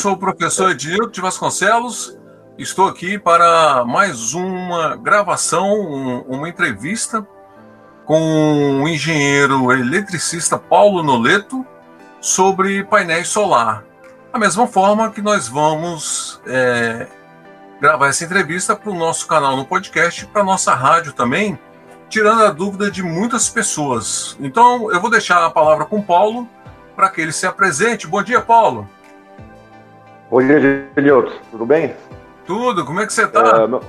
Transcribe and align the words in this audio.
Sou 0.00 0.12
o 0.12 0.16
professor 0.16 0.70
Edilto 0.70 1.10
de 1.10 1.20
Vasconcelos. 1.20 2.16
Estou 2.56 2.88
aqui 2.88 3.18
para 3.18 3.84
mais 3.84 4.32
uma 4.32 4.96
gravação, 4.96 6.24
uma 6.26 6.48
entrevista 6.48 7.26
com 8.06 8.80
o 8.82 8.88
engenheiro 8.88 9.70
eletricista 9.70 10.56
Paulo 10.56 11.02
Noleto 11.02 11.66
sobre 12.18 12.82
painéis 12.84 13.28
solar. 13.28 13.84
Da 14.32 14.38
mesma 14.38 14.66
forma 14.66 15.10
que 15.10 15.20
nós 15.20 15.48
vamos 15.48 16.40
é, 16.46 17.06
gravar 17.78 18.08
essa 18.08 18.24
entrevista 18.24 18.74
para 18.74 18.90
o 18.90 18.94
nosso 18.94 19.26
canal 19.26 19.54
no 19.54 19.66
podcast, 19.66 20.24
para 20.28 20.40
a 20.40 20.46
nossa 20.46 20.74
rádio 20.74 21.12
também, 21.12 21.58
tirando 22.08 22.42
a 22.42 22.50
dúvida 22.50 22.90
de 22.90 23.02
muitas 23.02 23.50
pessoas. 23.50 24.34
Então, 24.40 24.90
eu 24.90 24.98
vou 24.98 25.10
deixar 25.10 25.44
a 25.44 25.50
palavra 25.50 25.84
com 25.84 25.98
o 25.98 26.02
Paulo 26.02 26.48
para 26.96 27.10
que 27.10 27.20
ele 27.20 27.32
se 27.32 27.46
apresente. 27.46 28.06
Bom 28.06 28.22
dia, 28.22 28.40
Paulo. 28.40 28.88
Bom 30.30 30.40
dia, 30.40 30.86
Genilton. 30.96 31.32
Tudo 31.50 31.66
bem? 31.66 31.92
Tudo. 32.46 32.84
Como 32.84 33.00
é 33.00 33.06
que 33.06 33.12
você 33.12 33.24
está? 33.24 33.62
É, 33.62 33.66
meu... 33.66 33.82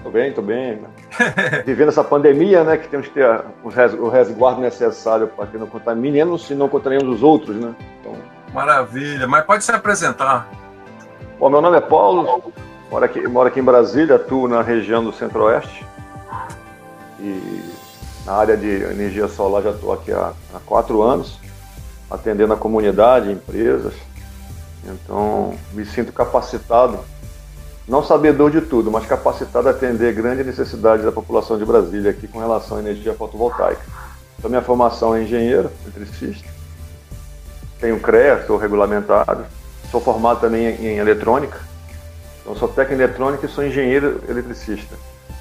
Tô 0.00 0.08
bem, 0.08 0.32
tô 0.32 0.40
bem. 0.40 0.80
Vivendo 1.66 1.88
essa 1.88 2.04
pandemia, 2.04 2.62
né, 2.62 2.76
que 2.76 2.86
temos 2.86 3.08
que 3.08 3.14
ter 3.14 3.44
o 3.64 4.08
resguardo 4.08 4.60
necessário 4.60 5.26
para 5.26 5.48
que 5.48 5.58
não 5.58 5.66
contaminemos 5.66 6.48
e 6.48 6.54
não 6.54 6.68
contaminemos 6.68 7.16
os 7.16 7.22
outros, 7.24 7.56
né? 7.56 7.74
Então... 8.00 8.14
Maravilha. 8.54 9.26
Mas 9.26 9.44
pode 9.44 9.64
se 9.64 9.72
apresentar. 9.72 10.48
Bom, 11.40 11.50
meu 11.50 11.60
nome 11.60 11.76
é 11.76 11.80
Paulo, 11.80 12.52
moro 12.88 13.04
aqui, 13.04 13.26
moro 13.26 13.48
aqui 13.48 13.58
em 13.58 13.64
Brasília, 13.64 14.14
atuo 14.14 14.46
na 14.46 14.62
região 14.62 15.02
do 15.02 15.12
Centro-Oeste. 15.12 15.84
E 17.18 17.64
na 18.24 18.34
área 18.34 18.56
de 18.56 18.68
energia 18.68 19.26
solar 19.26 19.62
já 19.62 19.70
estou 19.70 19.92
aqui 19.92 20.12
há, 20.12 20.32
há 20.54 20.60
quatro 20.64 21.02
anos 21.02 21.40
atendendo 22.08 22.52
a 22.52 22.56
comunidade, 22.56 23.32
empresas. 23.32 23.94
Então, 24.84 25.54
me 25.72 25.84
sinto 25.84 26.12
capacitado, 26.12 26.98
não 27.86 28.02
sabedor 28.02 28.50
de 28.50 28.60
tudo, 28.60 28.90
mas 28.90 29.06
capacitado 29.06 29.68
a 29.68 29.70
atender 29.70 30.12
grandes 30.14 30.46
necessidades 30.46 31.04
da 31.04 31.12
população 31.12 31.58
de 31.58 31.64
Brasília 31.64 32.10
aqui 32.10 32.26
com 32.26 32.38
relação 32.38 32.76
à 32.76 32.80
energia 32.80 33.14
fotovoltaica. 33.14 33.82
Então, 34.38 34.50
minha 34.50 34.62
formação 34.62 35.14
é 35.14 35.22
engenheiro, 35.22 35.70
eletricista, 35.84 36.48
tenho 37.80 37.98
CREA, 38.00 38.44
sou 38.46 38.56
regulamentado, 38.56 39.44
sou 39.90 40.00
formado 40.00 40.40
também 40.40 40.66
em 40.66 40.98
eletrônica, 40.98 41.58
então 42.40 42.56
sou 42.56 42.68
técnico 42.68 43.00
em 43.00 43.04
eletrônica 43.04 43.46
e 43.46 43.48
sou 43.48 43.64
engenheiro 43.64 44.20
eletricista. 44.28 44.94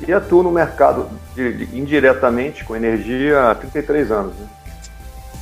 E 0.08 0.12
atuo 0.12 0.42
no 0.42 0.52
mercado 0.52 1.08
de, 1.36 1.66
de, 1.66 1.78
indiretamente 1.78 2.64
com 2.64 2.76
energia 2.76 3.52
há 3.52 3.56
33 3.56 4.12
anos. 4.12 4.34
Né? 4.36 4.48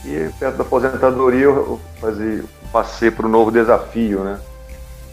E 0.06 0.30
perto 0.38 0.58
da 0.58 0.64
aposentadoria 0.64 1.46
eu 1.46 1.80
fazia, 2.00 2.44
passei 2.72 3.12
para 3.12 3.26
o 3.26 3.30
novo 3.30 3.52
desafio, 3.52 4.24
né? 4.24 4.40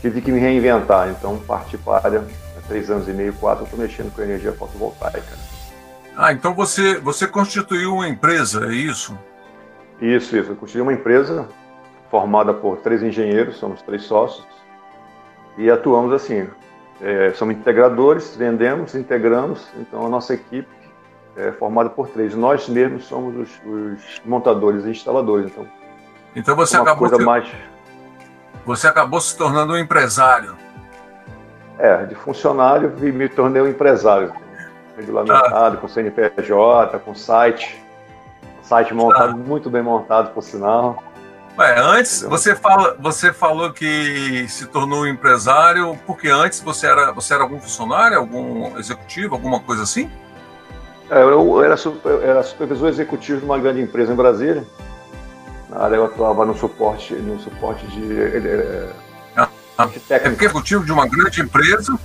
Tive 0.00 0.21
que 0.21 0.31
me 0.31 0.39
reinventar, 0.39 1.09
então 1.11 1.39
parti 1.39 1.77
para 1.78 1.99
a 1.99 2.05
área 2.05 2.25
há 2.56 2.69
três 2.69 2.91
anos 2.91 3.09
e 3.09 3.12
meio, 3.12 3.33
quatro, 3.34 3.65
estou 3.65 3.78
mexendo 3.78 4.15
com 4.15 4.22
energia 4.22 4.53
fotovoltaica. 4.53 5.37
Ah, 6.16 6.33
então 6.33 6.55
você, 6.55 6.99
você 6.99 7.27
constituiu 7.27 7.95
uma 7.95 8.09
empresa, 8.09 8.66
é 8.66 8.75
isso? 8.75 9.19
Isso, 10.00 10.37
isso. 10.37 10.53
Eu 10.53 10.56
constituí 10.56 10.83
uma 10.83 10.93
empresa 10.93 11.49
formada 12.11 12.55
por 12.55 12.78
três 12.78 13.03
engenheiros, 13.03 13.56
somos 13.56 13.83
três 13.83 14.03
sócios, 14.03 14.47
e 15.59 15.71
atuamos 15.71 16.12
assim. 16.12 16.49
É, 17.00 17.33
somos 17.34 17.55
integradores, 17.55 18.34
vendemos, 18.37 18.95
integramos, 18.95 19.66
então 19.78 20.06
a 20.06 20.09
nossa 20.09 20.33
equipe 20.33 20.69
é 21.37 21.53
formada 21.53 21.91
por 21.91 22.09
três. 22.09 22.34
Nós 22.34 22.69
mesmos 22.69 23.05
somos 23.05 23.37
os, 23.37 23.61
os 23.66 24.22
montadores 24.25 24.84
e 24.87 24.91
instaladores. 24.91 25.50
Então, 25.50 25.66
então 26.36 26.54
você 26.54 26.76
acabou 26.76 27.08
coisa 27.08 27.24
mais... 27.24 27.48
você 28.64 28.86
acabou 28.86 29.20
se 29.20 29.36
tornando 29.36 29.72
um 29.72 29.78
empresário. 29.78 30.54
É, 31.78 32.04
de 32.04 32.14
funcionário 32.14 32.91
me 33.12 33.28
tornei 33.28 33.60
um 33.60 33.66
empresário, 33.66 34.32
regulamentado, 34.97 35.76
ah. 35.76 35.80
com 35.80 35.88
CNPJ, 35.88 36.98
com 37.00 37.14
site, 37.14 37.82
site 38.62 38.94
montado, 38.94 39.30
ah. 39.30 39.36
muito 39.36 39.69
bem 39.69 39.82
montado, 39.82 40.32
por 40.32 40.42
sinal. 40.42 41.02
Ué, 41.58 41.74
antes 41.78 42.22
você 42.22 42.54
fala, 42.54 42.94
você 43.00 43.32
falou 43.32 43.72
que 43.72 44.47
se 44.47 44.66
tornou 44.66 45.03
um 45.03 45.06
empresário 45.06 45.98
porque 46.06 46.28
antes 46.28 46.60
você 46.60 46.86
era, 46.86 47.12
você 47.12 47.32
era 47.32 47.42
algum 47.42 47.58
funcionário, 47.58 48.18
algum 48.18 48.78
executivo, 48.78 49.34
alguma 49.34 49.60
coisa 49.60 49.82
assim? 49.82 50.10
É, 51.10 51.22
eu 51.22 51.62
era, 51.62 51.76
super, 51.76 52.20
era 52.22 52.42
supervisor 52.42 52.88
executivo 52.88 53.41
de 53.41 53.44
uma 53.47 53.58
grande 53.58 53.80
empresa 53.80 54.12
em 54.12 54.16
Brasília. 54.16 54.66
Área 55.78 55.97
eu 55.97 56.06
atuava 56.06 56.47
no 56.47 56.56
suporte, 56.56 57.14
no 57.14 57.38
suporte 57.38 57.87
de. 57.88 58.22
É, 58.22 58.88
ah, 59.37 59.48
é 59.78 60.19
porque 60.19 60.44
é 60.44 60.47
executivo 60.47 60.84
de 60.84 60.92
uma 60.92 61.06
grande 61.06 61.42
empresa. 61.42 61.98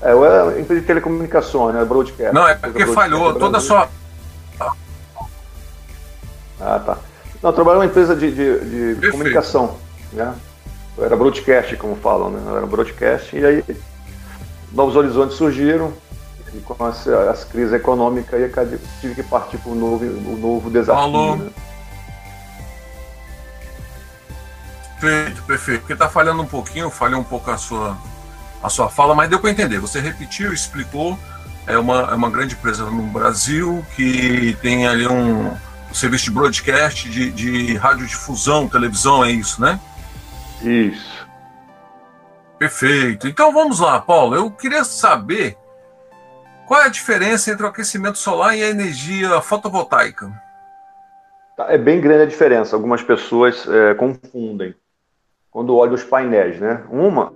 É, 0.00 0.12
eu 0.12 0.24
era 0.24 0.60
empresa 0.60 0.80
de 0.80 0.86
telecomunicações, 0.86 1.74
né? 1.74 1.84
Broadcast. 1.84 2.32
Não, 2.32 2.46
é 2.46 2.54
porque 2.54 2.86
falhou 2.86 3.34
toda 3.34 3.58
a 3.58 3.60
sua. 3.60 3.88
Ah, 6.60 6.78
tá. 6.78 6.98
Não, 7.42 7.50
eu 7.50 7.54
trabalhava 7.54 7.84
numa 7.84 7.90
empresa 7.90 8.14
de, 8.14 8.30
de, 8.30 8.94
de 8.94 9.10
comunicação, 9.10 9.76
né? 10.12 10.32
Eu 10.96 11.04
era 11.04 11.16
broadcast, 11.16 11.76
como 11.76 11.96
falam, 11.96 12.30
né? 12.30 12.40
Eu 12.46 12.56
era 12.56 12.66
broadcast, 12.66 13.36
e 13.36 13.44
aí 13.44 13.64
novos 14.72 14.94
horizontes 14.94 15.36
surgiram, 15.36 15.92
e 16.54 16.58
com 16.60 16.84
as, 16.84 17.06
as 17.08 17.44
crises 17.44 17.72
econômicas, 17.72 18.40
aí 18.40 18.78
tive 19.00 19.16
que 19.16 19.22
partir 19.24 19.58
para 19.58 19.72
um 19.72 19.74
novo, 19.74 20.04
um 20.04 20.36
novo 20.36 20.70
desafio. 20.70 21.02
Falou. 21.02 21.36
Né? 21.36 21.50
Perfeito, 25.04 25.42
perfeito. 25.42 25.80
Porque 25.80 25.92
está 25.92 26.08
falhando 26.08 26.42
um 26.42 26.46
pouquinho, 26.46 26.88
falhou 26.88 27.20
um 27.20 27.24
pouco 27.24 27.50
a 27.50 27.58
sua, 27.58 27.96
a 28.62 28.70
sua 28.70 28.88
fala, 28.88 29.14
mas 29.14 29.28
deu 29.28 29.38
para 29.38 29.50
entender. 29.50 29.78
Você 29.78 30.00
repetiu, 30.00 30.52
explicou. 30.52 31.18
É 31.66 31.76
uma, 31.76 32.10
é 32.10 32.14
uma 32.14 32.30
grande 32.30 32.54
empresa 32.54 32.84
no 32.84 33.02
Brasil 33.04 33.84
que 33.96 34.56
tem 34.60 34.86
ali 34.86 35.06
um, 35.06 35.48
um 35.48 35.94
serviço 35.94 36.24
de 36.24 36.30
broadcast, 36.30 37.08
de, 37.08 37.30
de 37.30 37.74
radiodifusão, 37.76 38.68
televisão, 38.68 39.24
é 39.24 39.30
isso, 39.30 39.60
né? 39.60 39.78
Isso. 40.62 41.26
Perfeito. 42.58 43.28
Então 43.28 43.52
vamos 43.52 43.80
lá, 43.80 44.00
Paulo. 44.00 44.34
Eu 44.34 44.50
queria 44.50 44.84
saber 44.84 45.56
qual 46.66 46.82
é 46.82 46.86
a 46.86 46.90
diferença 46.90 47.50
entre 47.50 47.64
o 47.64 47.68
aquecimento 47.68 48.18
solar 48.18 48.56
e 48.56 48.62
a 48.62 48.68
energia 48.68 49.40
fotovoltaica? 49.42 50.32
Tá, 51.56 51.72
é 51.72 51.78
bem 51.78 52.00
grande 52.00 52.22
a 52.22 52.26
diferença. 52.26 52.76
Algumas 52.76 53.02
pessoas 53.02 53.66
é, 53.68 53.94
confundem 53.94 54.74
quando 55.54 55.76
olham 55.76 55.94
os 55.94 56.02
painéis, 56.02 56.58
né? 56.58 56.82
Uma, 56.90 57.32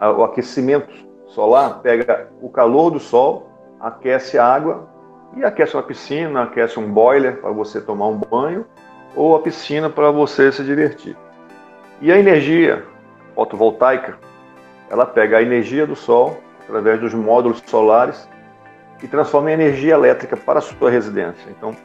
o 0.00 0.24
aquecimento 0.24 0.92
solar 1.28 1.78
pega 1.78 2.28
o 2.42 2.50
calor 2.50 2.90
do 2.90 2.98
sol, 2.98 3.48
aquece 3.78 4.36
a 4.36 4.44
água 4.44 4.88
e 5.36 5.44
aquece 5.44 5.76
uma 5.76 5.82
piscina, 5.84 6.42
aquece 6.42 6.76
um 6.76 6.90
boiler 6.90 7.40
para 7.40 7.52
você 7.52 7.80
tomar 7.80 8.08
um 8.08 8.16
banho 8.16 8.66
ou 9.14 9.36
a 9.36 9.38
piscina 9.38 9.88
para 9.88 10.10
você 10.10 10.50
se 10.50 10.64
divertir. 10.64 11.16
E 12.00 12.10
a 12.10 12.18
energia 12.18 12.84
fotovoltaica, 13.36 14.18
ela 14.90 15.06
pega 15.06 15.38
a 15.38 15.42
energia 15.42 15.86
do 15.86 15.94
sol 15.94 16.36
através 16.64 17.00
dos 17.00 17.14
módulos 17.14 17.62
solares 17.64 18.28
e 19.00 19.06
transforma 19.06 19.52
em 19.52 19.54
energia 19.54 19.94
elétrica 19.94 20.36
para 20.36 20.58
a 20.58 20.62
sua 20.62 20.90
residência. 20.90 21.48
Então, 21.48 21.76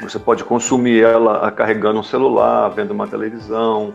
você 0.00 0.18
pode 0.18 0.44
consumir 0.44 1.02
ela 1.02 1.50
carregando 1.50 1.98
um 1.98 2.04
celular, 2.04 2.68
vendo 2.68 2.92
uma 2.92 3.08
televisão, 3.08 3.94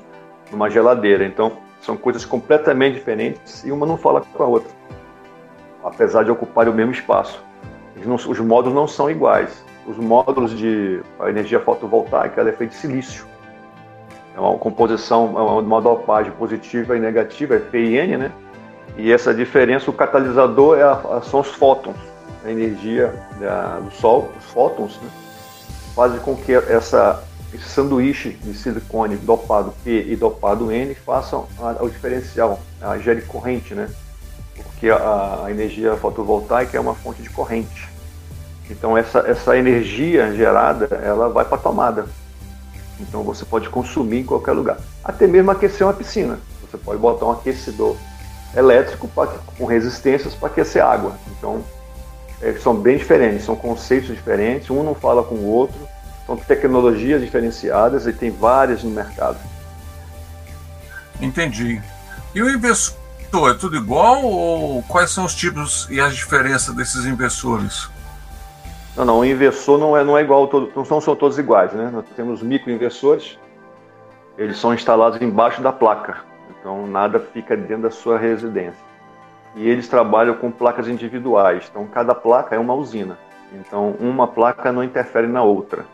numa 0.54 0.70
geladeira. 0.70 1.26
Então, 1.26 1.54
são 1.82 1.98
coisas 1.98 2.24
completamente 2.24 2.94
diferentes 2.94 3.64
e 3.66 3.72
uma 3.72 3.86
não 3.86 3.98
fala 3.98 4.22
com 4.22 4.44
a 4.44 4.48
outra, 4.48 4.72
apesar 5.84 6.24
de 6.24 6.32
ocuparem 6.32 6.72
o 6.72 6.76
mesmo 6.76 6.94
espaço. 6.94 7.44
Os 8.06 8.40
módulos 8.40 8.74
não 8.74 8.88
são 8.88 9.10
iguais. 9.10 9.64
Os 9.86 9.98
módulos 9.98 10.58
de 10.58 11.02
energia 11.28 11.60
fotovoltaica 11.60 12.42
é 12.42 12.52
feita 12.54 12.74
de 12.74 12.80
silício. 12.80 13.26
É 14.36 14.40
uma 14.40 14.58
composição, 14.58 15.34
é 15.38 15.42
uma 15.62 15.82
dopagem 15.82 16.32
positiva 16.32 16.96
e 16.96 17.00
negativa, 17.00 17.56
é 17.56 17.60
PIN, 17.60 18.18
né? 18.18 18.32
E 18.98 19.12
essa 19.12 19.34
diferença, 19.34 19.90
o 19.90 19.94
catalisador 19.94 20.78
é 20.78 20.84
a, 20.84 21.22
são 21.22 21.42
os 21.42 21.50
fótons. 21.50 21.96
a 22.46 22.52
energia 22.52 23.14
da, 23.40 23.80
do 23.80 23.92
Sol, 23.92 24.32
os 24.38 24.46
fótons, 24.46 25.00
né, 25.02 25.10
fazem 25.96 26.20
com 26.20 26.36
que 26.36 26.54
essa, 26.54 27.24
esse 27.54 27.70
sanduíche 27.70 28.32
de 28.32 28.54
silicone 28.54 29.16
dopado 29.16 29.74
P 29.84 30.06
e 30.08 30.16
dopado 30.16 30.72
N 30.72 30.96
façam 30.96 31.48
o 31.80 31.88
diferencial, 31.88 32.60
a 32.82 32.98
gere 32.98 33.22
corrente, 33.22 33.76
né? 33.76 33.90
Porque 34.56 34.90
a, 34.90 35.44
a, 35.46 35.52
energia 35.52 35.96
fotovoltaica 35.96 36.78
é 36.78 36.80
uma 36.80 36.96
fonte 36.96 37.22
de 37.22 37.30
corrente. 37.30 37.88
Então 38.70 38.98
essa, 38.98 39.20
essa 39.20 39.58
energia 39.58 40.34
gerada, 40.36 40.86
ela 41.04 41.30
vai 41.30 41.46
para 41.46 41.58
a 41.58 41.62
tomada. 41.62 42.06
Então 43.00 43.24
você 43.24 43.46
pode 43.46 43.70
consumir 43.70 44.22
em 44.22 44.26
qualquer 44.26 44.54
lugar. 44.54 44.78
Até 45.04 45.28
mesmo 45.28 45.52
aquecer 45.52 45.86
uma 45.86 45.94
piscina. 45.94 46.40
Você 46.62 46.78
pode 46.78 47.00
botar 47.00 47.26
um 47.26 47.32
aquecedor 47.32 47.96
elétrico 48.56 49.08
pra, 49.08 49.28
com 49.58 49.66
resistências 49.66 50.34
para 50.34 50.48
aquecer 50.48 50.84
água. 50.84 51.14
Então 51.38 51.64
é, 52.42 52.54
são 52.54 52.76
bem 52.76 52.98
diferentes, 52.98 53.46
são 53.46 53.56
conceitos 53.56 54.10
diferentes, 54.10 54.70
um 54.70 54.84
não 54.84 54.96
fala 54.96 55.24
com 55.24 55.36
o 55.36 55.48
outro, 55.48 55.93
são 56.26 56.38
tecnologias 56.38 57.22
diferenciadas 57.22 58.08
e 58.08 58.14
tem 58.14 58.32
várias 58.32 58.84
no 58.84 58.90
mercado. 58.90 59.38
Entendi. 61.22 61.82
E 62.34 62.42
o 62.42 62.50
investidor 62.50 63.52
é 63.52 63.54
tudo 63.54 63.76
igual 63.76 64.24
ou 64.24 64.84
quais 64.84 65.12
são 65.12 65.26
os 65.26 65.36
tipos 65.36 65.88
e 65.90 66.00
as 66.00 66.16
diferenças 66.16 66.74
desses 66.76 67.06
investidores? 67.06 67.90
Não, 68.96 69.06
não, 69.06 69.20
o 69.20 69.26
inversor 69.26 69.80
não 69.80 69.98
é, 69.98 70.04
não 70.04 70.18
é 70.18 70.22
igual, 70.22 70.48
todo, 70.48 70.72
não 70.76 70.86
são, 70.86 71.02
são 71.02 71.16
todos 71.16 71.38
iguais, 71.38 71.74
né? 71.74 71.90
Nós 71.92 72.06
temos 72.16 72.44
microinversores, 72.44 73.40
eles 74.38 74.58
são 74.58 74.74
instalados 74.74 75.20
embaixo 75.22 75.62
da 75.62 75.72
placa, 75.72 76.18
então 76.60 76.86
nada 76.86 77.20
fica 77.20 77.58
dentro 77.58 77.84
da 77.84 77.92
sua 77.92 78.20
residência 78.20 78.94
e 79.56 79.68
eles 79.68 79.88
trabalham 79.88 80.36
com 80.36 80.52
placas 80.52 80.88
individuais. 80.88 81.68
Então, 81.70 81.86
cada 81.88 82.16
placa 82.16 82.56
é 82.56 82.60
uma 82.60 82.74
usina. 82.74 83.18
Então, 83.54 83.92
uma 84.00 84.28
placa 84.28 84.72
não 84.72 84.84
interfere 84.84 85.28
na 85.28 85.44
outra. 85.44 85.86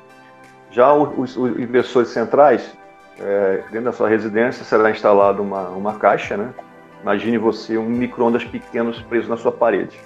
Já 0.71 0.94
os, 0.94 1.36
os 1.36 2.07
centrais, 2.07 2.77
é, 3.19 3.63
dentro 3.71 3.86
da 3.86 3.92
sua 3.92 4.07
residência, 4.07 4.63
será 4.63 4.89
instalada 4.92 5.42
uma, 5.42 5.69
uma 5.69 5.94
caixa, 5.95 6.38
né? 6.38 6.54
Imagine 7.01 7.38
você 7.38 7.77
um 7.77 7.89
micro-ondas 7.89 8.44
pequeno 8.44 8.94
preso 9.07 9.30
na 9.30 9.38
sua 9.38 9.51
parede. 9.51 10.00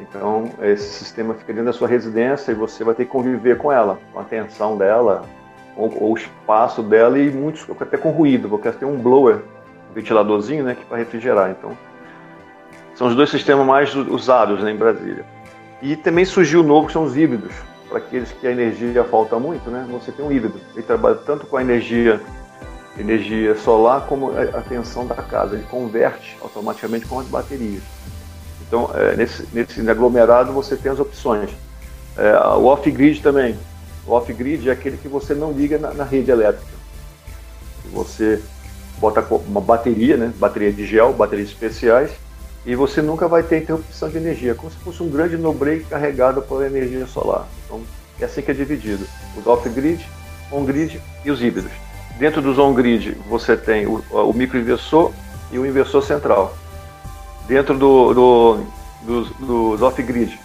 Então, 0.00 0.50
esse 0.62 0.88
sistema 0.88 1.34
fica 1.34 1.52
dentro 1.52 1.66
da 1.66 1.72
sua 1.72 1.86
residência 1.86 2.52
e 2.52 2.54
você 2.54 2.82
vai 2.82 2.94
ter 2.94 3.04
que 3.04 3.10
conviver 3.10 3.58
com 3.58 3.70
ela, 3.70 3.98
com 4.12 4.20
a 4.20 4.24
tensão 4.24 4.76
dela, 4.76 5.22
ou, 5.76 6.10
o 6.10 6.16
espaço 6.16 6.82
dela 6.82 7.18
e 7.18 7.30
muitos 7.30 7.66
até 7.80 7.96
com 7.96 8.10
ruído, 8.10 8.48
porque 8.48 8.70
tem 8.72 8.88
um 8.88 8.96
blower, 8.96 9.36
um 9.90 9.94
ventiladorzinho, 9.94 10.64
né, 10.64 10.74
que 10.74 10.84
para 10.86 10.98
refrigerar. 10.98 11.50
Então, 11.50 11.76
são 12.94 13.08
os 13.08 13.14
dois 13.14 13.30
sistemas 13.30 13.66
mais 13.66 13.94
usados 13.94 14.62
né, 14.62 14.70
em 14.70 14.76
Brasília. 14.76 15.24
E 15.82 15.96
também 15.96 16.24
surgiu 16.24 16.60
o 16.60 16.64
novo, 16.64 16.86
que 16.86 16.92
são 16.92 17.04
os 17.04 17.16
híbridos. 17.16 17.54
Para 17.90 17.98
aqueles 17.98 18.30
que 18.30 18.46
a 18.46 18.52
energia 18.52 19.02
falta 19.02 19.36
muito, 19.36 19.68
né, 19.68 19.84
você 19.90 20.12
tem 20.12 20.24
um 20.24 20.30
híbrido. 20.30 20.60
Ele 20.74 20.82
trabalha 20.84 21.16
tanto 21.16 21.44
com 21.44 21.56
a 21.56 21.60
energia, 21.60 22.20
energia 22.96 23.56
solar 23.56 24.06
como 24.06 24.30
a 24.30 24.60
tensão 24.60 25.04
da 25.04 25.16
casa. 25.16 25.56
Ele 25.56 25.64
converte 25.64 26.38
automaticamente 26.40 27.04
com 27.06 27.18
as 27.18 27.26
baterias. 27.26 27.82
Então, 28.66 28.88
é, 28.94 29.16
nesse, 29.16 29.44
nesse 29.52 29.90
aglomerado, 29.90 30.52
você 30.52 30.76
tem 30.76 30.92
as 30.92 31.00
opções. 31.00 31.50
É, 32.16 32.32
o 32.56 32.66
off-grid 32.66 33.20
também. 33.20 33.58
O 34.06 34.12
off-grid 34.12 34.68
é 34.68 34.72
aquele 34.72 34.96
que 34.96 35.08
você 35.08 35.34
não 35.34 35.50
liga 35.50 35.76
na, 35.76 35.92
na 35.92 36.04
rede 36.04 36.30
elétrica. 36.30 36.72
Você 37.92 38.40
bota 38.98 39.20
uma 39.48 39.60
bateria, 39.60 40.16
né, 40.16 40.32
bateria 40.36 40.72
de 40.72 40.86
gel, 40.86 41.12
baterias 41.12 41.48
especiais, 41.48 42.12
e 42.64 42.74
você 42.74 43.00
nunca 43.00 43.26
vai 43.26 43.42
ter 43.42 43.62
interrupção 43.62 44.08
de 44.08 44.18
energia, 44.18 44.54
como 44.54 44.70
se 44.70 44.76
fosse 44.78 45.02
um 45.02 45.08
grande 45.08 45.36
no-break 45.36 45.84
carregado 45.84 46.42
por 46.42 46.64
energia 46.64 47.06
solar. 47.06 47.46
Então, 47.64 47.80
é 48.20 48.24
assim 48.24 48.42
que 48.42 48.50
é 48.50 48.54
dividido: 48.54 49.06
os 49.36 49.46
off-grid, 49.46 50.06
on-grid 50.52 51.00
e 51.24 51.30
os 51.30 51.42
híbridos. 51.42 51.72
Dentro 52.18 52.42
dos 52.42 52.58
on-grid, 52.58 53.16
você 53.28 53.56
tem 53.56 53.86
o, 53.86 54.04
o 54.10 54.32
microinversor 54.34 55.12
e 55.50 55.58
o 55.58 55.64
inversor 55.64 56.02
central. 56.02 56.54
Dentro 57.46 57.76
do, 57.78 58.12
do, 58.12 58.60
dos, 59.02 59.30
dos 59.38 59.82
off-grid, 59.82 60.38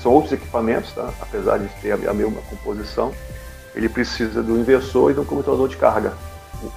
são 0.00 0.12
outros 0.12 0.32
equipamentos, 0.32 0.92
tá? 0.92 1.12
apesar 1.20 1.58
de 1.58 1.68
ter 1.80 1.92
a, 1.92 2.14
mesma 2.14 2.40
composição. 2.48 3.12
Ele 3.74 3.88
precisa 3.88 4.42
do 4.42 4.58
inversor 4.58 5.10
e 5.10 5.14
do 5.14 5.24
controlador 5.24 5.68
de 5.68 5.76
carga. 5.76 6.14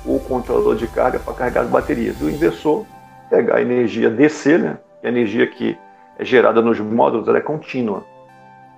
O, 0.06 0.16
o 0.16 0.20
controlador 0.20 0.76
de 0.76 0.88
carga 0.88 1.20
para 1.20 1.34
carregar 1.34 1.62
as 1.62 1.70
baterias. 1.70 2.18
Do 2.18 2.30
inversor 2.30 2.86
pegar 3.31 3.56
a 3.56 3.62
energia 3.62 4.10
DC, 4.10 4.57
né? 4.57 4.78
a 5.01 5.07
energia 5.07 5.48
que 5.48 5.80
é 6.19 6.25
gerada 6.25 6.62
nos 6.62 6.80
módulos 6.80 7.28
ela 7.30 7.38
é 7.38 7.42
contínua. 7.42 8.04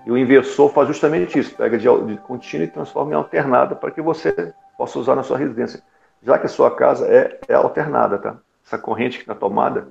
E 0.06 0.12
o 0.12 0.18
inversor 0.18 0.70
faz 0.70 0.88
justamente 0.88 1.40
isso, 1.40 1.56
pega 1.56 1.78
de, 1.78 1.88
de 2.06 2.18
contínua 2.18 2.66
e 2.66 2.70
transforma 2.70 3.12
em 3.12 3.16
alternada 3.16 3.76
para 3.76 3.90
que 3.90 4.02
você 4.02 4.54
possa 4.78 5.00
usar 5.00 5.16
na 5.16 5.24
sua 5.24 5.38
residência. 5.38 5.82
Já 6.22 6.38
que 6.38 6.46
a 6.46 6.50
sua 6.50 6.70
casa 6.72 7.08
é, 7.08 7.40
é 7.48 7.54
alternada, 7.56 8.18
tá? 8.18 8.38
Essa 8.66 8.78
corrente 8.78 9.18
que 9.18 9.24
está 9.24 9.34
tomada, 9.34 9.88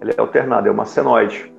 ela 0.00 0.10
é 0.10 0.20
alternada, 0.20 0.68
é 0.68 0.72
uma 0.72 0.84
senoide. 0.84 1.52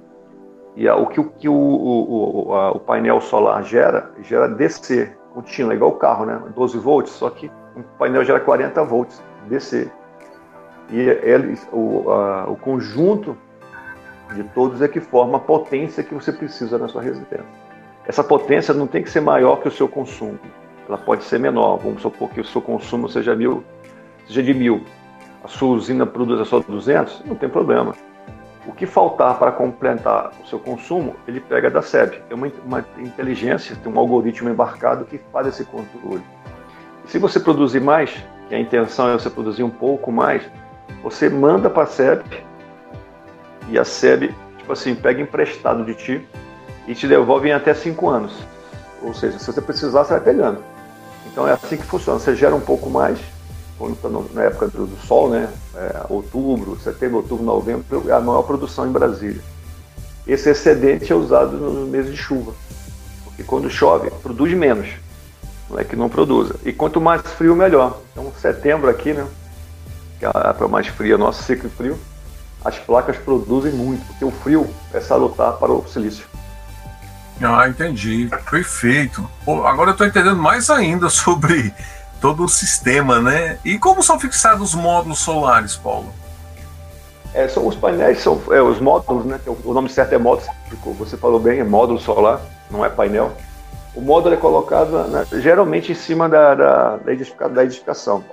E 0.76 0.88
a, 0.88 0.96
o 0.96 1.08
que, 1.08 1.20
o, 1.20 1.30
que 1.30 1.50
o, 1.50 1.54
o, 1.54 2.54
a, 2.54 2.72
o, 2.72 2.80
painel 2.80 3.22
solar 3.22 3.64
gera, 3.64 4.12
gera 4.22 4.48
DC, 4.48 5.12
contínua, 5.34 5.74
é 5.74 5.76
igual 5.76 5.92
o 5.92 5.96
carro, 5.96 6.26
né? 6.26 6.42
12 6.56 6.78
volts, 6.78 7.14
só 7.14 7.30
que 7.30 7.50
um 7.76 7.82
painel 7.98 8.24
gera 8.26 8.40
40 8.40 8.84
volts, 8.84 9.24
DC. 9.48 9.92
E 10.92 11.00
eles, 11.00 11.66
o, 11.72 12.12
a, 12.12 12.50
o 12.50 12.56
conjunto 12.56 13.38
de 14.36 14.44
todos 14.44 14.82
é 14.82 14.88
que 14.88 15.00
forma 15.00 15.38
a 15.38 15.40
potência 15.40 16.04
que 16.04 16.14
você 16.14 16.32
precisa 16.32 16.78
na 16.78 16.88
sua 16.88 17.02
residência. 17.02 17.46
Essa 18.06 18.24
potência 18.24 18.74
não 18.74 18.88
tem 18.88 19.04
que 19.04 19.10
ser 19.10 19.22
maior 19.22 19.58
que 19.62 19.68
o 19.68 19.72
seu 19.72 19.88
consumo. 19.88 20.40
Ela 20.88 20.98
pode 20.98 21.24
ser 21.24 21.40
menor. 21.40 21.78
Vamos 21.78 22.02
supor 22.02 22.30
que 22.30 22.42
o 22.42 22.46
seu 22.46 22.62
consumo 22.62 23.08
seja 23.08 23.36
mil, 23.36 23.64
seja 24.28 24.44
de 24.44 24.54
mil. 24.54 24.84
A 25.44 25.48
sua 25.48 25.70
usina 25.70 26.06
produz 26.06 26.48
só 26.48 26.60
200, 26.60 27.24
não 27.26 27.36
tem 27.36 27.50
problema. 27.50 27.96
O 28.68 28.74
que 28.74 28.86
faltar 28.86 29.40
para 29.40 29.52
completar 29.52 30.32
o 30.44 30.48
seu 30.48 30.60
consumo, 30.60 31.16
ele 31.28 31.40
pega 31.40 31.70
da 31.70 31.82
SEB. 31.82 32.22
É 32.30 32.36
uma, 32.36 32.52
uma 32.66 32.86
inteligência, 33.00 33.76
tem 33.76 33.92
um 33.92 33.98
algoritmo 33.98 34.50
embarcado 34.50 35.06
que 35.06 35.20
faz 35.32 35.48
esse 35.48 35.66
controle. 35.66 36.24
Se 37.06 37.18
você 37.18 37.40
produzir 37.40 37.82
mais, 37.82 38.24
que 38.48 38.54
a 38.54 38.60
intenção 38.60 39.10
é 39.10 39.14
você 39.14 39.30
produzir 39.30 39.64
um 39.64 39.70
pouco 39.70 40.12
mais, 40.12 40.44
você 41.04 41.30
manda 41.30 41.70
para 41.70 41.84
a 41.84 41.88
SEB 41.88 42.24
e 43.70 43.80
a 43.80 43.84
SEB, 43.84 44.34
tipo 44.58 44.72
assim, 44.72 44.96
pega 44.96 45.22
emprestado 45.22 45.84
de 45.84 45.96
ti 45.96 46.28
e 46.88 46.94
te 46.94 47.08
devolve 47.08 47.50
em 47.50 47.54
até 47.54 47.74
cinco 47.74 48.10
anos. 48.10 48.34
Ou 49.02 49.14
seja, 49.14 49.40
se 49.40 49.52
você 49.52 49.62
precisar, 49.62 50.04
você 50.04 50.14
vai 50.14 50.22
pegando. 50.22 50.64
Então 51.32 51.48
é 51.48 51.54
assim 51.54 51.78
que 51.78 51.84
funciona. 51.84 52.20
Você 52.20 52.36
gera 52.36 52.54
um 52.54 52.62
pouco 52.62 52.90
mais, 52.90 53.20
quando 53.78 53.94
está 53.94 54.10
na 54.34 54.44
época 54.44 54.68
do, 54.68 54.86
do 54.86 54.98
sol, 55.08 55.30
né? 55.30 55.50
É, 55.76 56.06
outubro, 56.10 56.78
setembro, 56.80 57.18
outubro, 57.18 57.44
novembro, 57.44 58.04
é 58.08 58.12
a 58.12 58.20
maior 58.20 58.44
produção 58.44 58.88
em 58.88 58.92
Brasília. 58.92 59.42
Esse 60.28 60.50
excedente 60.50 61.12
é 61.12 61.16
usado 61.16 61.58
nos 61.58 61.90
meses 61.90 62.12
de 62.12 62.18
chuva. 62.18 62.54
Porque 63.24 63.44
quando 63.44 63.70
chove, 63.70 64.12
produz 64.22 64.54
menos. 64.54 64.88
Não 65.70 65.80
é 65.80 65.84
que 65.84 65.96
não 65.96 66.10
produza. 66.10 66.56
E 66.66 66.72
quanto 66.74 67.02
mais 67.02 67.22
frio, 67.22 67.56
melhor. 67.56 68.00
Então, 68.12 68.32
setembro 68.40 68.90
aqui, 68.90 69.14
né? 69.14 69.26
Que 70.22 70.26
é 70.28 70.30
a 70.32 70.50
época 70.52 70.68
mais 70.68 70.86
fria, 70.86 71.18
nosso 71.18 71.42
ciclo 71.42 71.68
frio, 71.72 72.00
as 72.64 72.78
placas 72.78 73.18
produzem 73.18 73.72
muito, 73.72 74.06
porque 74.06 74.24
o 74.24 74.30
frio 74.30 74.70
é 74.94 75.00
salutar 75.00 75.54
para 75.54 75.72
o 75.72 75.84
silício. 75.88 76.28
Ah, 77.42 77.68
entendi. 77.68 78.30
Perfeito. 78.52 79.28
Pô, 79.44 79.66
agora 79.66 79.90
eu 79.90 79.94
estou 79.94 80.06
entendendo 80.06 80.38
mais 80.38 80.70
ainda 80.70 81.10
sobre 81.12 81.74
todo 82.22 82.44
o 82.44 82.48
sistema, 82.48 83.20
né? 83.20 83.58
E 83.66 83.80
como 83.80 84.04
são 84.04 84.20
fixados 84.20 84.76
os 84.76 84.76
módulos 84.76 85.18
solares, 85.18 85.76
Paulo? 85.76 86.14
É, 87.34 87.48
são 87.48 87.66
os 87.66 87.76
painéis, 87.76 88.20
são 88.20 88.40
é, 88.52 88.62
os 88.62 88.80
módulos, 88.80 89.26
né? 89.26 89.40
O 89.64 89.74
nome 89.74 89.90
certo 89.90 90.14
é 90.14 90.20
módulo, 90.20 90.48
você 91.00 91.18
falou 91.18 91.40
bem, 91.40 91.60
é 91.60 91.64
módulo 91.64 92.00
solar, 92.00 92.40
não 92.70 92.86
é 92.86 92.90
painel. 92.90 93.32
O 93.96 94.02
módulo 94.02 94.36
é 94.36 94.38
colocado 94.38 94.92
né, 95.08 95.26
geralmente 95.42 95.92
em 95.92 95.96
cima 95.96 96.30
da, 96.30 96.54
da, 96.54 96.98
da 96.98 97.64
edificação. 97.64 98.24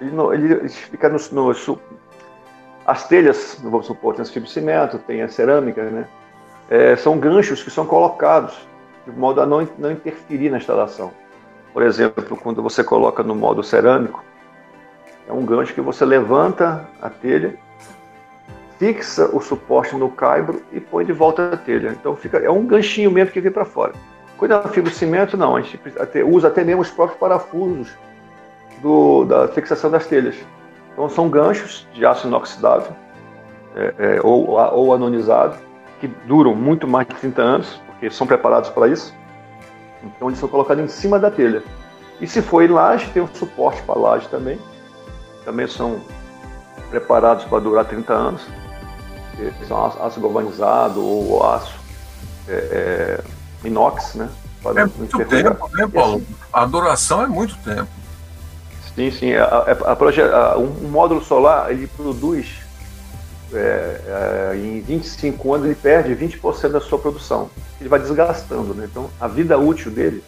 Ele, 0.00 0.10
não, 0.10 0.32
ele 0.32 0.68
fica 0.68 1.08
no, 1.08 1.18
no, 1.32 1.54
as 2.86 3.08
telhas, 3.08 3.58
vamos 3.62 3.86
supor, 3.86 4.14
tem 4.14 4.22
as 4.22 4.30
fibras 4.30 4.52
de 4.52 4.54
cimento, 4.54 4.98
tem 4.98 5.22
a 5.22 5.28
cerâmica, 5.28 5.82
né? 5.84 6.06
É, 6.68 6.96
são 6.96 7.18
ganchos 7.18 7.62
que 7.62 7.70
são 7.70 7.86
colocados 7.86 8.66
de 9.06 9.12
modo 9.12 9.40
a 9.40 9.46
não, 9.46 9.66
não 9.78 9.90
interferir 9.90 10.50
na 10.50 10.58
instalação. 10.58 11.12
Por 11.72 11.82
exemplo, 11.82 12.36
quando 12.36 12.62
você 12.62 12.82
coloca 12.82 13.22
no 13.22 13.34
modo 13.34 13.62
cerâmico, 13.62 14.24
é 15.28 15.32
um 15.32 15.44
gancho 15.44 15.74
que 15.74 15.80
você 15.80 16.04
levanta 16.04 16.88
a 17.00 17.10
telha, 17.10 17.54
fixa 18.78 19.26
o 19.34 19.40
suporte 19.40 19.94
no 19.96 20.10
caibro 20.10 20.62
e 20.72 20.80
põe 20.80 21.04
de 21.04 21.12
volta 21.12 21.52
a 21.52 21.56
telha. 21.56 21.88
Então 21.88 22.16
fica, 22.16 22.38
é 22.38 22.50
um 22.50 22.66
ganchinho 22.66 23.10
mesmo 23.10 23.32
que 23.32 23.40
vem 23.40 23.52
para 23.52 23.64
fora. 23.64 23.92
Quando 24.36 24.54
é 24.54 24.68
fibra 24.68 24.90
de 24.90 24.96
cimento, 24.96 25.36
não, 25.36 25.56
a 25.56 25.60
gente 25.60 25.80
usa 26.24 26.48
até 26.48 26.64
mesmo 26.64 26.82
os 26.82 26.90
próprios 26.90 27.18
parafusos 27.18 27.94
do, 28.84 29.24
da 29.24 29.48
fixação 29.48 29.90
das 29.90 30.06
telhas. 30.06 30.36
Então 30.92 31.08
são 31.08 31.28
ganchos 31.30 31.88
de 31.94 32.04
aço 32.04 32.28
inoxidável 32.28 32.92
é, 33.74 33.94
é, 33.98 34.20
ou, 34.22 34.50
ou 34.50 34.94
anonizado 34.94 35.56
que 35.98 36.06
duram 36.26 36.54
muito 36.54 36.86
mais 36.86 37.08
de 37.08 37.14
30 37.14 37.42
anos, 37.42 37.80
porque 37.86 38.10
são 38.10 38.26
preparados 38.26 38.68
para 38.68 38.86
isso. 38.88 39.12
Então 40.02 40.28
eles 40.28 40.38
são 40.38 40.48
colocados 40.48 40.84
em 40.84 40.88
cima 40.88 41.18
da 41.18 41.30
telha. 41.30 41.62
E 42.20 42.26
se 42.26 42.42
for 42.42 42.62
em 42.62 42.68
laje, 42.68 43.10
tem 43.10 43.22
um 43.22 43.34
suporte 43.34 43.82
para 43.82 43.98
laje 43.98 44.28
também. 44.28 44.58
Também 45.44 45.66
são 45.66 46.00
preparados 46.90 47.44
para 47.46 47.58
durar 47.60 47.86
30 47.86 48.12
anos. 48.12 48.46
São 49.66 49.84
aço 49.84 50.20
galvanizado 50.20 51.04
ou 51.04 51.42
aço 51.42 51.74
é, 52.46 52.52
é, 53.64 53.66
inox, 53.66 54.14
né? 54.14 54.28
Para 54.62 54.82
é 54.82 54.86
muito 54.86 55.18
tempo, 55.24 55.70
né, 55.72 55.88
Paulo? 55.92 56.22
A 56.52 56.64
duração 56.66 57.22
é 57.22 57.26
muito 57.26 57.56
tempo. 57.58 57.88
Sim, 58.94 59.10
sim. 59.10 59.34
A, 59.34 59.44
a, 59.44 60.52
a, 60.52 60.58
um, 60.58 60.84
um 60.84 60.88
módulo 60.88 61.22
solar, 61.22 61.70
ele 61.70 61.86
produz 61.86 62.64
é, 63.52 64.00
é, 64.52 64.56
em 64.56 64.80
25 64.80 65.54
anos 65.54 65.66
ele 65.66 65.74
perde 65.74 66.14
20% 66.14 66.68
da 66.68 66.80
sua 66.80 66.98
produção. 66.98 67.50
Ele 67.80 67.88
vai 67.88 67.98
desgastando, 68.00 68.74
né? 68.74 68.88
Então 68.90 69.10
a 69.20 69.28
vida 69.28 69.58
útil 69.58 69.90
dele 69.90 70.22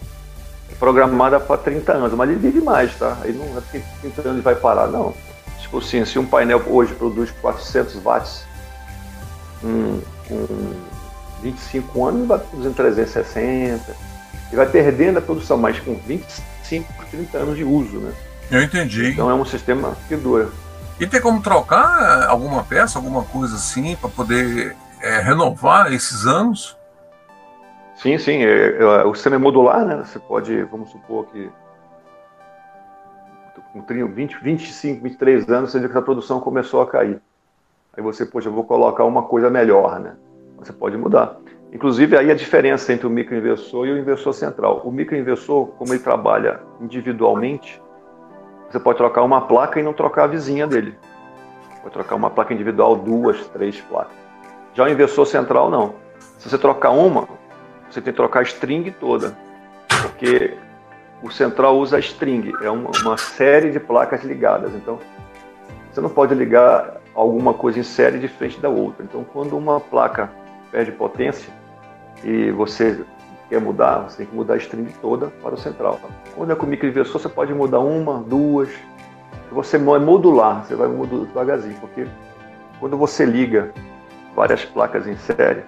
é 0.70 0.74
programada 0.74 1.40
para 1.40 1.56
30 1.56 1.92
anos, 1.92 2.12
mas 2.12 2.28
ele 2.28 2.38
vive 2.38 2.60
mais, 2.60 2.94
tá? 2.96 3.18
Ele 3.24 3.38
não 3.38 3.58
é 3.58 3.60
porque 3.60 3.82
30 4.00 4.20
anos 4.20 4.32
ele 4.34 4.42
vai 4.42 4.54
parar, 4.54 4.88
não. 4.88 5.14
Tipo 5.60 5.78
assim, 5.78 6.04
se 6.04 6.18
um 6.18 6.26
painel 6.26 6.62
hoje 6.66 6.94
produz 6.94 7.30
400 7.40 7.96
watts, 7.96 8.44
com 9.60 10.00
25 11.42 12.06
anos 12.06 12.20
ele 12.20 12.28
vai 12.28 12.38
produzindo 12.38 12.74
360, 12.74 13.96
ele 14.48 14.56
vai 14.56 14.66
perdendo 14.66 15.18
a 15.18 15.22
produção, 15.22 15.56
mas 15.56 15.80
com 15.80 15.96
25, 15.96 16.92
30 17.10 17.38
anos 17.38 17.56
de 17.56 17.64
uso, 17.64 17.98
né? 17.98 18.12
Eu 18.50 18.62
entendi. 18.62 19.10
Então 19.10 19.30
é 19.30 19.34
um 19.34 19.44
sistema 19.44 19.96
que 20.08 20.16
dura. 20.16 20.48
E 20.98 21.06
tem 21.06 21.20
como 21.20 21.42
trocar 21.42 22.26
alguma 22.28 22.64
peça, 22.64 22.98
alguma 22.98 23.22
coisa 23.22 23.56
assim, 23.56 23.96
para 23.96 24.08
poder 24.08 24.76
é, 25.02 25.20
renovar 25.20 25.92
esses 25.92 26.26
anos? 26.26 26.76
Sim, 27.96 28.16
sim. 28.18 28.44
É, 28.44 28.76
é, 28.78 29.04
o 29.04 29.14
sistema 29.14 29.36
é 29.36 29.38
modular, 29.38 29.84
né? 29.84 30.02
Você 30.04 30.18
pode, 30.18 30.62
vamos 30.64 30.90
supor 30.90 31.26
que 31.26 31.50
com 33.84 34.06
20, 34.08 34.38
25, 34.42 35.02
23 35.02 35.48
anos, 35.50 35.70
você 35.70 35.80
vê 35.80 35.88
que 35.88 35.98
a 35.98 36.02
produção 36.02 36.40
começou 36.40 36.80
a 36.80 36.86
cair. 36.86 37.20
Aí 37.94 38.02
você, 38.02 38.24
poxa, 38.24 38.48
eu 38.48 38.52
vou 38.52 38.64
colocar 38.64 39.04
uma 39.04 39.22
coisa 39.22 39.50
melhor, 39.50 40.00
né? 40.00 40.14
Você 40.58 40.72
pode 40.72 40.96
mudar. 40.96 41.36
Inclusive, 41.72 42.16
aí 42.16 42.30
a 42.30 42.34
diferença 42.34 42.92
entre 42.92 43.06
o 43.06 43.10
microinversor 43.10 43.86
e 43.86 43.92
o 43.92 43.98
inversor 43.98 44.32
central. 44.32 44.80
O 44.84 44.90
microinversor, 44.90 45.66
como 45.78 45.92
ele 45.92 46.02
trabalha 46.02 46.60
individualmente, 46.80 47.82
você 48.70 48.80
pode 48.80 48.98
trocar 48.98 49.22
uma 49.22 49.40
placa 49.42 49.78
e 49.78 49.82
não 49.82 49.92
trocar 49.92 50.24
a 50.24 50.26
vizinha 50.26 50.66
dele. 50.66 50.96
Pode 51.82 51.92
trocar 51.92 52.14
uma 52.16 52.30
placa 52.30 52.52
individual, 52.52 52.96
duas, 52.96 53.46
três 53.48 53.80
placas. 53.80 54.16
Já 54.74 54.84
o 54.84 54.88
inversor 54.88 55.26
central, 55.26 55.70
não. 55.70 55.94
Se 56.38 56.50
você 56.50 56.58
trocar 56.58 56.90
uma, 56.90 57.28
você 57.88 58.00
tem 58.00 58.12
que 58.12 58.16
trocar 58.16 58.40
a 58.40 58.42
string 58.42 58.90
toda. 58.90 59.36
Porque 60.02 60.56
o 61.22 61.30
central 61.30 61.78
usa 61.78 61.96
a 61.96 62.00
string, 62.00 62.52
é 62.62 62.70
uma, 62.70 62.90
uma 63.02 63.16
série 63.16 63.70
de 63.70 63.80
placas 63.80 64.22
ligadas. 64.22 64.74
Então, 64.74 64.98
você 65.90 66.00
não 66.00 66.10
pode 66.10 66.34
ligar 66.34 67.00
alguma 67.14 67.54
coisa 67.54 67.78
em 67.78 67.82
série 67.82 68.18
de 68.18 68.28
frente 68.28 68.60
da 68.60 68.68
outra. 68.68 69.02
Então, 69.04 69.24
quando 69.24 69.56
uma 69.56 69.80
placa 69.80 70.30
perde 70.70 70.92
potência 70.92 71.50
e 72.22 72.50
você 72.50 73.02
quer 73.48 73.60
mudar, 73.60 74.08
você 74.08 74.18
tem 74.18 74.26
que 74.26 74.34
mudar 74.34 74.54
a 74.54 74.56
string 74.56 74.92
toda 75.00 75.28
para 75.42 75.54
o 75.54 75.58
central. 75.58 76.00
Quando 76.34 76.52
é 76.52 76.54
com 76.54 76.66
microinversor, 76.66 77.20
você 77.20 77.28
pode 77.28 77.52
mudar 77.54 77.80
uma, 77.80 78.20
duas. 78.20 78.68
Você 79.52 79.76
é 79.76 79.78
modular, 79.80 80.64
você 80.64 80.74
vai 80.74 80.88
mudando 80.88 81.26
devagarzinho, 81.26 81.76
porque 81.80 82.06
quando 82.80 82.96
você 82.96 83.24
liga 83.24 83.72
várias 84.34 84.64
placas 84.64 85.06
em 85.06 85.16
série, 85.16 85.62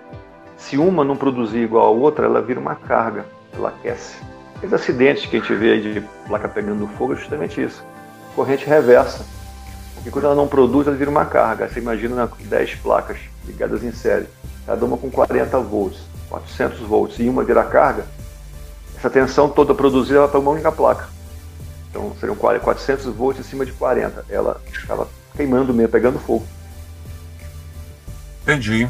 se 0.56 0.76
uma 0.76 1.04
não 1.04 1.16
produzir 1.16 1.58
igual 1.58 1.86
a 1.86 1.90
outra, 1.90 2.26
ela 2.26 2.42
vira 2.42 2.58
uma 2.58 2.74
carga, 2.74 3.24
ela 3.54 3.68
aquece. 3.68 4.16
Os 4.62 4.72
acidentes 4.72 5.26
que 5.26 5.36
a 5.36 5.40
gente 5.40 5.54
vê 5.54 5.80
de 5.80 6.00
placa 6.26 6.48
pegando 6.48 6.86
fogo 6.88 7.12
é 7.12 7.16
justamente 7.16 7.62
isso. 7.62 7.84
Corrente 8.34 8.66
reversa. 8.66 9.24
Porque 9.94 10.10
quando 10.10 10.24
ela 10.24 10.34
não 10.34 10.48
produz, 10.48 10.86
ela 10.86 10.96
vira 10.96 11.10
uma 11.10 11.24
carga. 11.24 11.68
Você 11.68 11.78
imagina 11.78 12.28
10 12.40 12.74
placas 12.76 13.18
ligadas 13.46 13.84
em 13.84 13.92
série, 13.92 14.26
cada 14.66 14.84
uma 14.84 14.96
com 14.96 15.10
40 15.10 15.58
volts. 15.60 16.07
400 16.28 16.80
volts 16.80 17.18
e 17.18 17.28
uma 17.28 17.44
virar 17.44 17.64
carga, 17.64 18.06
essa 18.96 19.08
tensão 19.08 19.48
toda 19.48 19.74
produzida 19.74 20.26
para 20.28 20.40
uma 20.40 20.50
única 20.50 20.72
placa. 20.72 21.08
Então 21.90 22.14
seriam 22.20 22.36
400 22.36 23.06
volts 23.06 23.40
em 23.40 23.48
cima 23.48 23.64
de 23.64 23.72
40. 23.72 24.24
Ela 24.28 24.60
estava 24.72 25.08
queimando 25.36 25.72
mesmo, 25.72 25.90
pegando 25.90 26.18
fogo. 26.18 26.46
Entendi. 28.42 28.88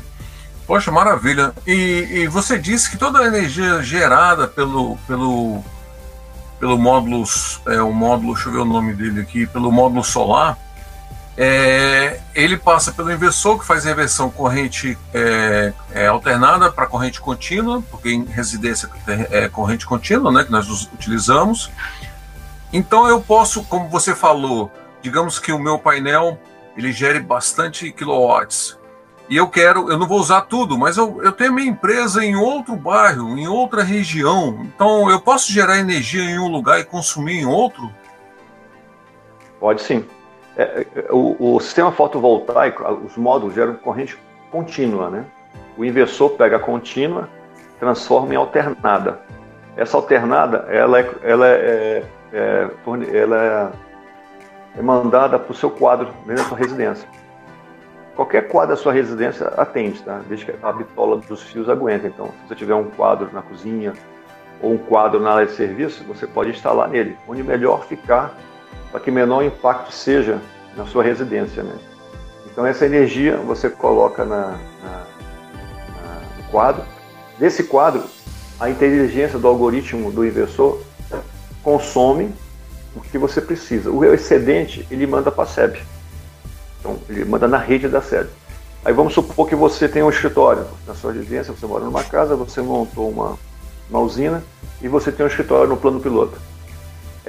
Poxa, 0.67 0.91
maravilha. 0.91 1.55
E, 1.67 1.73
e, 2.11 2.29
você 2.29 2.59
disse 2.59 2.91
que 2.91 2.99
toda 2.99 3.21
a 3.21 3.27
energia 3.27 3.83
gerada 3.83 4.47
pelo, 4.47 4.97
pelo, 5.07 5.65
pelo 6.61 6.77
módulo, 6.77 7.25
é, 7.67 7.81
o 7.81 7.93
módulo, 7.93 8.35
deixa 8.35 8.49
eu 8.49 8.53
ver 8.53 8.59
o 8.59 8.65
nome 8.65 8.93
dele 8.93 9.21
aqui, 9.21 9.47
pelo 9.47 9.73
módulo 9.73 10.05
solar, 10.05 10.59
é, 11.41 12.19
ele 12.35 12.57
passa 12.57 12.91
pelo 12.91 13.13
inversor, 13.13 13.61
que 13.61 13.65
faz 13.65 13.87
a 13.87 13.93
inversão 13.93 14.29
corrente 14.29 14.99
é, 15.15 15.73
é, 15.93 16.09
alternada 16.09 16.73
para 16.73 16.85
corrente 16.85 17.21
contínua, 17.21 17.81
porque 17.93 18.11
em 18.11 18.25
residência 18.25 18.91
é 19.31 19.49
corrente 19.49 19.87
contínua, 19.87 20.33
né, 20.33 20.43
que 20.43 20.51
nós 20.51 20.69
utilizamos. 20.93 21.71
Então 22.73 23.07
eu 23.07 23.21
posso, 23.21 23.63
como 23.63 23.89
você 23.89 24.17
falou, 24.17 24.69
digamos 25.01 25.39
que 25.39 25.53
o 25.53 25.61
meu 25.61 25.79
painel 25.79 26.41
ele 26.77 26.91
gere 26.91 27.21
bastante 27.21 27.93
quilowatts. 27.93 28.77
E 29.31 29.37
eu 29.37 29.47
quero, 29.47 29.93
eu 29.93 29.97
não 29.97 30.09
vou 30.09 30.19
usar 30.19 30.41
tudo, 30.41 30.77
mas 30.77 30.97
eu, 30.97 31.23
eu 31.23 31.31
tenho 31.31 31.53
minha 31.53 31.71
empresa 31.71 32.25
em 32.25 32.35
outro 32.35 32.75
bairro, 32.75 33.39
em 33.39 33.47
outra 33.47 33.85
região. 33.85 34.67
Então 34.75 35.09
eu 35.09 35.21
posso 35.21 35.53
gerar 35.53 35.79
energia 35.79 36.23
em 36.23 36.39
um 36.41 36.49
lugar 36.49 36.81
e 36.81 36.85
consumir 36.85 37.43
em 37.43 37.47
outro? 37.47 37.89
Pode 39.61 39.83
sim. 39.83 40.05
É, 40.59 40.85
é, 40.97 41.13
o, 41.13 41.37
o, 41.39 41.61
sistema 41.61 41.93
fotovoltaico, 41.93 42.83
os 43.07 43.17
módulos 43.17 43.55
geram 43.55 43.75
corrente 43.75 44.19
contínua, 44.51 45.09
né? 45.09 45.25
O 45.77 45.85
inversor 45.85 46.31
pega 46.31 46.57
a 46.57 46.59
contínua, 46.59 47.29
transforma 47.79 48.35
em 48.35 48.37
alternada. 48.37 49.21
Essa 49.77 49.97
alternada, 49.97 50.67
ela 50.69 50.99
é, 50.99 51.11
ela 51.23 51.47
é, 51.47 52.05
é, 52.33 52.69
ela 53.15 53.73
é, 54.75 54.79
é 54.81 54.83
mandada 54.83 55.39
para 55.39 55.53
o 55.53 55.55
seu 55.55 55.71
quadro 55.71 56.09
dentro 56.27 56.43
da 56.43 56.49
sua 56.49 56.59
residência. 56.59 57.09
Qualquer 58.17 58.49
quadro 58.49 58.75
da 58.75 58.83
sua 58.83 58.93
residência 58.93 59.47
atende, 59.57 60.03
tá? 60.03 60.21
Desde 60.29 60.45
que 60.45 60.55
a 60.61 60.73
bitola 60.73 61.19
dos 61.19 61.41
fios 61.45 61.69
aguenta. 61.69 62.09
Então, 62.09 62.27
se 62.27 62.49
você 62.49 62.57
tiver 62.57 62.75
um 62.75 62.91
quadro 62.91 63.31
na 63.33 63.43
cozinha 63.43 63.93
ou 64.61 64.73
um 64.73 64.79
quadro 64.79 65.21
na 65.21 65.35
área 65.35 65.47
de 65.47 65.53
serviço, 65.53 66.03
você 66.03 66.27
pode 66.27 66.51
instalar 66.51 66.89
nele, 66.89 67.17
onde 67.29 67.45
melhor 67.45 67.85
ficar 67.85 68.35
para 68.91 69.01
que 69.01 69.11
menor 69.11 69.43
impacto 69.43 69.93
seja 69.93 70.41
na 70.77 70.87
sua 70.87 71.03
residência. 71.03 71.63
Né? 71.63 71.75
Então, 72.51 72.67
essa 72.67 72.87
energia 72.87 73.37
você 73.37 73.69
coloca 73.69 74.25
na, 74.25 74.59
na, 74.83 75.07
na, 76.03 76.21
no 76.37 76.43
quadro. 76.51 76.85
Desse 77.39 77.65
quadro, 77.65 78.03
a 78.59 78.69
inteligência 78.69 79.39
do 79.39 79.47
algoritmo 79.47 80.11
do 80.11 80.27
inversor 80.27 80.81
consome 81.63 82.33
o 82.97 83.01
que 83.01 83.19
você 83.19 83.41
precisa. 83.41 83.91
O 83.91 84.05
excedente 84.05 84.87
ele 84.91 85.07
manda 85.07 85.31
para 85.31 85.45
a 85.45 85.47
SEB. 85.47 85.79
Então, 86.81 86.99
ele 87.09 87.25
manda 87.25 87.47
na 87.47 87.59
rede 87.59 87.89
da 87.89 88.01
SEB. 88.01 88.29
Aí 88.85 88.93
vamos 88.93 89.13
supor 89.13 89.47
que 89.49 89.55
você 89.55 89.89
tem 89.89 90.03
um 90.03 90.09
escritório 90.09 90.67
na 90.87 90.95
sua 90.95 91.13
residência, 91.13 91.53
você 91.53 91.67
mora 91.67 91.85
numa 91.85 92.03
casa, 92.03 92.37
você 92.37 92.63
montou 92.63 93.11
uma, 93.11 93.37
uma 93.91 94.01
usina 94.01 94.43
e 94.81 94.89
você 94.89 95.13
tem 95.13 95.27
um 95.27 95.29
escritório 95.29 95.69
no 95.69 95.77
plano 95.77 96.01
piloto. 96.01 96.41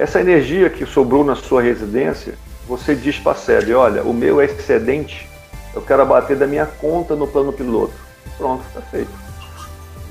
Essa 0.00 0.18
energia 0.18 0.70
que 0.70 0.86
sobrou 0.86 1.22
na 1.22 1.36
sua 1.36 1.60
residência, 1.60 2.32
você 2.66 2.94
diz 2.94 3.18
para 3.18 3.32
a 3.32 3.34
sede, 3.34 3.74
olha, 3.74 4.02
o 4.02 4.14
meu 4.14 4.40
é 4.40 4.46
excedente, 4.46 5.28
eu 5.74 5.82
quero 5.82 6.00
abater 6.00 6.38
da 6.38 6.46
minha 6.46 6.64
conta 6.64 7.14
no 7.14 7.26
plano 7.26 7.52
piloto. 7.52 7.92
Pronto, 8.38 8.64
está 8.66 8.80
feito. 8.80 9.10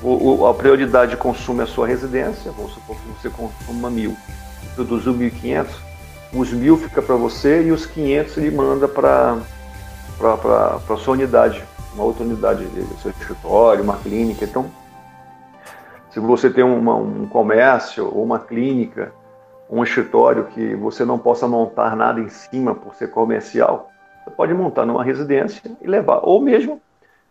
O, 0.03 0.41
o, 0.41 0.45
a 0.45 0.53
prioridade 0.53 1.17
de 1.17 1.61
a 1.63 1.65
sua 1.65 1.87
residência, 1.87 2.51
vamos 2.51 2.71
supor 2.75 2.97
que 2.97 3.07
você 3.19 3.31
consuma 3.31 3.89
mil, 3.89 4.15
produziu 4.75 5.11
1.500, 5.11 5.65
os 6.33 6.53
mil 6.53 6.77
fica 6.77 7.01
para 7.01 7.15
você 7.15 7.63
e 7.63 7.71
os 7.71 7.87
500 7.87 8.37
ele 8.37 8.51
manda 8.51 8.87
para 8.87 9.39
a 10.21 10.97
sua 10.97 11.13
unidade, 11.13 11.63
uma 11.95 12.03
outra 12.03 12.23
unidade, 12.23 12.63
seu 13.01 13.09
escritório, 13.09 13.83
uma 13.83 13.97
clínica. 13.97 14.45
Então, 14.45 14.69
se 16.11 16.19
você 16.19 16.47
tem 16.47 16.63
uma, 16.63 16.95
um 16.95 17.25
comércio 17.25 18.05
ou 18.05 18.23
uma 18.23 18.37
clínica, 18.37 19.17
um 19.69 19.83
escritório 19.83 20.45
que 20.45 20.75
você 20.75 21.05
não 21.05 21.19
possa 21.19 21.47
montar 21.47 21.95
nada 21.95 22.19
em 22.19 22.29
cima 22.29 22.73
por 22.73 22.95
ser 22.95 23.09
comercial, 23.11 23.91
você 24.23 24.31
pode 24.31 24.53
montar 24.53 24.85
numa 24.85 25.03
residência 25.03 25.61
e 25.79 25.87
levar. 25.87 26.21
Ou 26.23 26.41
mesmo, 26.41 26.81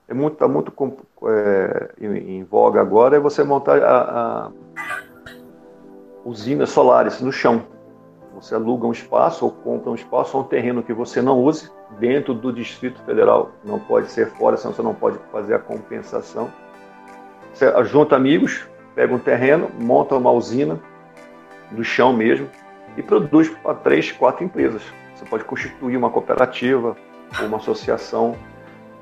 é 0.07 0.15
muito, 0.15 0.35
está 0.35 0.47
muito 0.47 0.73
é, 1.27 1.91
em, 2.01 2.39
em, 2.39 2.45
voga 2.45 2.81
agora, 2.81 3.17
é 3.17 3.21
você 3.21 3.43
montar 3.43 3.83
a, 3.83 4.01
a 4.47 4.51
usinas 6.25 6.71
solares 6.71 7.21
no 7.21 7.33
chão. 7.33 7.65
você 8.35 8.55
aluga 8.55 8.87
um 8.87 8.93
espaço 8.93 9.45
ou 9.45 9.51
compra 9.51 9.91
um 9.91 9.95
espaço 9.95 10.37
ou 10.37 10.45
um 10.45 10.47
terreno 10.47 10.83
que 10.83 10.93
você 10.93 11.21
não 11.21 11.43
use 11.43 11.71
dentro 11.99 12.35
do 12.35 12.53
Distrito 12.53 13.01
Federal, 13.03 13.51
não 13.65 13.81
pode 13.81 14.11
ser 14.11 14.29
fora, 14.31 14.57
senão 14.57 14.75
você 14.75 14.83
não 14.83 14.95
pode 14.95 15.19
fazer 15.33 15.55
a 15.55 15.59
compensação. 15.59 16.49
Você 17.53 17.67
junta 17.85 18.15
amigos, 18.15 18.69
pega 18.95 19.13
um 19.13 19.19
terreno, 19.19 19.69
monta 19.81 20.15
uma 20.15 20.31
usina 20.31 20.79
do 21.71 21.85
chão 21.85 22.13
mesmo 22.13 22.49
e 22.97 23.03
produz 23.03 23.49
para 23.49 23.75
três, 23.75 24.11
quatro 24.13 24.45
empresas. 24.45 24.83
Você 25.15 25.25
pode 25.25 25.45
constituir 25.45 25.97
uma 25.97 26.11
cooperativa, 26.11 26.97
uma 27.41 27.57
associação, 27.57 28.37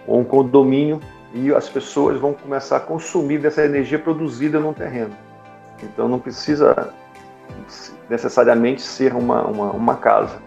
ou 0.07 0.21
um 0.21 0.25
condomínio 0.25 1.01
e 1.35 1.53
as 1.53 1.69
pessoas 1.69 2.19
vão 2.19 2.33
começar 2.33 2.77
a 2.77 2.81
consumir 2.81 3.39
dessa 3.39 3.65
energia 3.65 3.99
produzida 3.99 4.59
no 4.59 4.73
terreno. 4.73 5.15
Então 5.83 6.09
não 6.09 6.19
precisa 6.19 6.93
necessariamente 8.09 8.83
ser 8.83 9.15
uma, 9.15 9.43
uma, 9.43 9.71
uma 9.73 9.97
casa. 9.97 10.39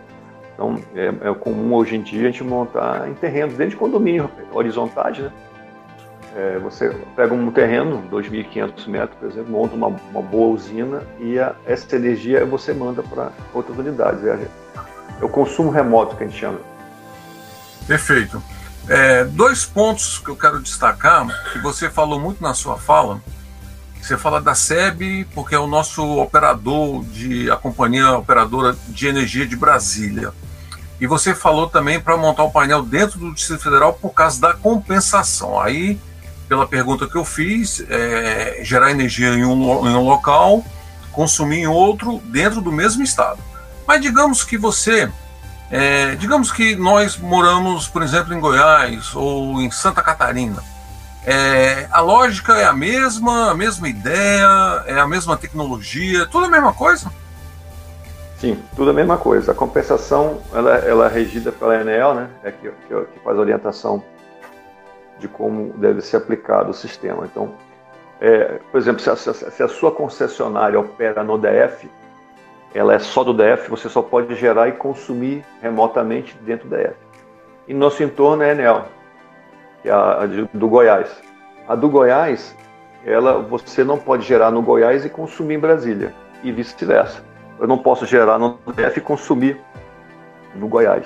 Então 0.53 0.75
é, 0.95 1.29
é, 1.29 1.33
comum 1.35 1.73
hoje 1.75 1.95
em 1.95 2.01
dia 2.01 2.21
a 2.21 2.31
gente 2.31 2.43
montar 2.43 3.07
em 3.07 3.13
terrenos, 3.13 3.55
dentro 3.55 3.71
de 3.71 3.77
condomínio 3.77 4.29
horizontais, 4.53 5.19
né? 5.19 5.31
É, 6.35 6.59
você 6.59 6.89
pega 7.15 7.33
um 7.33 7.51
terreno, 7.51 8.03
2.500 8.11 8.87
metros, 8.87 9.17
por 9.19 9.29
exemplo, 9.29 9.51
monta 9.51 9.75
uma, 9.75 9.87
uma 9.87 10.21
boa 10.21 10.53
usina 10.53 11.01
e 11.19 11.39
a, 11.39 11.55
essa 11.65 11.95
energia 11.95 12.45
você 12.45 12.73
manda 12.73 13.01
para 13.01 13.31
outras 13.53 13.77
unidades. 13.77 14.23
É, 14.23 14.47
é, 15.19 15.25
o 15.25 15.29
consumo 15.29 15.71
remoto 15.71 16.15
que 16.15 16.23
a 16.23 16.27
gente 16.27 16.39
chama. 16.39 16.59
Perfeito. 17.87 18.41
É, 18.87 19.23
dois 19.23 19.65
pontos 19.65 20.19
que 20.19 20.29
eu 20.29 20.35
quero 20.35 20.59
destacar, 20.61 21.27
que 21.51 21.59
você 21.59 21.89
falou 21.89 22.19
muito 22.19 22.41
na 22.41 22.53
sua 22.53 22.77
fala, 22.77 23.21
você 24.01 24.17
fala 24.17 24.39
da 24.39 24.55
SEB, 24.55 25.27
porque 25.33 25.53
é 25.53 25.59
o 25.59 25.67
nosso 25.67 26.03
operador 26.19 27.03
de 27.05 27.51
a 27.51 27.55
companhia 27.55 28.11
operadora 28.17 28.75
de 28.87 29.07
energia 29.07 29.45
de 29.45 29.55
Brasília. 29.55 30.31
E 30.99 31.07
você 31.07 31.33
falou 31.33 31.69
também 31.69 31.99
para 31.99 32.17
montar 32.17 32.43
um 32.43 32.49
painel 32.49 32.81
dentro 32.81 33.19
do 33.19 33.33
Distrito 33.33 33.63
Federal 33.63 33.93
por 33.93 34.11
causa 34.11 34.39
da 34.39 34.53
compensação. 34.53 35.59
Aí, 35.59 35.99
pela 36.49 36.67
pergunta 36.67 37.07
que 37.07 37.15
eu 37.15 37.23
fiz, 37.23 37.85
é, 37.87 38.61
gerar 38.63 38.89
energia 38.89 39.29
em 39.29 39.45
um, 39.45 39.87
em 39.87 39.95
um 39.95 40.03
local, 40.03 40.65
consumir 41.11 41.59
em 41.59 41.67
outro, 41.67 42.19
dentro 42.25 42.59
do 42.59 42.71
mesmo 42.71 43.03
estado. 43.03 43.37
Mas 43.87 44.01
digamos 44.01 44.43
que 44.43 44.57
você, 44.57 45.09
é, 45.69 46.15
digamos 46.15 46.51
que 46.51 46.75
nós 46.75 47.17
moramos, 47.17 47.87
por 47.87 48.01
exemplo, 48.01 48.33
em 48.33 48.39
Goiás 48.39 49.15
ou 49.15 49.61
em 49.61 49.69
Santa 49.69 50.01
Catarina. 50.01 50.63
É, 51.23 51.87
a 51.91 52.01
lógica 52.01 52.57
é 52.57 52.65
a 52.65 52.73
mesma, 52.73 53.51
a 53.51 53.53
mesma 53.53 53.87
ideia, 53.87 54.83
é 54.87 54.99
a 54.99 55.07
mesma 55.07 55.37
tecnologia, 55.37 56.25
tudo 56.25 56.45
a 56.45 56.49
mesma 56.49 56.73
coisa? 56.73 57.11
Sim, 58.39 58.57
tudo 58.75 58.89
a 58.89 58.93
mesma 58.93 59.17
coisa. 59.17 59.51
A 59.51 59.55
compensação 59.55 60.39
ela, 60.51 60.77
ela 60.77 61.05
é 61.05 61.13
regida 61.13 61.51
pela 61.51 61.79
Enel, 61.79 62.15
né? 62.15 62.29
É 62.43 62.51
que, 62.51 62.69
que, 62.69 63.05
que 63.13 63.19
faz 63.23 63.37
a 63.37 63.39
orientação 63.39 64.03
de 65.19 65.27
como 65.27 65.73
deve 65.77 66.01
ser 66.01 66.17
aplicado 66.17 66.71
o 66.71 66.73
sistema. 66.73 67.25
Então, 67.25 67.53
é, 68.21 68.59
por 68.71 68.77
exemplo, 68.77 68.99
se 68.99 69.09
a, 69.09 69.15
se 69.15 69.63
a, 69.63 69.67
sua 69.67 69.91
concessionária 69.91 70.79
opera 70.79 71.23
no 71.23 71.37
DF, 71.37 71.89
ela 72.73 72.93
é 72.93 72.99
só 72.99 73.23
do 73.23 73.33
DF, 73.33 73.69
você 73.69 73.89
só 73.89 74.01
pode 74.01 74.35
gerar 74.35 74.67
e 74.67 74.73
consumir 74.73 75.43
remotamente 75.61 76.35
dentro 76.41 76.67
do 76.67 76.75
DF. 76.75 76.95
E 77.67 77.73
nosso 77.73 78.03
entorno 78.03 78.43
é 78.43 78.51
Enel, 78.51 78.85
que 79.81 79.89
é 79.89 79.91
a, 79.91 80.23
a 80.23 80.25
do 80.25 80.67
Goiás. 80.67 81.09
A 81.67 81.75
do 81.75 81.89
Goiás, 81.89 82.55
ela 83.05 83.39
você 83.39 83.83
não 83.83 83.97
pode 83.97 84.25
gerar 84.25 84.51
no 84.51 84.61
Goiás 84.61 85.05
e 85.05 85.09
consumir 85.09 85.55
em 85.55 85.59
Brasília, 85.59 86.13
e 86.43 86.51
vice-versa. 86.51 87.23
Eu 87.59 87.67
não 87.67 87.77
posso 87.77 88.05
gerar 88.05 88.39
no 88.39 88.57
DF 88.67 88.99
e 88.99 89.01
consumir 89.01 89.59
no 90.55 90.67
Goiás. 90.67 91.05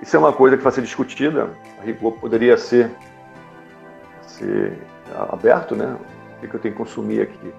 Isso 0.00 0.16
é 0.16 0.18
uma 0.18 0.32
coisa 0.32 0.56
que 0.56 0.62
vai 0.62 0.72
ser 0.72 0.82
discutida. 0.82 1.48
A 1.80 1.84
rigor 1.84 2.12
poderia 2.12 2.56
ser, 2.56 2.90
ser 4.38 4.78
aberto, 5.30 5.74
né? 5.74 5.96
O 6.42 6.48
que 6.48 6.54
eu 6.54 6.60
tenho 6.60 6.74
que 6.74 6.78
consumir 6.78 7.22
aqui. 7.22 7.54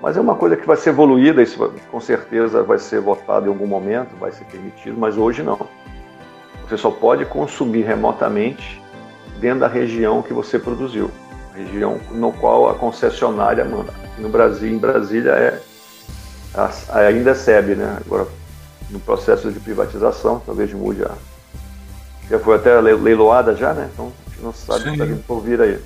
Mas 0.00 0.16
é 0.16 0.20
uma 0.20 0.36
coisa 0.36 0.56
que 0.56 0.66
vai 0.66 0.76
ser 0.76 0.90
evoluída, 0.90 1.42
isso 1.42 1.72
com 1.90 2.00
certeza 2.00 2.62
vai 2.62 2.78
ser 2.78 3.00
votado 3.00 3.46
em 3.46 3.48
algum 3.48 3.66
momento, 3.66 4.16
vai 4.16 4.30
ser 4.30 4.44
permitido, 4.44 4.96
mas 4.96 5.16
hoje 5.16 5.42
não. 5.42 5.58
Você 6.68 6.76
só 6.76 6.90
pode 6.90 7.24
consumir 7.24 7.82
remotamente 7.82 8.80
dentro 9.40 9.60
da 9.60 9.68
região 9.68 10.22
que 10.22 10.32
você 10.32 10.58
produziu, 10.58 11.10
região 11.54 11.98
no 12.12 12.32
qual 12.32 12.68
a 12.68 12.74
concessionária 12.74 13.64
manda. 13.64 13.92
No 14.18 14.28
Brasil, 14.28 14.70
em 14.70 14.78
Brasília 14.78 15.30
é 15.32 15.60
ainda 16.90 17.30
é 17.30 17.34
SEB, 17.34 17.74
né? 17.74 17.98
Agora 18.04 18.26
no 18.90 19.00
processo 19.00 19.50
de 19.50 19.60
privatização, 19.60 20.40
talvez 20.44 20.72
mude 20.72 21.04
a 21.04 21.10
já 22.30 22.38
foi 22.38 22.56
até 22.56 22.78
leiloada 22.80 23.54
já, 23.56 23.72
né? 23.72 23.88
Então 23.92 24.12
a 24.26 24.30
gente 24.30 24.42
não 24.42 24.52
sabe 24.52 24.90
o 24.90 24.92
que 24.92 25.02
está 25.02 25.22
por 25.26 25.40
vir 25.40 25.60
aí. 25.60 25.78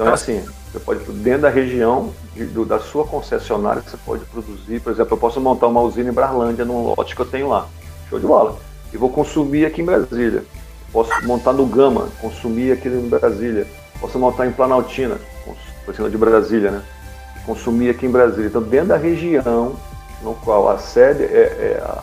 Então 0.00 0.12
é 0.12 0.14
assim, 0.14 0.42
você 0.72 0.78
pode 0.80 1.04
dentro 1.12 1.42
da 1.42 1.50
região 1.50 2.10
de, 2.34 2.46
do, 2.46 2.64
da 2.64 2.80
sua 2.80 3.04
concessionária 3.04 3.82
você 3.82 3.98
pode 3.98 4.24
produzir, 4.24 4.80
por 4.80 4.94
exemplo, 4.94 5.12
eu 5.12 5.18
posso 5.18 5.38
montar 5.42 5.66
uma 5.66 5.82
usina 5.82 6.08
em 6.08 6.12
Brarlândia 6.12 6.64
num 6.64 6.94
lote 6.96 7.14
que 7.14 7.20
eu 7.20 7.26
tenho 7.26 7.50
lá, 7.50 7.66
show 8.08 8.18
de 8.18 8.26
bola, 8.26 8.56
e 8.94 8.96
vou 8.96 9.10
consumir 9.10 9.66
aqui 9.66 9.82
em 9.82 9.84
Brasília. 9.84 10.42
Posso 10.90 11.12
montar 11.26 11.52
no 11.52 11.66
Gama, 11.66 12.08
consumir 12.18 12.72
aqui 12.72 12.88
em 12.88 13.10
Brasília. 13.10 13.66
Posso 14.00 14.18
montar 14.18 14.46
em 14.46 14.52
Planaltina, 14.52 15.18
por 15.84 15.94
cima 15.94 16.08
de 16.08 16.16
Brasília, 16.16 16.70
né? 16.70 16.82
Consumir 17.44 17.90
aqui 17.90 18.06
em 18.06 18.10
Brasília. 18.10 18.46
Então, 18.46 18.62
dentro 18.62 18.88
da 18.88 18.96
região 18.96 19.76
no 20.22 20.34
qual 20.36 20.70
a 20.70 20.78
sede 20.78 21.24
é, 21.24 21.76
é 21.76 21.82
a, 21.84 22.02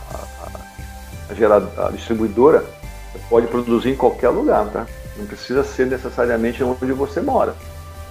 a, 1.34 1.84
a, 1.84 1.88
a 1.88 1.92
distribuidora, 1.92 2.64
você 3.12 3.20
pode 3.28 3.48
produzir 3.48 3.90
em 3.90 3.96
qualquer 3.96 4.30
lugar, 4.30 4.68
tá? 4.68 4.86
Não 5.18 5.26
precisa 5.26 5.64
ser 5.64 5.88
necessariamente 5.88 6.64
onde 6.64 6.94
você 6.94 7.22
mora. 7.22 7.56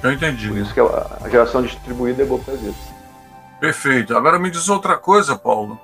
Eu 0.02 0.12
entendi. 0.12 0.48
Por 0.48 0.58
isso 0.58 0.74
que 0.74 0.80
a, 0.80 1.28
geração 1.28 1.62
distribuída 1.62 2.22
é 2.22 2.26
boa 2.26 2.40
para 2.40 2.54
isso. 2.54 2.94
Perfeito. 3.58 4.16
Agora 4.16 4.38
me 4.38 4.50
diz 4.50 4.68
outra 4.68 4.96
coisa, 4.96 5.36
Paulo. 5.36 5.80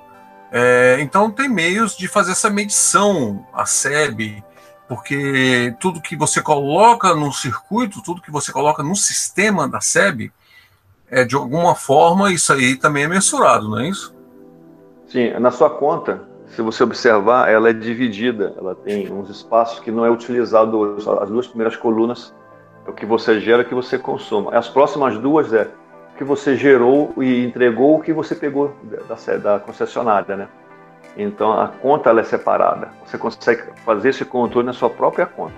É, 0.51 0.97
então 0.99 1.31
tem 1.31 1.49
meios 1.49 1.97
de 1.97 2.07
fazer 2.07 2.31
essa 2.31 2.49
medição, 2.49 3.45
a 3.51 3.65
SEB, 3.65 4.43
porque 4.87 5.75
tudo 5.79 5.99
que 5.99 6.15
você 6.15 6.41
coloca 6.41 7.15
no 7.15 7.33
circuito, 7.33 8.03
tudo 8.03 8.21
que 8.21 8.29
você 8.29 8.51
coloca 8.51 8.83
no 8.83 8.95
sistema 8.95 9.67
da 9.67 9.81
SEB, 9.81 10.31
é, 11.09 11.23
de 11.23 11.35
alguma 11.35 11.73
forma 11.73 12.31
isso 12.31 12.53
aí 12.53 12.75
também 12.75 13.05
é 13.05 13.07
mensurado, 13.07 13.67
não 13.67 13.79
é 13.79 13.89
isso? 13.89 14.13
Sim, 15.07 15.31
na 15.39 15.49
sua 15.49 15.71
conta, 15.71 16.21
se 16.55 16.61
você 16.61 16.83
observar, 16.83 17.49
ela 17.49 17.69
é 17.69 17.73
dividida, 17.73 18.53
ela 18.55 18.75
tem 18.75 19.11
uns 19.11 19.29
espaços 19.29 19.79
que 19.79 19.91
não 19.91 20.05
é 20.05 20.11
utilizado, 20.11 20.97
as 21.19 21.29
duas 21.29 21.47
primeiras 21.47 21.75
colunas 21.75 22.33
é 22.85 22.89
o 22.89 22.93
que 22.93 23.05
você 23.05 23.39
gera 23.39 23.63
o 23.63 23.65
que 23.65 23.73
você 23.73 23.97
consome. 23.97 24.49
As 24.51 24.69
próximas 24.69 25.17
duas 25.17 25.53
é 25.53 25.69
o 26.13 26.17
que 26.17 26.23
você 26.23 26.55
gerou 26.55 27.13
e 27.17 27.45
entregou, 27.45 27.95
o 27.95 28.01
que 28.01 28.13
você 28.13 28.35
pegou 28.35 28.73
da, 28.83 29.37
da 29.37 29.59
concessionária, 29.59 30.35
né? 30.35 30.47
Então 31.15 31.51
a 31.51 31.67
conta 31.67 32.09
ela 32.09 32.21
é 32.21 32.23
separada. 32.23 32.89
Você 33.05 33.17
consegue 33.17 33.63
fazer 33.85 34.09
esse 34.09 34.25
controle 34.25 34.65
na 34.65 34.73
sua 34.73 34.89
própria 34.89 35.25
conta. 35.25 35.53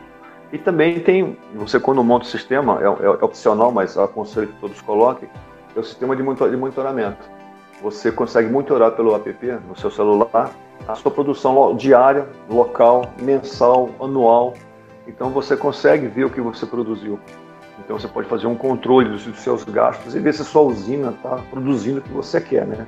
E 0.51 0.57
também 0.57 0.99
tem, 0.99 1.37
você 1.53 1.79
quando 1.79 2.03
monta 2.03 2.25
o 2.25 2.29
sistema, 2.29 2.79
é, 2.81 2.85
é, 2.85 3.07
é 3.07 3.25
opcional, 3.25 3.71
mas 3.71 3.97
aconselho 3.97 4.47
que 4.47 4.59
todos 4.59 4.79
coloquem, 4.81 5.29
é 5.75 5.79
o 5.79 5.83
sistema 5.83 6.15
de 6.15 6.23
monitoramento. 6.23 7.29
Você 7.81 8.11
consegue 8.11 8.49
monitorar 8.49 8.91
pelo 8.91 9.15
app 9.15 9.45
no 9.67 9.75
seu 9.75 9.91
celular 9.91 10.51
a 10.87 10.95
sua 10.95 11.11
produção 11.11 11.75
diária, 11.75 12.27
local, 12.49 13.05
mensal, 13.21 13.89
anual. 13.99 14.53
Então 15.07 15.29
você 15.29 15.55
consegue 15.55 16.07
ver 16.07 16.25
o 16.25 16.29
que 16.29 16.41
você 16.41 16.65
produziu. 16.65 17.19
Então 17.79 17.99
você 17.99 18.07
pode 18.07 18.27
fazer 18.27 18.47
um 18.47 18.55
controle 18.55 19.09
dos 19.09 19.23
seus 19.39 19.63
gastos 19.63 20.15
e 20.15 20.19
ver 20.19 20.33
se 20.33 20.43
sua 20.43 20.61
usina 20.61 21.09
está 21.11 21.37
produzindo 21.49 21.99
o 21.99 22.01
que 22.01 22.11
você 22.11 22.39
quer, 22.41 22.65
né? 22.65 22.87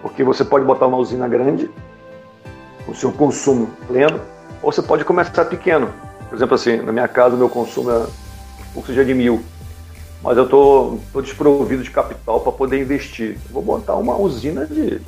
Porque 0.00 0.22
você 0.22 0.44
pode 0.44 0.64
botar 0.64 0.86
uma 0.86 0.96
usina 0.96 1.28
grande, 1.28 1.70
o 2.86 2.94
seu 2.94 3.12
consumo 3.12 3.68
pleno, 3.86 4.20
ou 4.62 4.70
você 4.70 4.80
pode 4.80 5.04
começar 5.04 5.44
pequeno. 5.44 5.92
Por 6.28 6.36
exemplo, 6.36 6.54
assim, 6.54 6.76
na 6.76 6.92
minha 6.92 7.08
casa, 7.08 7.36
meu 7.36 7.48
consumo 7.48 7.90
é 7.90 8.06
ou 8.74 8.84
seja 8.84 9.04
de 9.04 9.14
mil, 9.14 9.42
mas 10.22 10.36
eu 10.36 10.44
estou 10.44 11.00
desprovido 11.22 11.82
de 11.82 11.90
capital 11.90 12.40
para 12.40 12.52
poder 12.52 12.80
investir. 12.80 13.38
Vou 13.50 13.62
botar 13.62 13.94
uma 13.94 14.16
usina 14.16 14.66
de, 14.66 15.00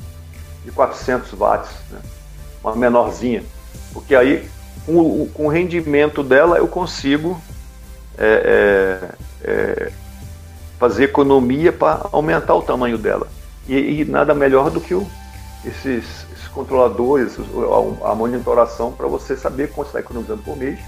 de 0.65 0.71
400 0.73 1.31
watts, 1.33 1.71
né? 1.91 1.99
uma 2.63 2.75
menorzinha, 2.75 3.43
porque 3.93 4.15
aí 4.15 4.49
com, 4.85 5.27
com, 5.27 5.45
o 5.45 5.49
rendimento 5.49 6.23
dela 6.23 6.57
eu 6.57 6.67
consigo 6.67 7.39
é, 8.17 9.09
é, 9.43 9.49
é, 9.49 9.91
fazer 10.77 11.05
economia 11.05 11.71
para 11.71 12.07
aumentar 12.11 12.55
o 12.55 12.61
tamanho 12.61 12.97
dela. 12.97 13.27
E, 13.67 14.01
e 14.01 14.05
nada 14.05 14.33
melhor 14.33 14.69
do 14.71 14.81
que 14.81 14.93
o, 14.93 15.05
esses, 15.63 16.25
esses, 16.33 16.47
controladores, 16.53 17.37
a, 17.37 18.11
a 18.11 18.15
monitoração 18.15 18.91
para 18.91 19.07
você 19.07 19.37
saber 19.37 19.71
quanto 19.71 19.87
está 19.87 19.99
economizando 19.99 20.41
por 20.41 20.57
mês 20.57 20.79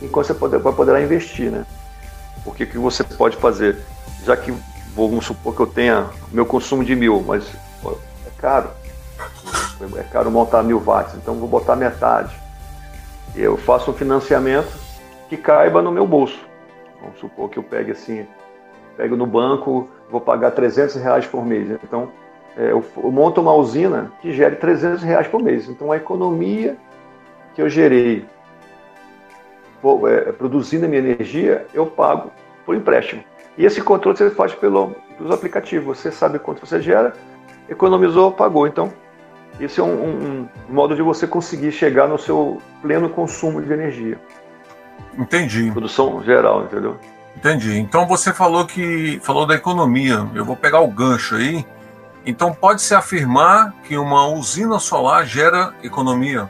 e 0.00 0.08
quanto 0.08 0.26
você 0.26 0.34
poder 0.34 1.02
investir, 1.02 1.50
né? 1.50 1.64
Porque 2.44 2.66
que 2.66 2.78
você 2.78 3.02
pode 3.04 3.36
fazer? 3.36 3.78
Já 4.24 4.36
que 4.36 4.52
vamos 4.94 5.26
supor 5.26 5.54
que 5.54 5.60
eu 5.60 5.66
tenha 5.66 6.10
meu 6.32 6.44
consumo 6.44 6.84
de 6.84 6.94
mil, 6.94 7.22
mas 7.26 7.44
é 7.84 8.30
caro. 8.40 8.70
é 9.96 10.02
caro 10.04 10.30
montar 10.30 10.62
mil 10.62 10.80
watts, 10.80 11.14
então 11.14 11.34
vou 11.34 11.48
botar 11.48 11.76
metade. 11.76 12.34
Eu 13.34 13.56
faço 13.56 13.90
um 13.90 13.94
financiamento 13.94 14.72
que 15.28 15.36
caiba 15.36 15.80
no 15.80 15.92
meu 15.92 16.06
bolso. 16.06 16.38
Vamos 17.00 17.18
supor 17.18 17.48
que 17.48 17.58
eu 17.58 17.62
pegue 17.62 17.92
assim, 17.92 18.26
pego 18.96 19.16
no 19.16 19.26
banco, 19.26 19.88
vou 20.10 20.20
pagar 20.20 20.50
300 20.50 20.96
reais 20.96 21.26
por 21.26 21.44
mês. 21.44 21.70
Então, 21.82 22.10
é, 22.56 22.72
eu, 22.72 22.84
eu 22.96 23.10
monto 23.10 23.40
uma 23.40 23.54
usina 23.54 24.12
que 24.20 24.32
gere 24.32 24.56
300 24.56 25.02
reais 25.02 25.28
por 25.28 25.42
mês. 25.42 25.68
Então, 25.68 25.92
a 25.92 25.96
economia 25.96 26.76
que 27.54 27.62
eu 27.62 27.68
gerei 27.68 28.26
é, 30.08 30.32
produzindo 30.32 30.84
a 30.84 30.88
minha 30.88 31.00
energia, 31.00 31.66
eu 31.72 31.86
pago 31.86 32.30
por 32.66 32.74
empréstimo. 32.74 33.24
E 33.56 33.64
esse 33.64 33.80
controle 33.80 34.16
você 34.16 34.30
faz 34.30 34.54
pelo, 34.54 34.94
pelos 35.16 35.32
aplicativos. 35.32 35.98
Você 35.98 36.10
sabe 36.10 36.38
quanto 36.38 36.66
você 36.66 36.80
gera, 36.80 37.14
economizou, 37.68 38.32
pagou. 38.32 38.66
Então, 38.66 38.92
esse 39.58 39.80
é 39.80 39.82
um, 39.82 39.88
um, 39.88 40.48
modo 40.68 40.94
de 40.94 41.02
você 41.02 41.26
conseguir 41.26 41.72
chegar 41.72 42.08
no 42.08 42.18
seu 42.18 42.60
pleno 42.80 43.08
consumo 43.08 43.60
de 43.60 43.72
energia. 43.72 44.18
Entendi. 45.18 45.70
Produção 45.70 46.22
geral, 46.22 46.64
entendeu? 46.64 46.96
Entendi. 47.36 47.78
Então 47.78 48.06
você 48.06 48.32
falou 48.32 48.66
que 48.66 49.18
falou 49.22 49.46
da 49.46 49.54
economia. 49.54 50.26
Eu 50.34 50.44
vou 50.44 50.56
pegar 50.56 50.80
o 50.80 50.88
gancho 50.88 51.36
aí. 51.36 51.64
Então 52.24 52.52
pode-se 52.52 52.94
afirmar 52.94 53.74
que 53.84 53.96
uma 53.96 54.28
usina 54.28 54.78
solar 54.78 55.26
gera 55.26 55.74
economia? 55.82 56.48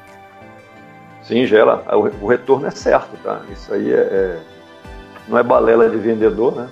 Sim, 1.22 1.46
gera. 1.46 1.82
O 2.20 2.26
retorno 2.26 2.66
é 2.66 2.70
certo, 2.70 3.16
tá? 3.22 3.40
Isso 3.50 3.72
aí 3.72 3.92
é, 3.92 3.96
é 3.96 4.40
não 5.28 5.38
é 5.38 5.42
balela 5.42 5.88
de 5.88 5.96
vendedor, 5.96 6.54
né? 6.56 6.68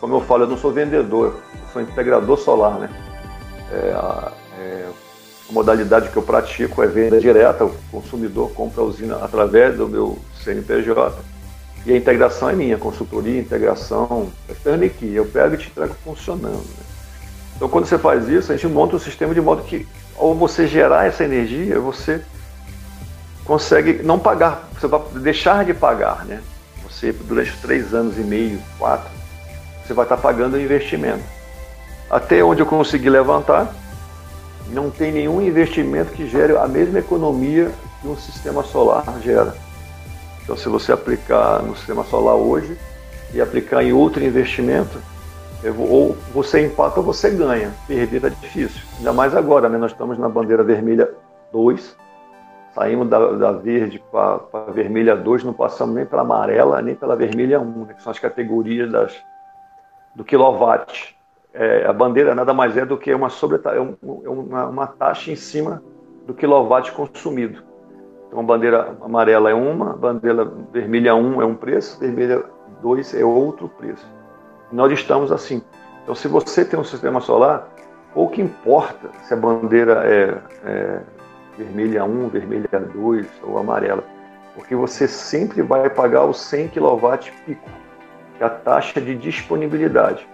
Como 0.00 0.14
eu 0.14 0.20
falo, 0.20 0.44
eu 0.44 0.48
não 0.48 0.56
sou 0.56 0.72
vendedor, 0.72 1.42
eu 1.52 1.68
sou 1.72 1.82
integrador 1.82 2.38
solar, 2.38 2.78
né? 2.78 2.88
É, 3.72 3.94
é, 4.58 4.88
a 5.50 5.52
modalidade 5.52 6.08
que 6.10 6.16
eu 6.16 6.22
pratico 6.22 6.80
é 6.82 6.86
venda 6.86 7.20
direta, 7.20 7.64
o 7.64 7.74
consumidor 7.90 8.52
compra 8.52 8.82
a 8.82 8.84
usina 8.84 9.16
através 9.16 9.76
do 9.76 9.88
meu 9.88 10.16
CNPJ 10.44 11.12
e 11.84 11.92
a 11.92 11.96
integração 11.96 12.48
é 12.48 12.52
minha, 12.52 12.78
consultoria, 12.78 13.40
integração, 13.40 14.30
é 14.48 14.54
turnkey, 14.54 15.12
eu 15.12 15.26
pego 15.26 15.54
e 15.54 15.58
te 15.58 15.68
entrego 15.68 15.94
funcionando. 16.04 16.58
Né? 16.58 16.84
Então, 17.56 17.68
quando 17.68 17.86
você 17.86 17.98
faz 17.98 18.28
isso, 18.28 18.52
a 18.52 18.56
gente 18.56 18.72
monta 18.72 18.94
um 18.94 18.98
sistema 18.98 19.34
de 19.34 19.40
modo 19.40 19.62
que, 19.64 19.86
ao 20.16 20.34
você 20.34 20.68
gerar 20.68 21.06
essa 21.06 21.24
energia, 21.24 21.80
você 21.80 22.22
consegue 23.44 24.02
não 24.04 24.18
pagar, 24.18 24.68
você 24.78 24.86
vai 24.86 25.00
deixar 25.16 25.64
de 25.64 25.74
pagar, 25.74 26.24
né? 26.24 26.40
Você, 26.84 27.12
durante 27.12 27.56
três 27.60 27.92
anos 27.92 28.16
e 28.16 28.20
meio, 28.20 28.60
quatro, 28.78 29.10
você 29.84 29.92
vai 29.92 30.04
estar 30.04 30.16
pagando 30.16 30.54
o 30.54 30.60
investimento. 30.60 31.24
Até 32.08 32.42
onde 32.44 32.60
eu 32.62 32.66
consegui 32.66 33.10
levantar, 33.10 33.74
não 34.72 34.90
tem 34.90 35.12
nenhum 35.12 35.40
investimento 35.40 36.12
que 36.12 36.26
gere 36.26 36.56
a 36.56 36.66
mesma 36.66 36.98
economia 36.98 37.70
que 38.00 38.08
um 38.08 38.16
sistema 38.16 38.62
solar 38.62 39.04
gera. 39.20 39.54
Então, 40.42 40.56
se 40.56 40.68
você 40.68 40.92
aplicar 40.92 41.62
no 41.62 41.76
sistema 41.76 42.04
solar 42.04 42.34
hoje 42.34 42.76
e 43.32 43.40
aplicar 43.40 43.82
em 43.82 43.92
outro 43.92 44.22
investimento, 44.24 44.98
ou 45.78 46.16
você 46.32 46.66
empata 46.66 47.00
ou 47.00 47.06
você 47.06 47.30
ganha. 47.30 47.72
Perder 47.86 48.24
é 48.24 48.30
difícil. 48.30 48.80
Ainda 48.98 49.12
mais 49.12 49.34
agora, 49.34 49.68
né? 49.68 49.76
Nós 49.76 49.92
estamos 49.92 50.18
na 50.18 50.28
bandeira 50.28 50.62
vermelha 50.62 51.10
2, 51.52 51.96
saímos 52.74 53.08
da, 53.08 53.32
da 53.32 53.52
verde 53.52 54.02
para 54.10 54.40
a 54.52 54.70
vermelha 54.70 55.16
2, 55.16 55.44
não 55.44 55.52
passamos 55.52 55.94
nem 55.94 56.06
pela 56.06 56.22
amarela, 56.22 56.80
nem 56.80 56.94
pela 56.94 57.16
vermelha 57.16 57.60
1, 57.60 57.84
né? 57.84 57.94
que 57.94 58.02
são 58.02 58.10
as 58.10 58.18
categorias 58.18 58.90
das, 58.90 59.14
do 60.14 60.24
quilowatt. 60.24 61.16
É, 61.52 61.84
a 61.86 61.92
bandeira 61.92 62.34
nada 62.34 62.54
mais 62.54 62.76
é 62.76 62.86
do 62.86 62.96
que 62.96 63.12
uma, 63.12 63.28
sobre, 63.28 63.60
é 63.64 64.28
uma, 64.28 64.66
uma 64.66 64.86
taxa 64.86 65.32
em 65.32 65.36
cima 65.36 65.82
do 66.26 66.32
quilowatt 66.34 66.92
consumido. 66.92 67.62
Então, 68.28 68.38
a 68.38 68.42
bandeira 68.42 68.96
amarela 69.02 69.50
é 69.50 69.54
uma, 69.54 69.90
a 69.90 69.96
bandeira 69.96 70.44
vermelha 70.72 71.16
1 71.16 71.42
é 71.42 71.44
um 71.44 71.54
preço, 71.56 71.98
vermelha 71.98 72.44
2 72.80 73.14
é 73.14 73.24
outro 73.24 73.68
preço. 73.68 74.06
Nós 74.70 74.92
estamos 74.92 75.32
assim. 75.32 75.60
Então, 76.04 76.14
se 76.14 76.28
você 76.28 76.64
tem 76.64 76.78
um 76.78 76.84
sistema 76.84 77.20
solar, 77.20 77.68
pouco 78.14 78.40
importa 78.40 79.10
se 79.24 79.34
a 79.34 79.36
bandeira 79.36 80.04
é, 80.04 80.38
é 80.64 81.00
vermelha 81.58 82.04
1, 82.04 82.28
vermelha 82.28 82.68
2 82.94 83.26
ou 83.42 83.58
amarela, 83.58 84.04
porque 84.54 84.76
você 84.76 85.08
sempre 85.08 85.62
vai 85.62 85.90
pagar 85.90 86.24
os 86.24 86.40
100 86.40 86.68
kW 86.68 87.16
pico, 87.44 87.68
que 88.36 88.42
é 88.44 88.46
a 88.46 88.50
taxa 88.50 89.00
de 89.00 89.16
disponibilidade. 89.16 90.28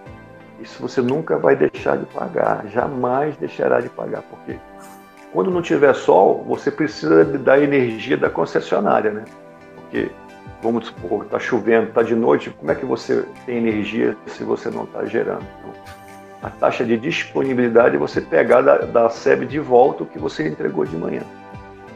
Isso 0.59 0.81
você 0.81 1.01
nunca 1.01 1.37
vai 1.37 1.55
deixar 1.55 1.97
de 1.97 2.05
pagar, 2.07 2.65
jamais 2.67 3.35
deixará 3.37 3.79
de 3.79 3.89
pagar, 3.89 4.23
porque 4.23 4.59
quando 5.31 5.51
não 5.51 5.61
tiver 5.61 5.93
sol, 5.93 6.43
você 6.47 6.71
precisa 6.71 7.23
da 7.23 7.59
energia 7.59 8.17
da 8.17 8.29
concessionária, 8.29 9.11
né? 9.11 9.25
Porque 9.75 10.09
vamos 10.61 10.87
supor, 10.87 11.25
está 11.25 11.37
chovendo, 11.37 11.89
está 11.89 12.01
de 12.01 12.15
noite, 12.15 12.49
como 12.49 12.71
é 12.71 12.75
que 12.75 12.85
você 12.85 13.23
tem 13.45 13.57
energia 13.57 14.17
se 14.25 14.43
você 14.43 14.69
não 14.69 14.85
está 14.85 15.05
gerando? 15.05 15.45
Então, 15.59 15.73
a 16.41 16.49
taxa 16.49 16.85
de 16.85 16.97
disponibilidade 16.97 17.95
é 17.95 17.99
você 17.99 18.21
pegar 18.21 18.61
da, 18.61 18.77
da 18.79 19.09
SEB 19.09 19.45
de 19.45 19.59
volta 19.59 20.03
o 20.03 20.05
que 20.05 20.19
você 20.19 20.47
entregou 20.47 20.85
de 20.85 20.95
manhã. 20.95 21.21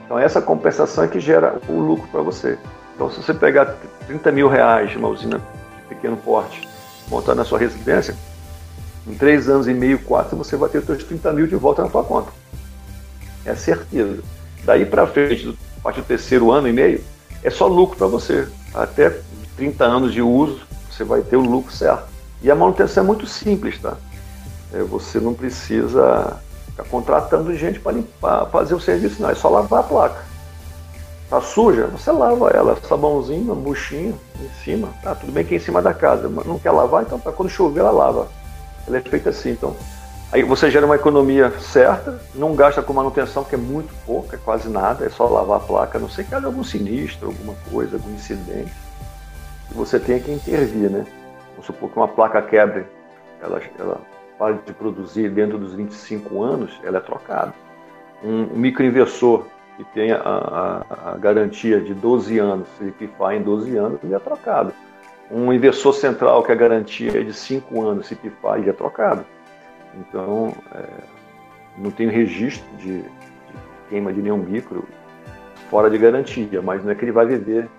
Então 0.05 0.19
essa 0.19 0.41
compensação 0.41 1.03
é 1.03 1.07
que 1.07 1.19
gera 1.19 1.59
o 1.69 1.79
lucro 1.79 2.07
para 2.11 2.21
você. 2.21 2.57
Então 2.95 3.09
se 3.09 3.21
você 3.21 3.33
pegar 3.33 3.77
30 4.07 4.31
mil 4.31 4.47
reais 4.47 4.91
de 4.91 4.97
uma 4.97 5.07
usina 5.07 5.37
de 5.37 5.83
pequeno 5.87 6.17
porte, 6.17 6.67
montar 7.07 7.35
na 7.35 7.45
sua 7.45 7.59
residência, 7.59 8.15
em 9.07 9.15
três 9.15 9.49
anos 9.49 9.67
e 9.67 9.73
meio, 9.73 9.99
quatro, 9.99 10.37
você 10.37 10.55
vai 10.55 10.69
ter 10.69 10.79
os 10.79 10.85
seus 10.85 11.03
30 11.03 11.33
mil 11.33 11.47
de 11.47 11.55
volta 11.55 11.83
na 11.83 11.89
sua 11.89 12.03
conta. 12.03 12.31
É 13.45 13.55
certeza. 13.55 14.21
Daí 14.63 14.85
para 14.85 15.07
frente, 15.07 15.57
a 15.79 15.81
partir 15.81 16.01
do 16.01 16.07
terceiro 16.07 16.51
ano 16.51 16.67
e 16.67 16.73
meio, 16.73 17.03
é 17.43 17.49
só 17.49 17.67
lucro 17.67 17.97
para 17.97 18.07
você. 18.07 18.47
Até 18.73 19.19
30 19.57 19.83
anos 19.83 20.13
de 20.13 20.21
uso, 20.21 20.61
você 20.89 21.03
vai 21.03 21.21
ter 21.21 21.35
o 21.35 21.41
lucro 21.41 21.73
certo. 21.73 22.05
E 22.43 22.51
a 22.51 22.55
manutenção 22.55 23.03
é 23.03 23.07
muito 23.07 23.25
simples, 23.25 23.79
tá? 23.79 23.97
É, 24.73 24.81
você 24.83 25.19
não 25.19 25.33
precisa 25.33 26.37
ficar 26.67 26.83
contratando 26.85 27.55
gente 27.55 27.79
para 27.79 28.45
fazer 28.45 28.75
o 28.75 28.79
serviço, 28.79 29.21
não. 29.21 29.29
É 29.29 29.35
só 29.35 29.49
lavar 29.49 29.81
a 29.81 29.83
placa. 29.83 30.31
Tá 31.29 31.41
suja? 31.41 31.87
Você 31.87 32.11
lava 32.11 32.49
ela, 32.49 32.77
sabãozinho, 32.87 33.55
buchinho 33.55 34.19
em 34.39 34.63
cima. 34.63 34.89
Tá, 35.01 35.15
tudo 35.15 35.31
bem 35.31 35.45
que 35.45 35.53
é 35.55 35.57
em 35.57 35.61
cima 35.61 35.81
da 35.81 35.93
casa, 35.93 36.29
mas 36.29 36.45
não 36.45 36.59
quer 36.59 36.71
lavar, 36.71 37.03
então 37.03 37.19
para 37.19 37.31
quando 37.31 37.49
chover 37.49 37.79
ela 37.79 37.91
lava. 37.91 38.27
Ela 38.87 38.97
é 38.97 39.01
feita 39.01 39.29
assim, 39.29 39.51
então. 39.51 39.75
Aí 40.31 40.43
você 40.43 40.71
gera 40.71 40.85
uma 40.85 40.95
economia 40.95 41.51
certa, 41.59 42.21
não 42.33 42.55
gasta 42.55 42.81
com 42.81 42.93
manutenção, 42.93 43.43
que 43.43 43.55
é 43.55 43.57
muito 43.57 43.93
pouco, 44.05 44.33
é 44.33 44.37
quase 44.37 44.69
nada, 44.69 45.05
é 45.05 45.09
só 45.09 45.27
lavar 45.27 45.57
a 45.57 45.59
placa, 45.59 45.97
a 45.97 46.01
não 46.01 46.09
sei 46.09 46.23
que 46.23 46.33
haja 46.33 46.47
algum 46.47 46.63
sinistro, 46.63 47.27
alguma 47.27 47.53
coisa, 47.69 47.97
algum 47.97 48.11
incidente. 48.11 48.71
E 49.69 49.73
você 49.73 49.99
tem 49.99 50.19
que 50.21 50.31
intervir, 50.31 50.89
né? 50.89 51.05
Vamos 51.51 51.65
supor 51.65 51.89
que 51.89 51.97
uma 51.97 52.07
placa 52.07 52.41
quebre, 52.41 52.85
ela, 53.41 53.61
ela 53.77 53.99
para 54.41 54.55
de 54.55 54.73
produzir 54.73 55.29
dentro 55.29 55.59
dos 55.59 55.73
25 55.73 56.41
anos, 56.41 56.79
ela 56.83 56.97
é 56.97 57.01
trocada. 57.01 57.53
Um, 58.23 58.43
um 58.53 58.57
microinversor 58.57 59.45
que 59.77 59.83
tem 59.93 60.11
a, 60.11 60.19
a, 60.19 61.11
a, 61.11 61.17
garantia 61.17 61.79
de 61.79 61.93
12 61.93 62.39
anos, 62.39 62.67
se 62.79 62.89
pifar 62.91 63.35
em 63.35 63.43
12 63.43 63.77
anos, 63.77 63.99
ele 64.03 64.15
é 64.15 64.19
trocado. 64.19 64.73
Um 65.31 65.53
inversor 65.53 65.93
central 65.93 66.43
que 66.43 66.51
a 66.51 66.55
garantia 66.55 67.19
é 67.19 67.23
de 67.23 67.33
5 67.33 67.81
anos, 67.81 68.07
se 68.07 68.15
pifar, 68.15 68.59
ele 68.59 68.69
é 68.69 68.73
trocado. 68.73 69.25
Então, 69.95 70.53
é, 70.75 70.83
não 71.77 71.91
tem 71.91 72.09
registro 72.09 72.67
de, 72.77 73.01
de, 73.01 73.09
queima 73.89 74.11
de 74.11 74.21
nenhum 74.21 74.37
micro 74.37 74.87
fora 75.69 75.89
de 75.89 75.97
garantia, 75.97 76.61
mas 76.61 76.83
não 76.83 76.91
é 76.91 76.95
que 76.95 77.05
ele 77.05 77.11
vai 77.11 77.25
viver. 77.25 77.69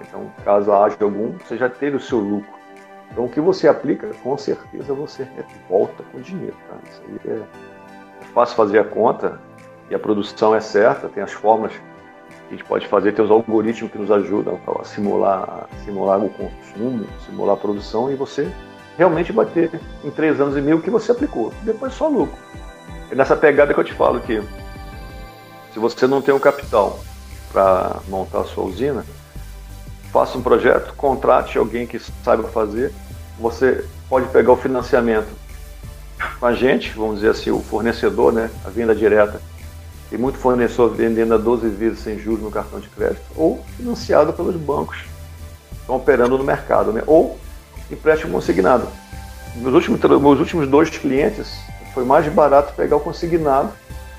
Então, 0.00 0.30
caso 0.44 0.72
haja 0.72 0.96
algum, 1.00 1.32
você 1.38 1.56
já 1.56 1.68
teve 1.68 1.96
o 1.96 2.00
seu 2.00 2.18
lucro. 2.18 2.58
Então, 3.10 3.24
o 3.24 3.28
que 3.28 3.40
você 3.40 3.66
aplica, 3.66 4.08
com 4.22 4.36
certeza 4.36 4.92
você 4.92 5.26
volta 5.68 6.02
com 6.12 6.20
dinheiro. 6.20 6.56
Tá? 6.68 6.76
Isso 6.88 7.02
aí 7.08 7.32
é, 7.32 7.42
é 8.22 8.24
fácil 8.34 8.56
fazer 8.56 8.78
a 8.78 8.84
conta 8.84 9.40
e 9.90 9.94
a 9.94 9.98
produção 9.98 10.54
é 10.54 10.60
certa, 10.60 11.08
tem 11.08 11.22
as 11.22 11.34
que 11.34 11.80
a 12.48 12.50
gente 12.50 12.64
pode 12.64 12.86
fazer, 12.86 13.12
tem 13.12 13.24
os 13.24 13.30
algoritmos 13.30 13.92
que 13.92 13.98
nos 13.98 14.10
ajudam 14.10 14.58
a 14.80 14.84
simular, 14.84 15.68
simular 15.84 16.18
o 16.18 16.30
consumo, 16.30 17.06
simular 17.26 17.54
a 17.54 17.58
produção 17.58 18.10
e 18.10 18.14
você 18.14 18.50
realmente 18.96 19.32
vai 19.32 19.46
ter 19.46 19.80
em 20.02 20.10
três 20.10 20.40
anos 20.40 20.56
e 20.56 20.60
meio 20.60 20.78
o 20.78 20.82
que 20.82 20.90
você 20.90 21.12
aplicou. 21.12 21.52
Depois 21.62 21.92
só 21.92 22.08
lucro. 22.08 22.38
É 23.10 23.14
nessa 23.14 23.36
pegada 23.36 23.74
que 23.74 23.80
eu 23.80 23.84
te 23.84 23.92
falo 23.92 24.20
que 24.20 24.42
se 25.72 25.78
você 25.78 26.06
não 26.06 26.22
tem 26.22 26.34
o 26.34 26.40
capital 26.40 26.98
para 27.52 28.00
montar 28.08 28.40
a 28.40 28.44
sua 28.44 28.64
usina, 28.64 29.04
faça 30.10 30.38
um 30.38 30.42
projeto, 30.42 30.94
contrate 30.94 31.58
alguém 31.58 31.86
que 31.86 31.98
saiba 31.98 32.44
fazer. 32.44 32.92
Você 33.38 33.84
pode 34.08 34.26
pegar 34.28 34.52
o 34.52 34.56
financiamento 34.56 35.28
com 36.40 36.46
a 36.46 36.54
gente, 36.54 36.90
vamos 36.90 37.16
dizer 37.16 37.30
assim, 37.30 37.50
o 37.50 37.60
fornecedor, 37.60 38.32
né, 38.32 38.50
a 38.64 38.70
venda 38.70 38.94
direta. 38.94 39.40
Tem 40.10 40.18
muito 40.18 40.38
fornecedor 40.38 40.94
vendendo 40.94 41.34
a 41.34 41.36
12 41.36 41.68
vezes 41.68 42.00
sem 42.00 42.18
juros 42.18 42.42
no 42.42 42.50
cartão 42.50 42.80
de 42.80 42.88
crédito, 42.88 43.22
ou 43.36 43.64
financiado 43.76 44.32
pelos 44.32 44.56
bancos 44.56 45.04
estão 45.80 45.96
operando 45.96 46.36
no 46.36 46.44
mercado, 46.44 46.92
né, 46.92 47.02
ou 47.06 47.38
empréstimo 47.90 48.32
consignado. 48.32 48.86
Meus 49.56 49.74
últimos, 49.74 50.00
meus 50.00 50.38
últimos 50.38 50.68
dois 50.68 50.90
clientes 50.90 51.58
foi 51.94 52.04
mais 52.04 52.28
barato 52.28 52.74
pegar 52.74 52.96
o 52.96 53.00
consignado 53.00 53.72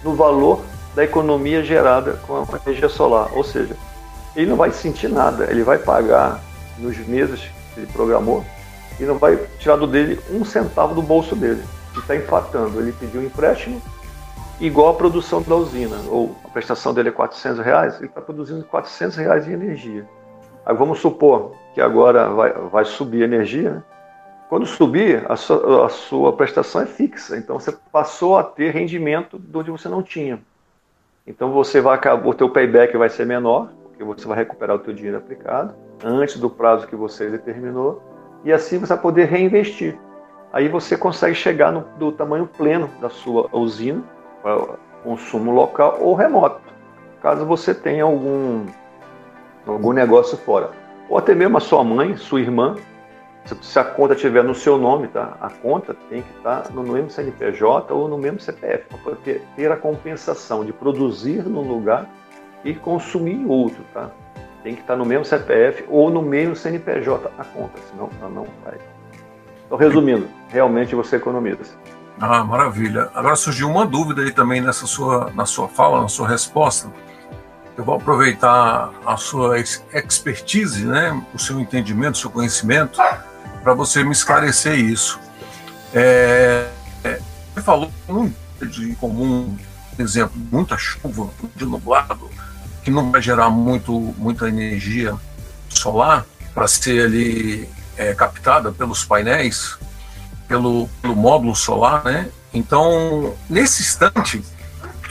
no 0.04 0.16
valor 0.16 0.62
da 0.96 1.04
economia 1.04 1.64
gerada 1.64 2.14
com 2.26 2.38
a 2.38 2.60
energia 2.66 2.90
solar. 2.90 3.30
Ou 3.34 3.44
seja, 3.44 3.76
ele 4.36 4.50
não 4.50 4.58
vai 4.58 4.72
sentir 4.72 5.08
nada, 5.08 5.50
ele 5.50 5.64
vai 5.64 5.78
pagar 5.78 6.42
nos 6.78 6.98
meses 7.08 7.40
que 7.74 7.82
ele 7.82 7.88
programou 7.88 8.44
e 9.00 9.04
não 9.04 9.18
vai 9.18 9.38
tirar 9.60 9.76
do 9.76 9.88
dele 9.88 10.20
um 10.32 10.44
centavo 10.44 10.96
do 10.96 11.02
bolso 11.02 11.36
dele. 11.36 11.64
Ele 11.92 12.02
está 12.02 12.16
empatando. 12.16 12.80
Ele 12.80 12.92
pediu 12.92 13.22
um 13.22 13.26
empréstimo 13.26 13.82
igual 14.60 14.90
a 14.90 14.94
produção 14.94 15.42
da 15.42 15.56
usina, 15.56 15.96
ou 16.10 16.36
a 16.44 16.50
prestação 16.50 16.94
dele 16.94 17.10
é 17.10 17.12
400 17.12 17.64
reais, 17.64 17.96
ele 17.98 18.08
está 18.08 18.22
produzindo 18.22 18.64
400 18.66 19.18
reais 19.18 19.46
de 19.46 19.54
energia. 19.54 20.08
Aí 20.66 20.76
vamos 20.76 21.00
supor 21.00 21.54
que 21.74 21.82
agora 21.82 22.30
vai, 22.30 22.52
vai 22.54 22.86
subir 22.86 23.24
a 23.24 23.26
energia, 23.26 23.72
né? 23.76 23.84
Quando 24.50 24.66
subir, 24.66 25.24
a 25.30 25.36
sua, 25.36 25.86
a 25.86 25.90
sua, 25.90 26.34
prestação 26.34 26.82
é 26.82 26.86
fixa. 26.88 27.38
Então 27.38 27.60
você 27.60 27.72
passou 27.92 28.36
a 28.36 28.44
ter 28.44 28.72
rendimento 28.72 29.38
de 29.38 29.56
onde 29.56 29.70
você 29.70 29.88
não 29.88 30.02
tinha. 30.02 30.40
Então 31.28 31.52
você 31.52 31.80
vai 31.80 31.94
acabar, 31.94 32.28
o 32.28 32.34
teu 32.34 32.50
payback 32.50 32.98
vai 32.98 33.10
ser 33.10 33.28
menor, 33.28 33.70
porque 33.84 34.04
você 34.04 34.28
vai 34.28 34.38
recuperar 34.38 34.76
o 34.76 34.80
teu 34.80 34.92
dinheiro 34.92 35.18
aplicado 35.18 35.76
antes 36.04 36.38
do 36.38 36.50
prazo 36.50 36.88
que 36.88 36.96
você 36.96 37.30
determinou, 37.30 38.02
e 38.44 38.52
assim 38.52 38.80
você 38.80 38.94
vai 38.94 39.02
poder 39.02 39.26
reinvestir. 39.26 40.00
Aí 40.52 40.68
você 40.68 40.98
consegue 40.98 41.36
chegar 41.36 41.72
no 41.72 41.82
do 42.00 42.12
tamanho 42.12 42.48
pleno 42.48 42.90
da 43.00 43.10
sua 43.10 43.48
usina 43.52 44.04
consumo 45.04 45.52
local 45.52 45.98
ou 46.00 46.14
remoto, 46.16 46.62
caso 47.22 47.46
você 47.46 47.74
tenha 47.74 48.04
algum 48.04 48.66
algum 49.66 49.94
negócio 49.94 50.38
fora. 50.38 50.72
Ou 51.10 51.18
até 51.18 51.34
mesmo 51.34 51.58
a 51.58 51.60
sua 51.60 51.84
mãe, 51.84 52.16
sua 52.18 52.40
irmã, 52.40 52.76
se 53.62 53.80
a 53.80 53.84
conta 53.84 54.14
estiver 54.14 54.44
no 54.44 54.54
seu 54.54 54.78
nome, 54.78 55.08
tá? 55.08 55.38
A 55.42 55.50
conta 55.50 55.96
tem 56.10 56.22
que 56.22 56.38
estar 56.38 56.70
no 56.72 56.84
mesmo 56.84 57.10
CNPJ 57.10 57.94
ou 57.94 58.08
no 58.08 58.18
mesmo 58.18 58.40
CPF, 58.40 58.86
para 59.04 59.16
ter, 59.16 59.42
ter 59.56 59.72
a 59.72 59.78
compensação 59.78 60.64
de 60.64 60.72
produzir 60.72 61.44
num 61.44 61.62
lugar 61.62 62.08
e 62.64 62.76
consumir 62.76 63.34
em 63.34 63.48
outro, 63.48 63.84
tá? 63.94 64.12
Tem 64.62 64.76
que 64.76 64.82
estar 64.82 64.96
no 64.96 65.06
mesmo 65.06 65.26
CPF 65.26 65.86
ou 65.90 66.10
no 66.10 66.22
mesmo 66.22 66.56
CNPJ 66.56 67.32
a 67.38 67.44
conta, 67.44 67.80
senão 67.90 68.10
ela 68.20 68.30
não 68.30 68.46
vai. 68.64 68.78
Então, 69.66 69.78
resumindo, 69.78 70.28
realmente 70.50 70.94
você 70.96 71.16
economiza. 71.16 71.76
Ah, 72.22 72.44
maravilha. 72.44 73.10
Agora 73.16 73.36
surgiu 73.38 73.70
uma 73.70 73.86
dúvida 73.86 74.22
aí 74.22 74.32
também 74.32 74.60
nessa 74.60 74.86
sua, 74.86 75.32
na 75.34 75.46
sua 75.46 75.70
fala, 75.70 76.02
na 76.02 76.10
sua 76.10 76.28
resposta. 76.28 76.92
Eu 77.78 77.86
vou 77.86 77.96
aproveitar 77.96 78.92
a 79.06 79.16
sua 79.16 79.58
expertise, 79.58 80.86
né, 80.86 81.24
o 81.34 81.40
seu 81.40 81.62
entendimento, 81.62 82.16
o 82.16 82.18
seu 82.18 82.30
conhecimento, 82.30 83.00
para 83.64 83.74
você 83.74 84.04
me 84.04 84.12
esclarecer 84.12 84.78
isso. 84.78 85.18
É, 85.94 86.68
é, 87.06 87.22
você 87.54 87.62
falou 87.62 87.90
um 88.10 88.30
de 88.62 88.94
comum, 88.96 89.58
por 89.96 90.04
exemplo, 90.04 90.34
muita 90.52 90.78
chuva, 90.78 91.30
de 91.56 91.66
nublado, 91.66 92.30
que 92.84 92.92
não 92.92 93.12
vai 93.12 93.22
gerar 93.22 93.50
muito, 93.50 93.94
muita 94.18 94.50
energia 94.50 95.16
solar 95.70 96.26
para 96.54 96.68
ser 96.68 97.06
ali 97.06 97.70
é, 97.96 98.14
captada 98.14 98.74
pelos 98.74 99.06
painéis, 99.06 99.78
pelo, 100.50 100.90
pelo 101.02 101.16
módulo 101.16 101.56
solar, 101.56 102.04
né? 102.04 102.28
Então, 102.52 103.36
nesse 103.48 103.84
instante, 103.84 104.44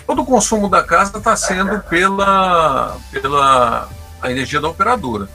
todo 0.04 0.22
o 0.22 0.26
consumo 0.26 0.68
da 0.68 0.82
casa 0.82 1.16
está 1.16 1.36
sendo 1.36 1.78
pela, 1.84 2.96
pela 3.12 3.88
a 4.20 4.30
energia 4.30 4.60
da 4.60 4.68
operadora. 4.68 5.28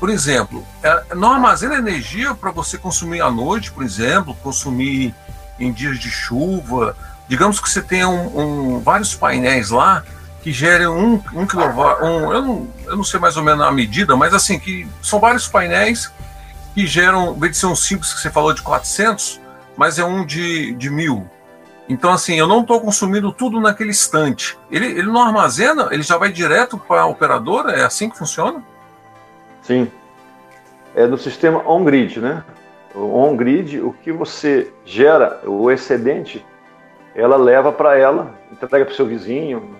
Por 0.00 0.08
exemplo, 0.08 0.66
é, 0.82 1.14
não 1.14 1.32
armazena 1.32 1.76
energia 1.76 2.34
para 2.34 2.50
você 2.50 2.78
consumir 2.78 3.20
à 3.20 3.30
noite, 3.30 3.70
por 3.70 3.84
exemplo, 3.84 4.34
consumir 4.42 5.14
em 5.58 5.70
dias 5.70 5.98
de 5.98 6.10
chuva. 6.10 6.96
Digamos 7.28 7.60
que 7.60 7.68
você 7.68 7.82
tenha 7.82 8.08
um, 8.08 8.76
um, 8.76 8.80
vários 8.80 9.14
painéis 9.14 9.68
lá 9.68 10.02
que 10.42 10.52
gerem 10.52 10.86
um, 10.86 11.22
um 11.34 11.46
quilowatt, 11.46 12.02
um, 12.02 12.32
eu, 12.32 12.42
não, 12.42 12.68
eu 12.86 12.96
não 12.96 13.04
sei 13.04 13.20
mais 13.20 13.36
ou 13.36 13.42
menos 13.42 13.62
a 13.62 13.70
medida, 13.70 14.16
mas 14.16 14.32
assim, 14.32 14.58
que 14.58 14.88
são 15.02 15.20
vários 15.20 15.46
painéis 15.46 16.10
que 16.74 16.86
geram, 16.86 17.34
em 17.34 17.38
vez 17.38 17.52
de 17.52 17.58
ser 17.58 17.66
um 17.66 17.76
simples 17.76 18.12
que 18.14 18.20
você 18.20 18.30
falou 18.30 18.54
de 18.54 18.62
400, 18.62 19.39
mas 19.80 19.98
é 19.98 20.04
um 20.04 20.26
de, 20.26 20.74
de 20.74 20.90
mil. 20.90 21.26
Então, 21.88 22.12
assim, 22.12 22.38
eu 22.38 22.46
não 22.46 22.60
estou 22.60 22.78
consumindo 22.82 23.32
tudo 23.32 23.58
naquele 23.58 23.88
instante. 23.88 24.58
Ele, 24.70 24.84
ele 24.84 25.06
não 25.10 25.22
armazena, 25.22 25.88
ele 25.90 26.02
já 26.02 26.18
vai 26.18 26.30
direto 26.30 26.76
para 26.76 27.00
a 27.00 27.06
operadora? 27.06 27.72
É 27.72 27.82
assim 27.82 28.10
que 28.10 28.18
funciona? 28.18 28.62
Sim. 29.62 29.90
É 30.94 31.06
no 31.06 31.16
sistema 31.16 31.66
on-grid, 31.66 32.20
né? 32.20 32.44
O 32.94 33.16
on-grid, 33.16 33.80
o 33.80 33.94
que 33.94 34.12
você 34.12 34.70
gera, 34.84 35.40
o 35.46 35.70
excedente, 35.70 36.44
ela 37.14 37.38
leva 37.38 37.72
para 37.72 37.96
ela, 37.96 38.34
entrega 38.52 38.84
para 38.84 38.92
o 38.92 38.96
seu 38.96 39.06
vizinho, 39.06 39.76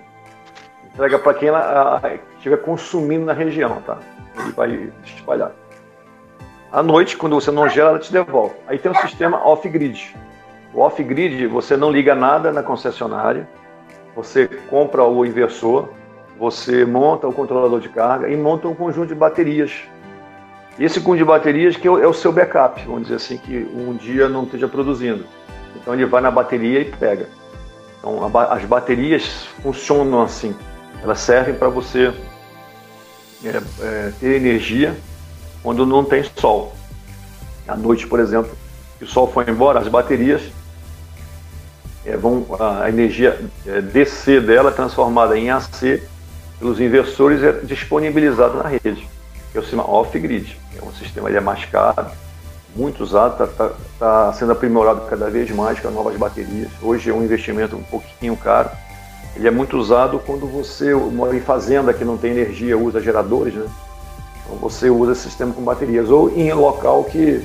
entrega 0.95 1.19
para 1.19 1.35
quem 1.35 1.51
ela 1.51 2.01
estiver 2.39 2.57
consumindo 2.57 3.27
na 3.27 3.35
região, 3.35 3.83
tá? 3.83 3.99
Ele 4.39 4.53
vai 4.53 4.91
espalhar. 5.05 5.53
À 6.73 6.85
noite, 6.85 7.17
quando 7.17 7.35
você 7.35 7.51
não 7.51 7.69
gera, 7.69 7.91
ela 7.91 7.99
te 7.99 8.13
devolve. 8.13 8.55
Aí 8.69 8.79
tem 8.79 8.93
o 8.93 8.95
sistema 8.95 9.45
off-grid. 9.45 10.15
O 10.73 10.81
off-grid, 10.81 11.49
você 11.49 11.77
não 11.77 11.91
liga 11.91 12.15
nada 12.15 12.53
na 12.53 12.63
concessionária, 12.63 13.49
você 14.15 14.47
compra 14.69 15.05
o 15.05 15.27
inversor, 15.27 15.89
você 16.39 16.85
monta 16.85 17.27
o 17.27 17.33
controlador 17.33 17.81
de 17.81 17.89
carga 17.89 18.29
e 18.29 18.37
monta 18.37 18.69
um 18.69 18.75
conjunto 18.75 19.09
de 19.09 19.17
baterias. 19.17 19.73
Esse 20.79 21.01
conjunto 21.01 21.19
de 21.19 21.25
baterias 21.25 21.77
que 21.77 21.89
é 21.89 21.91
o 21.91 22.15
seu 22.15 22.31
backup, 22.31 22.81
vamos 22.87 23.03
dizer 23.03 23.17
assim, 23.17 23.37
que 23.37 23.69
um 23.75 23.95
dia 23.97 24.29
não 24.29 24.45
esteja 24.45 24.69
produzindo. 24.69 25.27
Então 25.75 25.93
ele 25.93 26.07
vai 26.07 26.23
na 26.23 26.31
bateria 26.31 26.81
e 26.81 26.85
pega. 26.85 27.29
Então 27.99 28.25
as 28.49 28.65
baterias 28.65 29.49
funcionam 29.61 30.23
assim. 30.23 30.55
Elas 31.03 31.19
servem 31.19 31.55
para 31.55 31.69
você 31.69 32.13
é, 33.45 33.49
é, 33.49 34.13
ter 34.21 34.37
energia 34.37 34.95
quando 35.63 35.87
não 35.87 36.05
tem 36.05 36.25
sol. 36.37 36.75
À 37.67 37.77
noite, 37.77 38.07
por 38.07 38.21
exemplo, 38.21 38.51
que 38.99 39.05
o 39.05 39.09
sol 39.09 39.31
foi 39.31 39.49
embora, 39.49 39.79
as 39.79 39.89
baterias 39.89 40.43
é, 42.05 42.17
vão 42.17 42.47
a 42.59 42.89
energia 42.89 43.39
é, 43.67 43.81
DC 43.81 44.41
dela 44.41 44.73
transformada 44.73 45.39
em 45.39 45.51
AC 45.51 46.03
pelos 46.59 46.81
inversores 46.81 47.43
é 47.43 47.53
disponibilizada 47.53 48.63
na 48.63 48.69
rede, 48.69 49.09
é 49.55 49.59
o 49.59 49.63
sistema 49.63 49.89
off-grid. 49.89 50.59
É 50.77 50.85
um 50.85 50.93
sistema 50.93 51.29
ele 51.29 51.39
é 51.39 51.41
mais 51.41 51.65
caro, 51.65 52.07
muito 52.77 53.03
usado, 53.03 53.43
está 53.43 53.47
tá, 53.69 53.75
tá 53.99 54.33
sendo 54.35 54.53
aprimorado 54.53 55.03
cada 55.09 55.31
vez 55.31 55.51
mais 55.51 55.81
com 55.81 55.91
novas 55.91 56.17
baterias. 56.17 56.71
Hoje 56.83 57.11
é 57.11 57.15
um 57.15 57.25
investimento 57.25 57.77
um 57.77 57.83
pouquinho 57.83 58.37
caro. 58.37 58.71
Ele 59.35 59.49
é 59.49 59.51
muito 59.51 59.77
usado 59.77 60.19
quando 60.19 60.47
você 60.47 60.95
mora 60.95 61.35
em 61.35 61.41
fazenda 61.41 61.95
que 61.95 62.05
não 62.05 62.19
tem 62.19 62.33
energia, 62.33 62.77
usa 62.77 63.01
geradores, 63.01 63.55
né? 63.55 63.67
Então 64.51 64.59
você 64.59 64.91
usa 64.91 65.13
esse 65.13 65.23
sistema 65.23 65.53
com 65.53 65.63
baterias. 65.63 66.11
Ou 66.11 66.29
em 66.31 66.53
local 66.53 67.05
que 67.05 67.41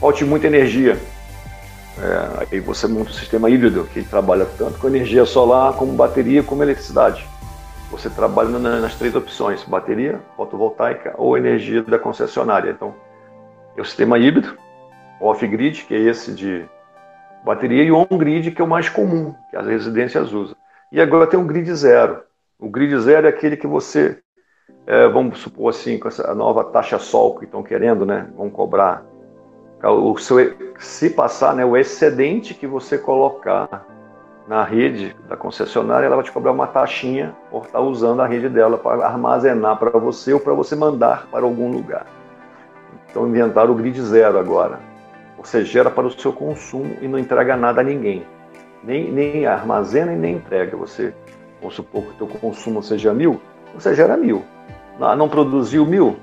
falte 0.00 0.24
muita 0.24 0.46
energia. 0.46 0.98
É, 1.98 2.46
aí 2.50 2.60
você 2.60 2.86
monta 2.88 3.10
um 3.10 3.14
sistema 3.14 3.50
híbrido 3.50 3.84
que 3.92 4.02
trabalha 4.02 4.46
tanto 4.56 4.78
com 4.78 4.88
energia 4.88 5.26
solar, 5.26 5.74
como 5.74 5.92
bateria, 5.92 6.42
como 6.42 6.62
eletricidade. 6.62 7.26
Você 7.90 8.08
trabalha 8.08 8.48
nas 8.48 8.94
três 8.94 9.14
opções: 9.14 9.62
bateria, 9.64 10.18
fotovoltaica 10.34 11.14
ou 11.18 11.36
energia 11.36 11.82
da 11.82 11.98
concessionária. 11.98 12.70
Então, 12.70 12.94
é 13.76 13.82
o 13.82 13.84
sistema 13.84 14.18
híbrido, 14.18 14.56
off-grid, 15.20 15.84
que 15.84 15.94
é 15.94 15.98
esse 15.98 16.32
de 16.32 16.64
bateria, 17.44 17.82
e 17.82 17.92
on-grid, 17.92 18.52
que 18.52 18.62
é 18.62 18.64
o 18.64 18.68
mais 18.68 18.88
comum, 18.88 19.34
que 19.50 19.56
as 19.56 19.66
residências 19.66 20.32
usam. 20.32 20.56
E 20.90 21.00
agora 21.00 21.26
tem 21.26 21.38
o 21.38 21.44
grid 21.44 21.74
zero. 21.74 22.22
O 22.58 22.70
grid 22.70 22.98
zero 23.00 23.26
é 23.26 23.30
aquele 23.30 23.56
que 23.56 23.66
você 23.66 24.18
é, 24.86 25.08
vamos 25.08 25.38
supor 25.38 25.70
assim, 25.70 25.98
com 25.98 26.08
essa 26.08 26.34
nova 26.34 26.64
taxa 26.64 26.98
sol 26.98 27.38
que 27.38 27.44
estão 27.44 27.62
querendo, 27.62 28.04
né? 28.04 28.28
Vão 28.36 28.50
cobrar. 28.50 29.04
O 29.82 30.16
seu, 30.18 30.54
se 30.78 31.10
passar, 31.10 31.54
né, 31.54 31.64
o 31.64 31.76
excedente 31.76 32.54
que 32.54 32.68
você 32.68 32.96
colocar 32.96 33.84
na 34.46 34.62
rede 34.64 35.16
da 35.28 35.36
concessionária, 35.36 36.06
ela 36.06 36.16
vai 36.16 36.24
te 36.24 36.32
cobrar 36.32 36.52
uma 36.52 36.66
taxinha 36.66 37.34
por 37.50 37.64
estar 37.64 37.80
usando 37.80 38.20
a 38.20 38.26
rede 38.26 38.48
dela 38.48 38.78
para 38.78 39.04
armazenar 39.06 39.78
para 39.78 39.98
você 39.98 40.32
ou 40.32 40.40
para 40.40 40.52
você 40.52 40.76
mandar 40.76 41.26
para 41.30 41.44
algum 41.44 41.70
lugar. 41.70 42.06
Então 43.10 43.26
inventaram 43.28 43.72
o 43.72 43.74
grid 43.74 44.00
zero 44.00 44.38
agora. 44.38 44.78
Você 45.36 45.64
gera 45.64 45.90
para 45.90 46.06
o 46.06 46.10
seu 46.10 46.32
consumo 46.32 46.96
e 47.00 47.08
não 47.08 47.18
entrega 47.18 47.56
nada 47.56 47.80
a 47.80 47.84
ninguém. 47.84 48.24
Nem, 48.82 49.10
nem 49.10 49.46
armazena 49.46 50.12
e 50.12 50.16
nem 50.16 50.36
entrega. 50.36 50.76
Você, 50.76 51.12
vamos 51.60 51.74
supor 51.74 52.02
que 52.02 52.10
o 52.10 52.26
teu 52.26 52.38
consumo 52.38 52.82
seja 52.82 53.12
mil, 53.12 53.40
você 53.74 53.94
gera 53.94 54.16
mil. 54.16 54.44
Não 54.98 55.28
produziu 55.28 55.84
mil, 55.84 56.16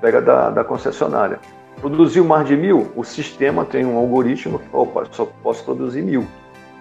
pega 0.00 0.20
da, 0.20 0.50
da 0.50 0.64
concessionária. 0.64 1.38
Produziu 1.80 2.24
mais 2.24 2.46
de 2.46 2.56
mil, 2.56 2.90
o 2.96 3.04
sistema 3.04 3.64
tem 3.64 3.84
um 3.84 3.96
algoritmo 3.96 4.58
que 4.58 4.68
fala, 4.68 5.06
só 5.10 5.26
posso 5.42 5.64
produzir 5.64 6.02
mil. 6.02 6.26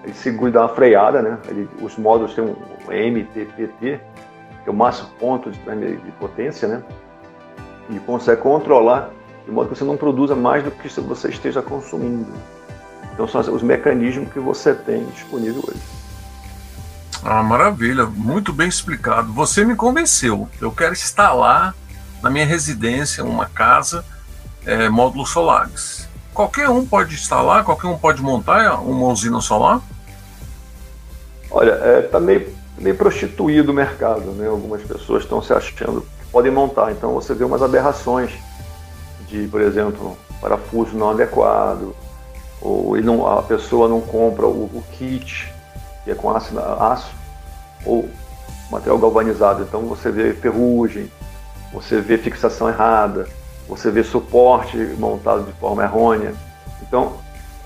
Ele 0.03 0.13
segura 0.13 0.51
dá 0.51 0.61
uma 0.61 0.69
freada, 0.69 1.21
né? 1.21 1.37
Ele, 1.47 1.67
os 1.81 1.97
módulos 1.97 2.33
têm 2.33 2.43
um 2.43 2.91
MPPT, 2.91 3.99
que 4.63 4.69
é 4.69 4.71
o 4.71 4.73
máximo 4.73 5.09
ponto 5.19 5.51
de, 5.51 5.59
de 5.59 6.11
potência, 6.13 6.67
né? 6.67 6.83
E 7.89 7.99
consegue 7.99 8.41
controlar 8.41 9.11
de 9.45 9.51
modo 9.51 9.69
que 9.69 9.75
você 9.75 9.83
não 9.83 9.97
produza 9.97 10.35
mais 10.35 10.63
do 10.63 10.71
que 10.71 10.87
você 11.01 11.29
esteja 11.29 11.61
consumindo. 11.61 12.31
Então 13.13 13.27
são 13.27 13.41
os 13.41 13.61
mecanismos 13.61 14.31
que 14.31 14.39
você 14.39 14.73
tem 14.73 15.05
disponível 15.05 15.63
hoje. 15.67 16.04
Ah, 17.27 17.41
maravilha, 17.41 18.05
muito 18.05 18.53
bem 18.53 18.67
explicado. 18.67 19.33
Você 19.33 19.65
me 19.65 19.75
convenceu. 19.75 20.47
Eu 20.61 20.71
quero 20.71 20.93
instalar 20.93 21.73
na 22.21 22.29
minha 22.29 22.45
residência 22.45 23.25
uma 23.25 23.47
casa 23.47 24.05
é, 24.63 24.89
módulos 24.89 25.31
solares. 25.31 26.07
Qualquer 26.35 26.69
um 26.69 26.85
pode 26.85 27.15
instalar, 27.15 27.63
qualquer 27.63 27.87
um 27.87 27.97
pode 27.97 28.21
montar 28.21 28.79
uma 28.79 29.07
usina 29.07 29.41
solar? 29.41 29.81
Olha, 31.49 31.71
está 31.71 31.87
é, 31.87 32.01
tá 32.03 32.19
meio, 32.19 32.55
meio 32.77 32.95
prostituído 32.95 33.71
o 33.71 33.75
mercado, 33.75 34.31
né? 34.33 34.47
Algumas 34.47 34.83
pessoas 34.83 35.23
estão 35.23 35.41
se 35.41 35.51
achando 35.51 36.01
que 36.01 36.25
podem 36.31 36.51
montar, 36.51 36.91
então 36.91 37.11
você 37.15 37.33
vê 37.33 37.43
umas 37.43 37.63
aberrações 37.63 38.33
de, 39.27 39.47
por 39.47 39.61
exemplo, 39.61 40.15
parafuso 40.39 40.95
não 40.95 41.09
adequado, 41.09 41.95
ou 42.61 42.95
não, 43.01 43.25
a 43.25 43.41
pessoa 43.41 43.89
não 43.89 43.99
compra 43.99 44.45
o, 44.45 44.65
o 44.65 44.83
kit, 44.91 45.54
que 46.05 46.11
é 46.11 46.15
com 46.15 46.29
aço, 46.29 47.13
ou 47.85 48.07
material 48.71 48.97
galvanizado, 48.97 49.63
então 49.63 49.81
você 49.81 50.09
vê 50.09 50.33
ferrugem, 50.33 51.11
você 51.73 51.99
vê 51.99 52.17
fixação 52.17 52.69
errada, 52.69 53.27
você 53.67 53.91
vê 53.91 54.03
suporte 54.03 54.77
montado 54.97 55.43
de 55.43 55.51
forma 55.53 55.83
errônea. 55.83 56.33
Então, 56.81 57.17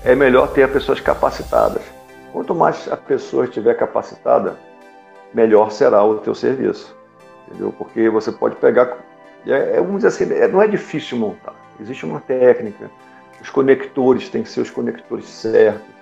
é 0.02 0.14
melhor 0.14 0.48
ter 0.48 0.70
pessoas 0.72 0.98
capacitadas. 1.00 1.82
Quanto 2.32 2.54
mais 2.54 2.90
a 2.90 2.96
pessoa 2.96 3.44
estiver 3.44 3.74
capacitada, 3.74 4.56
melhor 5.34 5.70
será 5.70 6.02
o 6.02 6.16
teu 6.16 6.34
serviço. 6.34 6.96
Entendeu? 7.46 7.74
Porque 7.76 8.08
você 8.08 8.32
pode 8.32 8.56
pegar. 8.56 8.96
É, 9.46 9.76
é, 9.76 9.76
vamos 9.76 10.02
dizer 10.02 10.08
assim, 10.08 10.32
é, 10.32 10.48
não 10.48 10.62
é 10.62 10.66
difícil 10.66 11.18
montar. 11.18 11.54
Existe 11.80 12.04
uma 12.04 12.20
técnica. 12.20 12.90
Os 13.40 13.50
conectores 13.50 14.28
têm 14.28 14.42
que 14.42 14.48
ser 14.48 14.60
os 14.60 14.70
conectores 14.70 15.26
certos. 15.26 15.99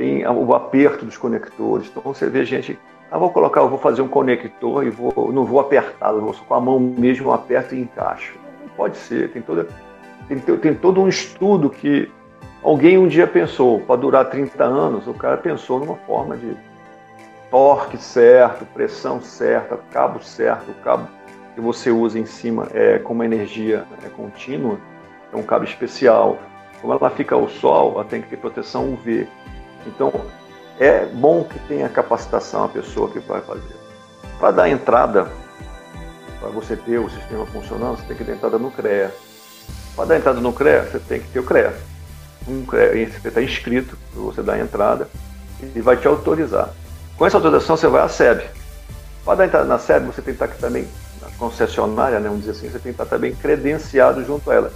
Tem 0.00 0.26
o 0.26 0.54
aperto 0.54 1.04
dos 1.04 1.18
conectores. 1.18 1.88
Então 1.88 2.00
você 2.02 2.26
vê 2.26 2.42
gente. 2.42 2.78
Ah, 3.10 3.18
vou 3.18 3.28
colocar, 3.28 3.60
vou 3.64 3.78
fazer 3.78 4.00
um 4.00 4.08
conector 4.08 4.86
e 4.86 4.88
vou, 4.88 5.30
não 5.30 5.44
vou 5.44 5.60
apertar, 5.60 6.10
vou 6.12 6.32
com 6.32 6.54
a 6.54 6.60
mão 6.60 6.80
mesmo 6.80 7.30
aperto 7.30 7.74
e 7.74 7.82
encaixo. 7.82 8.34
Não 8.62 8.68
pode 8.70 8.96
ser. 8.96 9.30
Tem, 9.30 9.42
toda, 9.42 9.68
tem, 10.26 10.38
tem 10.38 10.74
todo 10.74 11.02
um 11.02 11.06
estudo 11.06 11.68
que 11.68 12.10
alguém 12.62 12.96
um 12.96 13.06
dia 13.06 13.26
pensou, 13.26 13.80
para 13.80 13.96
durar 13.96 14.30
30 14.30 14.64
anos, 14.64 15.06
o 15.06 15.12
cara 15.12 15.36
pensou 15.36 15.78
numa 15.78 15.96
forma 15.96 16.34
de 16.34 16.56
torque 17.50 17.98
certo, 17.98 18.64
pressão 18.72 19.20
certa, 19.20 19.76
cabo 19.92 20.22
certo, 20.24 20.70
o 20.70 20.74
cabo 20.82 21.08
que 21.54 21.60
você 21.60 21.90
usa 21.90 22.18
em 22.18 22.24
cima 22.24 22.68
é 22.72 22.98
com 22.98 23.12
uma 23.12 23.26
energia 23.26 23.84
é 24.02 24.08
contínua, 24.08 24.78
é 25.30 25.36
um 25.36 25.42
cabo 25.42 25.66
especial. 25.66 26.38
Como 26.80 26.94
ela 26.94 27.10
fica 27.10 27.34
ao 27.34 27.50
sol, 27.50 27.92
ela 27.96 28.04
tem 28.04 28.22
que 28.22 28.28
ter 28.28 28.38
proteção 28.38 28.94
UV. 28.94 29.28
Então, 29.86 30.12
é 30.78 31.04
bom 31.04 31.44
que 31.44 31.58
tenha 31.60 31.88
capacitação 31.88 32.64
a 32.64 32.68
pessoa 32.68 33.10
que 33.10 33.18
vai 33.20 33.40
fazer. 33.40 33.76
Para 34.38 34.50
dar 34.50 34.68
entrada, 34.68 35.30
para 36.38 36.48
você 36.48 36.76
ter 36.76 36.98
o 36.98 37.10
sistema 37.10 37.44
funcionando, 37.46 37.98
você 37.98 38.06
tem 38.06 38.16
que 38.16 38.24
dar 38.24 38.32
entrada 38.32 38.58
no 38.58 38.70
CREA. 38.70 39.12
Para 39.94 40.06
dar 40.06 40.16
entrada 40.16 40.40
no 40.40 40.52
CREA, 40.52 40.84
você 40.84 40.98
tem 40.98 41.20
que 41.20 41.28
ter 41.28 41.40
o 41.40 41.44
CREA. 41.44 41.74
Um 42.48 42.64
CREA 42.64 43.10
você 43.10 43.28
está 43.28 43.42
inscrito 43.42 43.96
para 44.12 44.22
você 44.22 44.42
dar 44.42 44.58
entrada 44.58 45.06
e 45.74 45.80
vai 45.80 45.96
te 45.98 46.08
autorizar. 46.08 46.70
Com 47.18 47.26
essa 47.26 47.36
autorização, 47.36 47.76
você 47.76 47.86
vai 47.86 48.02
à 48.02 48.08
SEB. 48.08 48.42
Para 49.22 49.34
dar 49.34 49.46
entrada 49.46 49.66
na 49.66 49.78
SEB, 49.78 50.06
você 50.06 50.22
tem 50.22 50.34
que 50.34 50.42
estar 50.42 50.56
também, 50.56 50.88
na 51.20 51.28
concessionária, 51.36 52.18
né, 52.18 52.28
vamos 52.28 52.46
dizer 52.46 52.52
assim, 52.52 52.70
você 52.70 52.78
tem 52.78 52.94
que 52.94 53.02
estar 53.02 53.04
também 53.04 53.34
credenciado 53.34 54.24
junto 54.24 54.50
a 54.50 54.54
ela. 54.54 54.72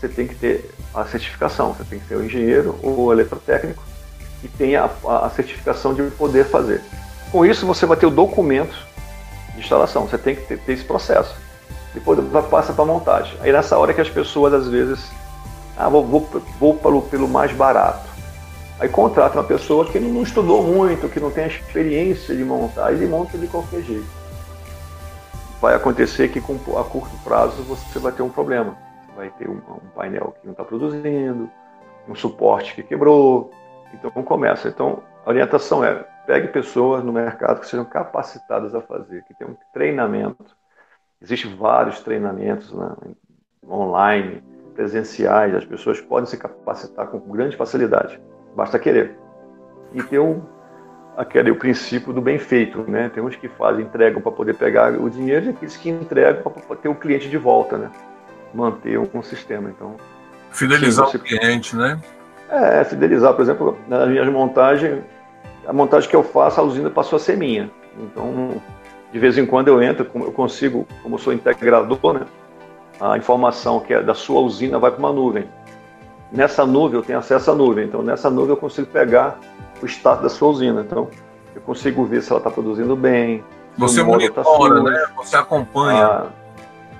Você 0.00 0.08
tem 0.08 0.26
que 0.26 0.34
ter 0.34 0.68
a 0.92 1.04
certificação, 1.04 1.72
você 1.72 1.84
tem 1.84 2.00
que 2.00 2.08
ser 2.08 2.16
o 2.16 2.24
engenheiro 2.24 2.76
ou 2.82 3.04
o 3.04 3.12
eletrotécnico 3.12 3.93
que 4.48 4.56
tenha 4.56 4.90
a, 5.04 5.26
a 5.26 5.30
certificação 5.30 5.94
de 5.94 6.02
poder 6.10 6.44
fazer. 6.44 6.82
Com 7.30 7.44
isso, 7.44 7.66
você 7.66 7.86
vai 7.86 7.96
ter 7.96 8.06
o 8.06 8.10
documento 8.10 8.76
de 9.54 9.60
instalação, 9.60 10.06
você 10.06 10.18
tem 10.18 10.36
que 10.36 10.42
ter, 10.42 10.58
ter 10.58 10.72
esse 10.72 10.84
processo. 10.84 11.34
Depois 11.92 12.18
passa 12.50 12.72
para 12.72 12.84
montagem. 12.84 13.36
Aí 13.40 13.52
nessa 13.52 13.78
hora 13.78 13.94
que 13.94 14.00
as 14.00 14.10
pessoas, 14.10 14.52
às 14.52 14.68
vezes, 14.68 15.10
ah, 15.76 15.88
vou, 15.88 16.04
vou, 16.04 16.28
vou 16.58 16.74
pelo, 16.74 17.02
pelo 17.02 17.28
mais 17.28 17.52
barato 17.52 18.14
Aí 18.78 18.88
contrata 18.88 19.38
uma 19.38 19.44
pessoa 19.44 19.86
que 19.86 20.00
não 20.00 20.22
estudou 20.22 20.62
muito, 20.62 21.08
que 21.08 21.20
não 21.20 21.30
tem 21.30 21.44
a 21.44 21.46
experiência 21.46 22.34
de 22.34 22.44
montar 22.44 22.92
e 22.92 23.06
monta 23.06 23.38
de 23.38 23.46
qualquer 23.46 23.82
jeito. 23.82 24.06
Vai 25.60 25.74
acontecer 25.74 26.28
que 26.28 26.40
com, 26.40 26.54
a 26.78 26.84
curto 26.84 27.16
prazo 27.22 27.62
você 27.62 27.98
vai 28.00 28.10
ter 28.10 28.22
um 28.22 28.28
problema. 28.28 28.76
Vai 29.16 29.30
ter 29.38 29.48
um, 29.48 29.54
um 29.54 29.88
painel 29.94 30.34
que 30.40 30.46
não 30.46 30.52
está 30.52 30.64
produzindo, 30.64 31.48
um 32.08 32.14
suporte 32.16 32.74
que 32.74 32.82
quebrou. 32.82 33.52
Então 33.94 34.10
começa. 34.22 34.68
Então 34.68 35.02
a 35.24 35.30
orientação 35.30 35.84
é 35.84 36.04
pegue 36.26 36.48
pessoas 36.48 37.04
no 37.04 37.12
mercado 37.12 37.60
que 37.60 37.66
sejam 37.66 37.84
capacitadas 37.84 38.74
a 38.74 38.80
fazer, 38.80 39.22
que 39.24 39.34
tenham 39.34 39.52
um 39.52 39.56
treinamento. 39.72 40.44
Existem 41.20 41.54
vários 41.56 42.00
treinamentos 42.00 42.72
né, 42.72 42.92
online, 43.68 44.42
presenciais, 44.74 45.54
as 45.54 45.64
pessoas 45.64 46.00
podem 46.00 46.26
se 46.26 46.36
capacitar 46.36 47.06
com 47.06 47.18
grande 47.20 47.56
facilidade. 47.56 48.20
Basta 48.56 48.78
querer. 48.78 49.16
E 49.92 50.02
tem 50.02 50.18
o, 50.18 50.42
aquele, 51.16 51.50
o 51.50 51.56
princípio 51.56 52.12
do 52.12 52.20
bem 52.20 52.38
feito, 52.38 52.82
né? 52.90 53.08
Tem 53.08 53.22
uns 53.22 53.36
que 53.36 53.48
fazem, 53.48 53.84
entregam 53.84 54.20
para 54.20 54.32
poder 54.32 54.54
pegar 54.54 54.92
o 54.92 55.08
dinheiro 55.08 55.46
e 55.46 55.48
aqueles 55.50 55.76
que 55.76 55.88
entregam 55.88 56.42
para 56.42 56.76
ter 56.76 56.88
o 56.88 56.94
cliente 56.94 57.28
de 57.28 57.38
volta, 57.38 57.78
né? 57.78 57.90
Manter 58.52 58.98
um, 58.98 59.08
um 59.14 59.22
sistema. 59.22 59.70
Então, 59.70 59.96
fidelizar 60.50 61.06
sim, 61.06 61.12
você... 61.12 61.16
o 61.18 61.20
cliente, 61.20 61.76
né? 61.76 62.00
É, 62.48 62.84
fidelizar. 62.84 63.34
Por 63.34 63.42
exemplo, 63.42 63.78
nas 63.88 64.08
minhas 64.08 64.28
montagens, 64.28 65.02
a 65.66 65.72
montagem 65.72 66.08
que 66.08 66.16
eu 66.16 66.22
faço, 66.22 66.60
a 66.60 66.64
usina 66.64 66.90
passou 66.90 67.16
a 67.16 67.20
ser 67.20 67.36
minha. 67.36 67.70
Então, 67.98 68.60
de 69.12 69.18
vez 69.18 69.38
em 69.38 69.46
quando 69.46 69.68
eu 69.68 69.82
entro, 69.82 70.06
eu 70.14 70.32
consigo, 70.32 70.86
como 71.02 71.14
eu 71.14 71.18
sou 71.18 71.32
integrador, 71.32 72.14
né? 72.14 72.26
A 73.00 73.16
informação 73.16 73.80
que 73.80 73.92
é 73.92 74.02
da 74.02 74.14
sua 74.14 74.40
usina 74.40 74.78
vai 74.78 74.90
para 74.90 74.98
uma 74.98 75.12
nuvem. 75.12 75.48
Nessa 76.30 76.66
nuvem 76.66 76.98
eu 76.98 77.04
tenho 77.04 77.18
acesso 77.18 77.50
à 77.50 77.54
nuvem, 77.54 77.86
então 77.86 78.02
nessa 78.02 78.28
nuvem 78.28 78.50
eu 78.50 78.56
consigo 78.56 78.88
pegar 78.88 79.38
o 79.82 79.86
estado 79.86 80.22
da 80.22 80.28
sua 80.28 80.48
usina. 80.48 80.80
Então 80.80 81.08
eu 81.54 81.60
consigo 81.60 82.04
ver 82.04 82.22
se 82.22 82.30
ela 82.30 82.38
está 82.38 82.50
produzindo 82.50 82.96
bem. 82.96 83.44
Você 83.78 84.00
tá 84.00 84.06
monitora, 84.06 84.74
tá 84.74 84.90
né? 84.90 85.06
Você 85.16 85.36
acompanha. 85.36 86.06
Ah, 86.06 86.26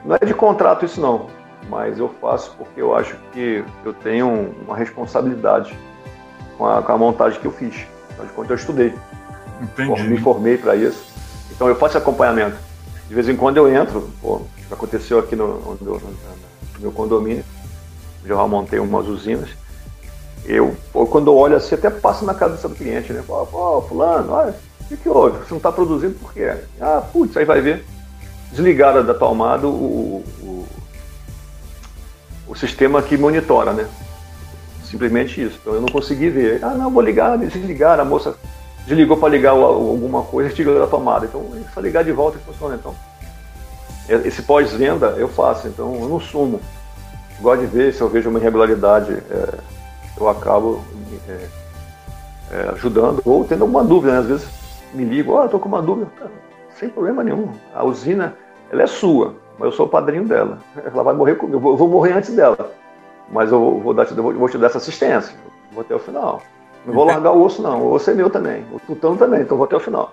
não 0.04 0.16
é 0.20 0.24
de 0.24 0.35
contrato 0.35 0.85
isso 0.85 1.00
não, 1.00 1.26
mas 1.68 1.98
eu 1.98 2.09
faço 2.20 2.55
porque 2.57 2.81
eu 2.81 2.94
acho 2.94 3.16
que 3.33 3.64
eu 3.85 3.92
tenho 3.92 4.55
uma 4.66 4.77
responsabilidade 4.77 5.77
com 6.57 6.66
a, 6.66 6.83
com 6.83 6.92
a 6.92 6.98
montagem 6.98 7.40
que 7.40 7.46
eu 7.46 7.53
fiz. 7.53 7.87
Afinal 8.11 8.27
de 8.27 8.33
contas 8.33 8.50
eu 8.50 8.57
estudei. 8.57 8.94
Entendi. 9.61 10.03
Me 10.05 10.18
formei 10.18 10.57
para 10.59 10.77
isso. 10.77 11.05
Então 11.50 11.68
eu 11.68 11.77
faço 11.77 11.98
acompanhamento. 11.98 12.57
De 13.09 13.14
vez 13.14 13.29
em 13.29 13.37
quando 13.37 13.57
eu 13.59 13.72
entro, 13.72 14.11
pô, 14.20 14.42
aconteceu 14.70 15.18
aqui 15.18 15.37
no, 15.37 15.59
no, 15.61 15.74
no, 15.81 15.98
no 15.98 16.81
meu 16.81 16.92
condomínio, 16.92 17.44
já 18.24 18.46
montei 18.46 18.79
umas 18.79 19.07
usinas. 19.07 19.50
Eu, 20.44 20.77
quando 21.11 21.31
eu 21.31 21.37
olho 21.37 21.57
assim, 21.57 21.74
até 21.74 21.88
passo 21.88 22.24
na 22.24 22.35
cabeça 22.35 22.68
do 22.68 22.74
cliente, 22.74 23.12
né? 23.12 23.22
Pô, 23.27 23.46
oh, 23.53 23.83
fulano, 23.83 24.33
olha, 24.33 24.55
o 24.81 24.85
que, 24.88 24.96
que 24.96 25.09
houve? 25.09 25.38
Você 25.38 25.50
não 25.50 25.57
está 25.57 25.72
produzindo 25.72 26.14
por 26.18 26.33
quê? 26.33 26.55
Ah, 26.81 27.03
putz, 27.12 27.37
aí 27.37 27.44
vai 27.44 27.61
ver. 27.61 27.85
Desligaram 28.50 29.05
da 29.05 29.14
tomada 29.14 29.66
o, 29.66 30.24
o, 30.42 30.66
o 32.46 32.54
sistema 32.54 33.02
que 33.02 33.16
monitora, 33.16 33.72
né? 33.72 33.87
Simplesmente 34.85 35.42
isso. 35.42 35.59
Então 35.61 35.74
eu 35.74 35.80
não 35.80 35.88
consegui 35.88 36.30
ver. 36.30 36.64
Ah, 36.64 36.74
não, 36.74 36.90
vou 36.90 37.02
ligar, 37.02 37.37
desligar. 37.38 37.99
A 37.99 38.05
moça 38.05 38.36
desligou 38.86 39.16
para 39.16 39.30
ligar 39.30 39.51
alguma 39.51 40.22
coisa 40.22 40.51
e 40.51 40.55
tirou 40.55 40.78
da 40.78 40.86
tomada. 40.86 41.26
Então 41.26 41.51
é 41.55 41.72
só 41.72 41.80
ligar 41.80 42.05
de 42.05 42.12
volta 42.12 42.38
e 42.38 42.45
funciona. 42.53 42.74
Então, 42.74 42.95
esse 44.09 44.42
pós-venda 44.42 45.14
eu 45.16 45.28
faço, 45.28 45.66
então 45.66 45.95
eu 45.95 46.09
não 46.09 46.20
sumo 46.20 46.61
gosto 47.40 47.61
de 47.61 47.66
ver, 47.66 47.92
se 47.92 48.01
eu 48.01 48.09
vejo 48.09 48.30
uma 48.30 48.38
irregularidade, 48.38 49.12
é, 49.30 49.55
eu 50.18 50.28
acabo 50.28 50.82
é, 51.28 51.49
é, 52.51 52.68
ajudando, 52.70 53.20
ou 53.24 53.45
tendo 53.45 53.62
alguma 53.62 53.84
dúvida, 53.84 54.12
né? 54.12 54.18
às 54.18 54.26
vezes 54.26 54.49
me 54.92 55.05
ligo, 55.05 55.32
ó, 55.32 55.42
oh, 55.42 55.45
estou 55.45 55.61
com 55.61 55.68
uma 55.68 55.82
dúvida, 55.82 56.11
sem 56.78 56.88
problema 56.88 57.24
nenhum, 57.24 57.51
a 57.74 57.84
usina, 57.84 58.34
ela 58.70 58.82
é 58.82 58.86
sua, 58.86 59.34
mas 59.59 59.66
eu 59.66 59.72
sou 59.72 59.86
o 59.86 59.88
padrinho 59.88 60.24
dela, 60.24 60.59
ela 60.76 61.02
vai 61.02 61.14
morrer 61.14 61.36
comigo, 61.36 61.70
eu 61.70 61.76
vou 61.76 61.88
morrer 61.88 62.12
antes 62.12 62.34
dela, 62.34 62.72
mas 63.30 63.50
eu 63.50 63.80
vou, 63.80 63.94
dar, 63.94 64.07
eu 64.11 64.38
vou 64.38 64.48
te 64.48 64.59
dar 64.59 64.66
essa 64.66 64.78
assistência, 64.78 65.34
vou 65.72 65.82
até 65.82 65.94
o 65.94 65.98
final. 65.98 66.42
Não 66.86 66.92
vou 66.92 67.05
largar 67.05 67.32
o 67.32 67.42
osso, 67.42 67.62
não. 67.62 67.80
O 67.80 67.92
osso 67.92 68.11
é 68.11 68.14
meu 68.14 68.28
também. 68.28 68.64
O 68.70 68.78
tutano 68.78 69.16
também, 69.16 69.40
então 69.40 69.57
vou 69.57 69.64
até 69.64 69.76
o 69.76 69.80
final. 69.80 70.12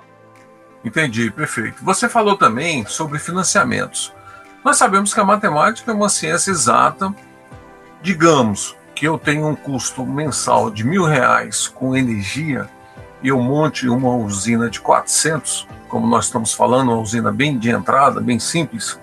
Entendi, 0.84 1.30
perfeito. 1.30 1.84
Você 1.84 2.08
falou 2.08 2.38
também 2.38 2.86
sobre 2.86 3.20
financiamentos. 3.20 4.14
Nós 4.64 4.78
sabemos 4.78 5.14
que 5.14 5.20
a 5.20 5.26
matemática 5.26 5.92
é 5.92 5.94
uma 5.94 6.10
ciência 6.10 6.52
exata. 6.52 7.14
Digamos 8.02 8.76
que 8.96 9.08
eu 9.08 9.18
tenho 9.18 9.48
um 9.48 9.56
custo 9.56 10.06
mensal 10.06 10.70
de 10.70 10.84
mil 10.84 11.06
reais 11.06 11.68
com 11.68 11.96
energia 11.96 12.70
e 13.22 13.28
eu 13.28 13.40
monte 13.40 13.88
uma 13.88 14.16
usina 14.16 14.70
de 14.70 14.80
400, 14.80 15.68
como 15.88 16.08
nós 16.08 16.26
estamos 16.26 16.54
falando, 16.54 16.92
uma 16.92 17.02
usina 17.02 17.32
bem 17.32 17.58
de 17.58 17.70
entrada, 17.70 18.20
bem 18.20 18.40
simples, 18.40 19.00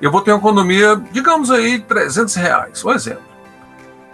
eu 0.00 0.10
vou 0.10 0.20
ter 0.20 0.32
uma 0.32 0.38
economia, 0.38 0.96
digamos 1.10 1.50
aí, 1.50 1.78
300 1.78 2.34
reais, 2.34 2.84
um 2.84 2.92
exemplo. 2.92 3.22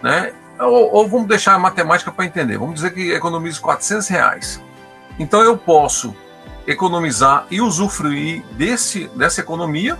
Né? 0.02 0.32
Ou, 0.60 0.94
ou 0.94 1.08
vamos 1.08 1.26
deixar 1.26 1.54
a 1.54 1.58
matemática 1.58 2.12
para 2.12 2.24
entender, 2.24 2.58
vamos 2.58 2.76
dizer 2.76 2.92
que 2.92 3.12
economizo 3.12 3.60
400 3.60 4.08
reais. 4.08 4.60
Então 5.18 5.42
eu 5.42 5.56
posso 5.56 6.14
economizar 6.66 7.46
e 7.50 7.60
usufruir 7.60 8.44
desse, 8.52 9.08
dessa 9.08 9.40
economia 9.40 9.98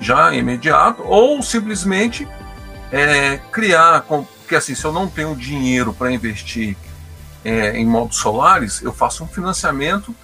já 0.00 0.32
imediato, 0.34 1.02
ou 1.04 1.42
simplesmente 1.42 2.26
é, 2.92 3.38
criar, 3.50 4.02
porque 4.02 4.54
assim, 4.54 4.74
se 4.74 4.84
eu 4.84 4.92
não 4.92 5.08
tenho 5.08 5.34
dinheiro 5.34 5.92
para 5.92 6.10
investir 6.12 6.76
é, 7.44 7.76
em 7.76 7.84
módulos 7.84 8.16
solares, 8.16 8.80
eu 8.82 8.92
faço 8.92 9.24
um 9.24 9.26
financiamento 9.26 10.14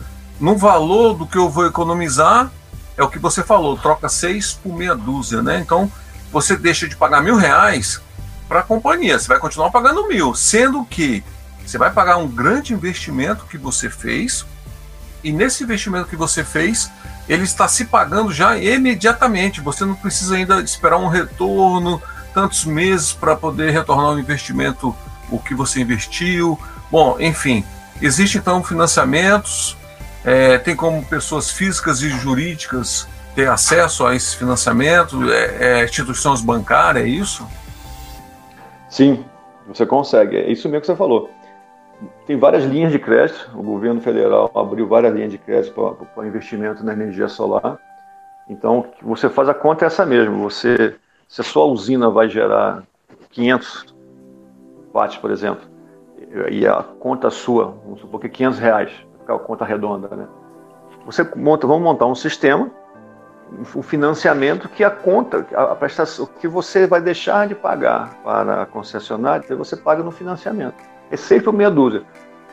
no 0.41 0.57
valor 0.57 1.15
do 1.15 1.27
que 1.27 1.37
eu 1.37 1.49
vou 1.49 1.67
economizar, 1.67 2.51
é 2.97 3.03
o 3.03 3.09
que 3.09 3.19
você 3.19 3.43
falou, 3.43 3.77
troca 3.77 4.09
seis 4.09 4.53
por 4.53 4.75
meia 4.75 4.95
dúzia, 4.95 5.43
né? 5.43 5.61
Então 5.61 5.91
você 6.33 6.57
deixa 6.57 6.89
de 6.89 6.97
pagar 6.97 7.23
mil 7.23 7.37
reais 7.37 8.01
para 8.49 8.61
a 8.61 8.63
companhia, 8.63 9.19
você 9.19 9.29
vai 9.29 9.39
continuar 9.39 9.71
pagando 9.71 10.07
mil, 10.09 10.35
sendo 10.35 10.85
que 10.85 11.25
você 11.65 11.79
vai 11.79 11.91
pagar 11.91 12.19
um 12.19 12.29
grande 12.29 12.75
investimento 12.75 13.47
que 13.47 13.57
você 13.57 13.89
fez, 13.89 14.45
e 15.23 15.33
nesse 15.33 15.65
investimento 15.65 16.09
que 16.09 16.17
você 16.17 16.45
fez, 16.45 16.91
ele 17.27 17.45
está 17.45 17.67
se 17.67 17.87
pagando 17.87 18.31
já 18.31 18.59
imediatamente. 18.59 19.63
Você 19.63 19.83
não 19.85 19.95
precisa 19.95 20.37
ainda 20.37 20.61
esperar 20.61 20.99
um 20.99 21.09
retorno, 21.09 22.03
tantos 22.35 22.67
meses 22.67 23.13
para 23.15 23.35
poder 23.35 23.71
retornar 23.71 24.11
o 24.11 24.19
investimento, 24.19 24.95
o 25.31 25.39
que 25.39 25.55
você 25.55 25.81
investiu. 25.81 26.61
Bom, 26.91 27.17
enfim, 27.19 27.65
existem 28.03 28.39
então 28.39 28.63
financiamentos, 28.63 29.79
é, 30.25 30.59
tem 30.59 30.75
como 30.75 31.05
pessoas 31.05 31.51
físicas 31.51 32.01
e 32.03 32.09
jurídicas 32.09 33.09
ter 33.35 33.49
acesso 33.49 34.07
a 34.07 34.15
esse 34.15 34.37
financiamento, 34.37 35.31
é, 35.31 35.81
é, 35.81 35.85
instituições 35.85 36.41
bancárias, 36.41 37.05
é 37.05 37.09
isso? 37.09 37.47
Sim, 38.89 39.25
você 39.67 39.85
consegue. 39.85 40.37
É 40.37 40.51
isso 40.51 40.69
mesmo 40.69 40.83
que 40.83 40.87
você 40.87 40.97
falou 40.97 41.31
tem 42.27 42.39
várias 42.39 42.65
linhas 42.65 42.93
de 42.93 42.99
crédito. 42.99 43.51
O 43.55 43.63
governo 43.63 44.01
federal 44.01 44.51
abriu 44.55 44.87
várias 44.87 45.15
linhas 45.15 45.31
de 45.31 45.39
crédito 45.39 45.75
para 46.15 46.27
investimento 46.27 46.85
na 46.85 46.93
energia 46.93 47.29
solar. 47.29 47.79
Então, 48.49 48.87
você 49.03 49.29
faz 49.29 49.49
a 49.49 49.55
conta 49.55 49.85
é 49.85 49.87
essa 49.87 50.05
mesmo. 50.05 50.43
Você, 50.43 50.97
se 51.29 51.41
a 51.41 51.45
sua 51.45 51.65
usina 51.65 52.11
vai 52.11 52.29
gerar 52.29 52.83
500 53.31 53.95
watts, 54.93 55.17
por 55.19 55.31
exemplo, 55.31 55.65
e 56.51 56.67
a 56.67 56.83
conta 56.83 57.31
sua, 57.31 57.77
vamos 57.85 58.01
supor 58.01 58.21
que 58.21 58.29
500 58.29 58.59
reais, 58.59 58.93
conta 59.27 59.65
redonda, 59.65 60.09
né? 60.15 60.27
Você 61.07 61.27
monta, 61.37 61.67
vamos 61.67 61.83
montar 61.83 62.07
um 62.07 62.15
sistema, 62.15 62.71
um 63.75 63.83
financiamento 63.83 64.69
que 64.69 64.83
a 64.83 64.91
conta, 64.91 65.47
a 65.55 65.75
prestação, 65.75 66.27
que 66.41 66.49
você 66.49 66.87
vai 66.87 67.01
deixar 67.01 67.47
de 67.47 67.55
pagar 67.55 68.15
para 68.23 68.63
a 68.63 68.67
concessionária, 68.67 69.55
você 69.57 69.77
paga 69.77 70.03
no 70.03 70.11
financiamento 70.11 70.95
é 71.11 71.17
sempre 71.17 71.51
meia 71.53 71.71
dúzia. 71.71 72.03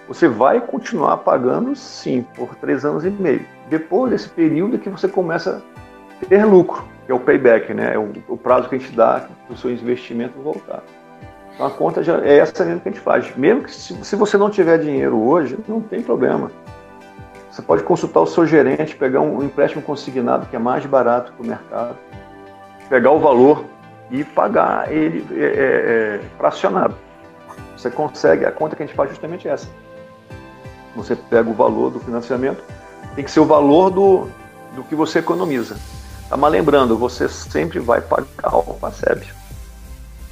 Você 0.08 0.28
vai 0.28 0.60
continuar 0.60 1.18
pagando, 1.18 1.76
sim, 1.76 2.26
por 2.36 2.56
três 2.56 2.84
anos 2.84 3.06
e 3.06 3.10
meio. 3.10 3.46
Depois 3.70 4.12
desse 4.12 4.30
período 4.30 4.78
que 4.78 4.90
você 4.90 5.08
começa 5.08 5.62
a 6.22 6.26
ter 6.26 6.46
lucro, 6.46 6.84
que 7.06 7.12
é 7.12 7.16
o 7.16 7.20
payback, 7.20 7.74
né? 7.74 7.94
É 7.94 7.98
o, 7.98 8.12
o 8.28 8.38
prazo 8.38 8.68
que 8.68 8.76
a 8.76 8.78
gente 8.78 8.92
dá 8.92 9.28
para 9.46 9.54
o 9.54 9.58
seu 9.58 9.72
investimento 9.72 10.40
voltar. 10.40 10.84
Então 11.54 11.66
a 11.66 11.70
conta 11.70 12.04
já 12.04 12.20
é 12.20 12.38
essa 12.38 12.66
mesmo 12.66 12.82
que 12.82 12.90
a 12.90 12.92
gente 12.92 13.02
faz. 13.02 13.36
Mesmo 13.36 13.64
que 13.64 13.74
se 13.74 14.16
você 14.16 14.38
não 14.38 14.50
tiver 14.50 14.80
dinheiro 14.80 15.18
hoje, 15.18 15.58
não 15.68 15.82
tem 15.82 16.02
problema. 16.02 16.52
Você 17.52 17.62
pode 17.62 17.84
consultar 17.84 18.22
o 18.22 18.26
seu 18.26 18.48
gerente, 18.48 18.96
pegar 18.96 19.20
um, 19.20 19.44
empréstimo 19.44 19.82
consignado 19.82 20.46
que 20.46 20.56
é 20.56 20.60
mais 20.60 20.86
barato 20.86 21.34
que 21.34 21.42
o 21.42 21.46
mercado, 21.46 21.98
pegar 22.88 23.12
o 23.12 23.20
valor 23.20 23.66
e 24.10 24.24
pagar 24.24 24.92
ele 24.92 25.28
é, 25.32 25.44
é, 25.44 26.16
é 26.16 26.22
fracionado. 26.38 26.96
Você 27.76 27.92
consegue, 27.92 28.46
a 28.46 28.52
conta 28.52 28.76
que 28.76 28.84
a 28.84 28.86
gente 28.86 28.96
faz 28.96 29.10
é 29.10 29.14
justamente 29.14 29.50
essa. 29.50 29.68
Você 30.96 31.14
pega 31.16 31.50
o 31.50 31.54
valor 31.54 31.90
do 31.90 32.00
financiamento, 32.00 32.64
tem 33.16 33.24
que 33.24 33.32
ser 33.32 33.42
o 33.42 33.46
valor 33.46 33.90
do, 33.90 34.30
do 34.74 34.84
que 34.84 34.96
você 34.96 35.20
economiza. 35.20 35.76
Tá, 36.30 36.38
mas 36.38 36.52
lembrando, 36.54 36.98
você 36.98 37.28
sempre 37.28 37.80
vai 37.80 38.00
pagar 38.00 38.56
o 38.56 38.76
PASEB. 38.76 39.28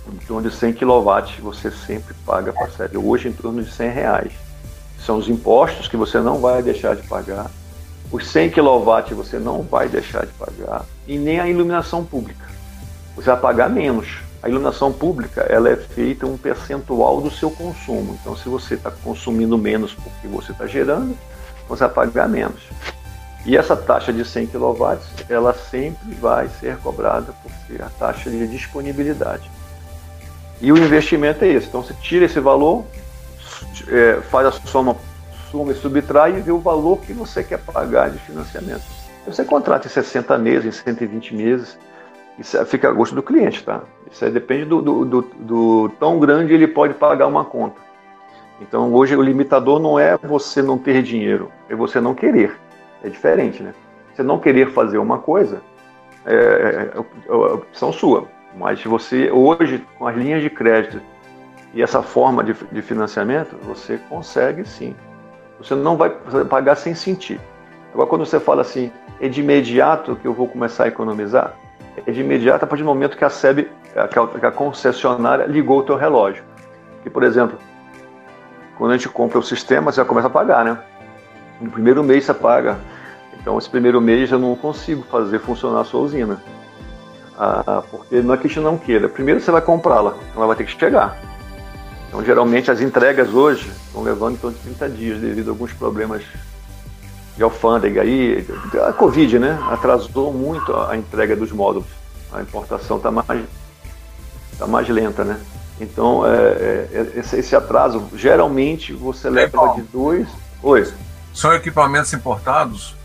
Em 0.08 0.26
torno 0.26 0.50
de 0.50 0.56
100 0.56 0.74
kW 0.74 1.42
você 1.42 1.70
sempre 1.70 2.14
paga 2.26 2.54
PASEB. 2.54 2.98
Hoje 2.98 3.28
em 3.28 3.34
torno 3.34 3.62
de 3.62 3.70
100 3.70 3.90
reais. 3.90 4.49
São 5.06 5.18
os 5.18 5.30
impostos 5.30 5.88
que 5.88 5.98
você 5.98 6.20
não 6.20 6.40
vai 6.40 6.62
deixar 6.62 6.96
de 6.96 7.08
pagar. 7.08 7.50
Os 8.12 8.28
100 8.28 8.52
kW 8.52 9.16
você 9.16 9.38
não 9.38 9.62
vai 9.62 9.88
deixar 9.88 10.26
de 10.26 10.34
pagar. 10.34 10.86
E 11.08 11.18
nem 11.18 11.40
a 11.40 11.48
iluminação 11.48 12.04
pública. 12.04 12.46
Você 13.16 13.30
vai 13.30 13.40
pagar 13.40 13.70
menos 13.70 14.20
a 14.42 14.48
iluminação 14.48 14.92
pública 14.92 15.42
ela 15.42 15.70
é 15.70 15.76
feita 15.76 16.26
um 16.26 16.38
percentual 16.38 17.20
do 17.20 17.30
seu 17.30 17.52
consumo. 17.52 18.18
Então, 18.22 18.36
se 18.38 18.48
você 18.48 18.76
está 18.76 18.90
consumindo 18.90 19.58
menos 19.58 19.94
porque 19.94 20.28
você 20.28 20.54
está 20.54 20.66
gerando, 20.66 21.16
você 21.68 21.84
vai 21.86 21.94
pagar 21.94 22.30
menos. 22.30 22.62
E 23.46 23.58
essa 23.58 23.76
taxa 23.76 24.14
de 24.14 24.24
100 24.24 24.48
kW, 24.48 24.98
ela 25.30 25.54
sempre 25.54 26.16
vai 26.16 26.48
ser 26.60 26.78
cobrada 26.78 27.34
por 27.44 27.52
ser 27.68 27.82
a 27.82 27.90
taxa 27.90 28.30
de 28.30 28.48
disponibilidade. 28.48 29.50
E 30.62 30.72
o 30.72 30.78
investimento 30.78 31.44
é 31.44 31.50
esse. 31.50 31.68
Então, 31.68 31.84
você 31.84 31.94
tira 32.02 32.26
esse 32.26 32.40
valor, 32.40 32.86
é, 33.90 34.22
faz 34.22 34.48
a 34.48 34.52
soma, 34.52 34.96
soma 35.52 35.72
e 35.72 35.76
subtrai 35.76 36.38
e 36.38 36.42
vê 36.42 36.52
o 36.52 36.60
valor 36.60 37.00
que 37.00 37.14
você 37.14 37.44
quer 37.44 37.60
pagar 37.60 38.10
de 38.10 38.20
financiamento. 38.20 38.84
Você 39.26 39.44
contrata 39.44 39.88
em 39.88 39.90
60 39.90 40.38
meses, 40.38 40.66
em 40.66 40.84
120 40.84 41.36
meses, 41.36 41.78
isso 42.38 42.58
é, 42.58 42.66
fica 42.66 42.90
a 42.90 42.92
gosto 42.92 43.16
do 43.16 43.22
cliente, 43.22 43.64
tá? 43.64 43.82
Isso 44.10 44.24
aí 44.24 44.32
depende 44.32 44.66
do, 44.66 44.82
do, 44.82 45.06
do, 45.06 45.22
do 45.40 45.90
tão 46.00 46.20
grande 46.20 46.54
ele 46.54 46.68
pode 46.68 46.94
pagar 46.94 47.28
uma 47.28 47.44
conta. 47.44 47.82
Então 48.62 48.94
hoje 48.94 49.16
o 49.16 49.22
limitador 49.22 49.80
não 49.80 50.00
é 50.00 50.18
você 50.18 50.62
não 50.62 50.78
ter 50.78 51.04
dinheiro, 51.04 51.52
é 51.70 51.76
você 51.76 52.00
não 52.00 52.14
querer. 52.14 52.58
É 53.04 53.10
diferente, 53.10 53.62
né? 53.64 53.74
Você 54.14 54.24
não 54.24 54.40
querer 54.40 54.72
fazer 54.72 54.98
uma 54.98 55.20
coisa 55.20 55.62
é, 56.26 56.34
é, 56.34 56.92
é, 56.96 57.02
é 57.30 57.34
opção 57.34 57.92
sua. 57.94 58.28
Mas 58.56 58.84
você 58.84 59.32
hoje, 59.32 59.86
com 59.98 60.08
as 60.08 60.16
linhas 60.16 60.42
de 60.42 60.50
crédito 60.50 61.02
e 61.74 61.82
essa 61.82 62.02
forma 62.02 62.44
de, 62.44 62.54
de 62.72 62.82
financiamento, 62.82 63.56
você 63.62 64.00
consegue 64.10 64.66
sim. 64.66 64.96
Você 65.60 65.76
não 65.76 65.98
vai 65.98 66.10
pagar 66.50 66.76
sem 66.76 66.96
sentir. 66.96 67.40
Agora, 67.94 68.08
quando 68.08 68.26
você 68.26 68.40
fala 68.40 68.62
assim, 68.62 68.92
é 69.20 69.28
de 69.28 69.42
imediato 69.42 70.16
que 70.16 70.26
eu 70.26 70.34
vou 70.34 70.48
começar 70.48 70.86
a 70.86 70.88
economizar, 70.88 71.54
é 72.06 72.12
de 72.12 72.22
imediato 72.22 72.64
a 72.64 72.68
partir 72.68 72.84
do 72.84 72.88
momento 72.88 73.18
que 73.18 73.26
a 73.26 73.30
SEB, 73.30 73.70
que 74.40 74.46
a 74.46 74.52
concessionária, 74.52 75.46
ligou 75.46 75.80
o 75.80 75.84
teu 75.84 75.96
relógio. 75.96 76.44
Que, 77.04 77.10
por 77.10 77.24
exemplo, 77.24 77.58
quando 78.78 78.92
a 78.92 78.98
gente 78.98 79.10
compra 79.10 79.38
o 79.38 79.44
sistema, 79.44 79.92
você 79.92 79.98
já 79.98 80.06
começa 80.06 80.28
a 80.28 80.32
pagar, 80.32 80.64
né? 80.64 80.78
No 81.60 81.70
primeiro 81.70 82.04
mês 82.04 82.26
você 82.26 82.34
paga. 82.34 82.78
Então, 83.40 83.58
esse 83.58 83.70
primeiro 83.70 84.00
mês 84.00 84.32
eu 84.32 84.40
não 84.40 84.56
consigo 84.56 85.04
fazer 85.04 85.40
funcionar 85.40 85.82
a 85.82 85.84
sua 85.84 86.02
usina. 86.02 86.42
Ah, 87.38 87.84
porque 87.90 88.22
não 88.22 88.34
é 88.34 88.38
que 88.38 88.48
a 88.48 88.50
gente 88.50 88.60
não 88.60 88.78
queira. 88.78 89.08
Primeiro 89.08 89.40
você 89.40 89.52
vai 89.52 89.62
comprá-la, 89.62 90.16
ela 90.36 90.48
vai 90.48 90.56
ter 90.56 90.66
que 90.66 90.78
chegar. 90.78 91.18
Então, 92.10 92.26
geralmente, 92.26 92.72
as 92.72 92.82
entregas 92.82 93.30
hoje 93.30 93.72
estão 93.86 94.02
levando 94.02 94.34
em 94.34 94.38
torno 94.38 94.58
de 94.58 94.64
30 94.64 94.90
dias 94.90 95.20
devido 95.20 95.50
a 95.50 95.52
alguns 95.52 95.72
problemas 95.74 96.24
de 97.38 97.44
alfândega 97.44 98.02
aí, 98.02 98.46
a 98.88 98.92
Covid, 98.92 99.38
né? 99.38 99.60
Atrasou 99.70 100.34
muito 100.34 100.76
a 100.76 100.98
entrega 100.98 101.36
dos 101.36 101.52
módulos. 101.52 101.88
A 102.34 102.42
importação 102.42 102.98
está 102.98 103.12
mais, 103.12 103.46
tá 104.58 104.66
mais 104.66 104.90
lenta, 104.90 105.24
né? 105.24 105.40
Então, 105.80 106.26
é, 106.26 106.88
é, 106.92 107.12
esse, 107.16 107.38
esse, 107.38 107.56
atraso, 107.56 108.10
geralmente, 108.16 108.92
você 108.92 109.30
leva 109.30 109.76
de 109.76 109.84
dois. 109.84 110.28
Oi. 110.64 110.92
São 111.32 111.54
equipamentos 111.54 112.12
importados? 112.12 112.96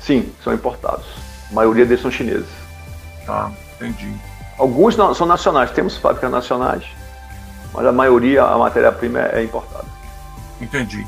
Sim, 0.00 0.32
são 0.42 0.54
importados. 0.54 1.06
A 1.50 1.54
maioria 1.54 1.84
deles 1.84 2.00
são 2.00 2.12
chineses. 2.12 2.48
Tá, 3.26 3.50
entendi. 3.74 4.14
Alguns 4.56 4.94
são 4.94 5.26
nacionais, 5.26 5.72
temos 5.72 5.96
fábricas 5.96 6.30
nacionais, 6.30 6.84
mas 7.72 7.86
a 7.86 7.92
maioria, 7.92 8.44
a 8.44 8.58
matéria-prima 8.58 9.20
é 9.20 9.42
importada. 9.42 9.86
Entendi. 10.60 11.06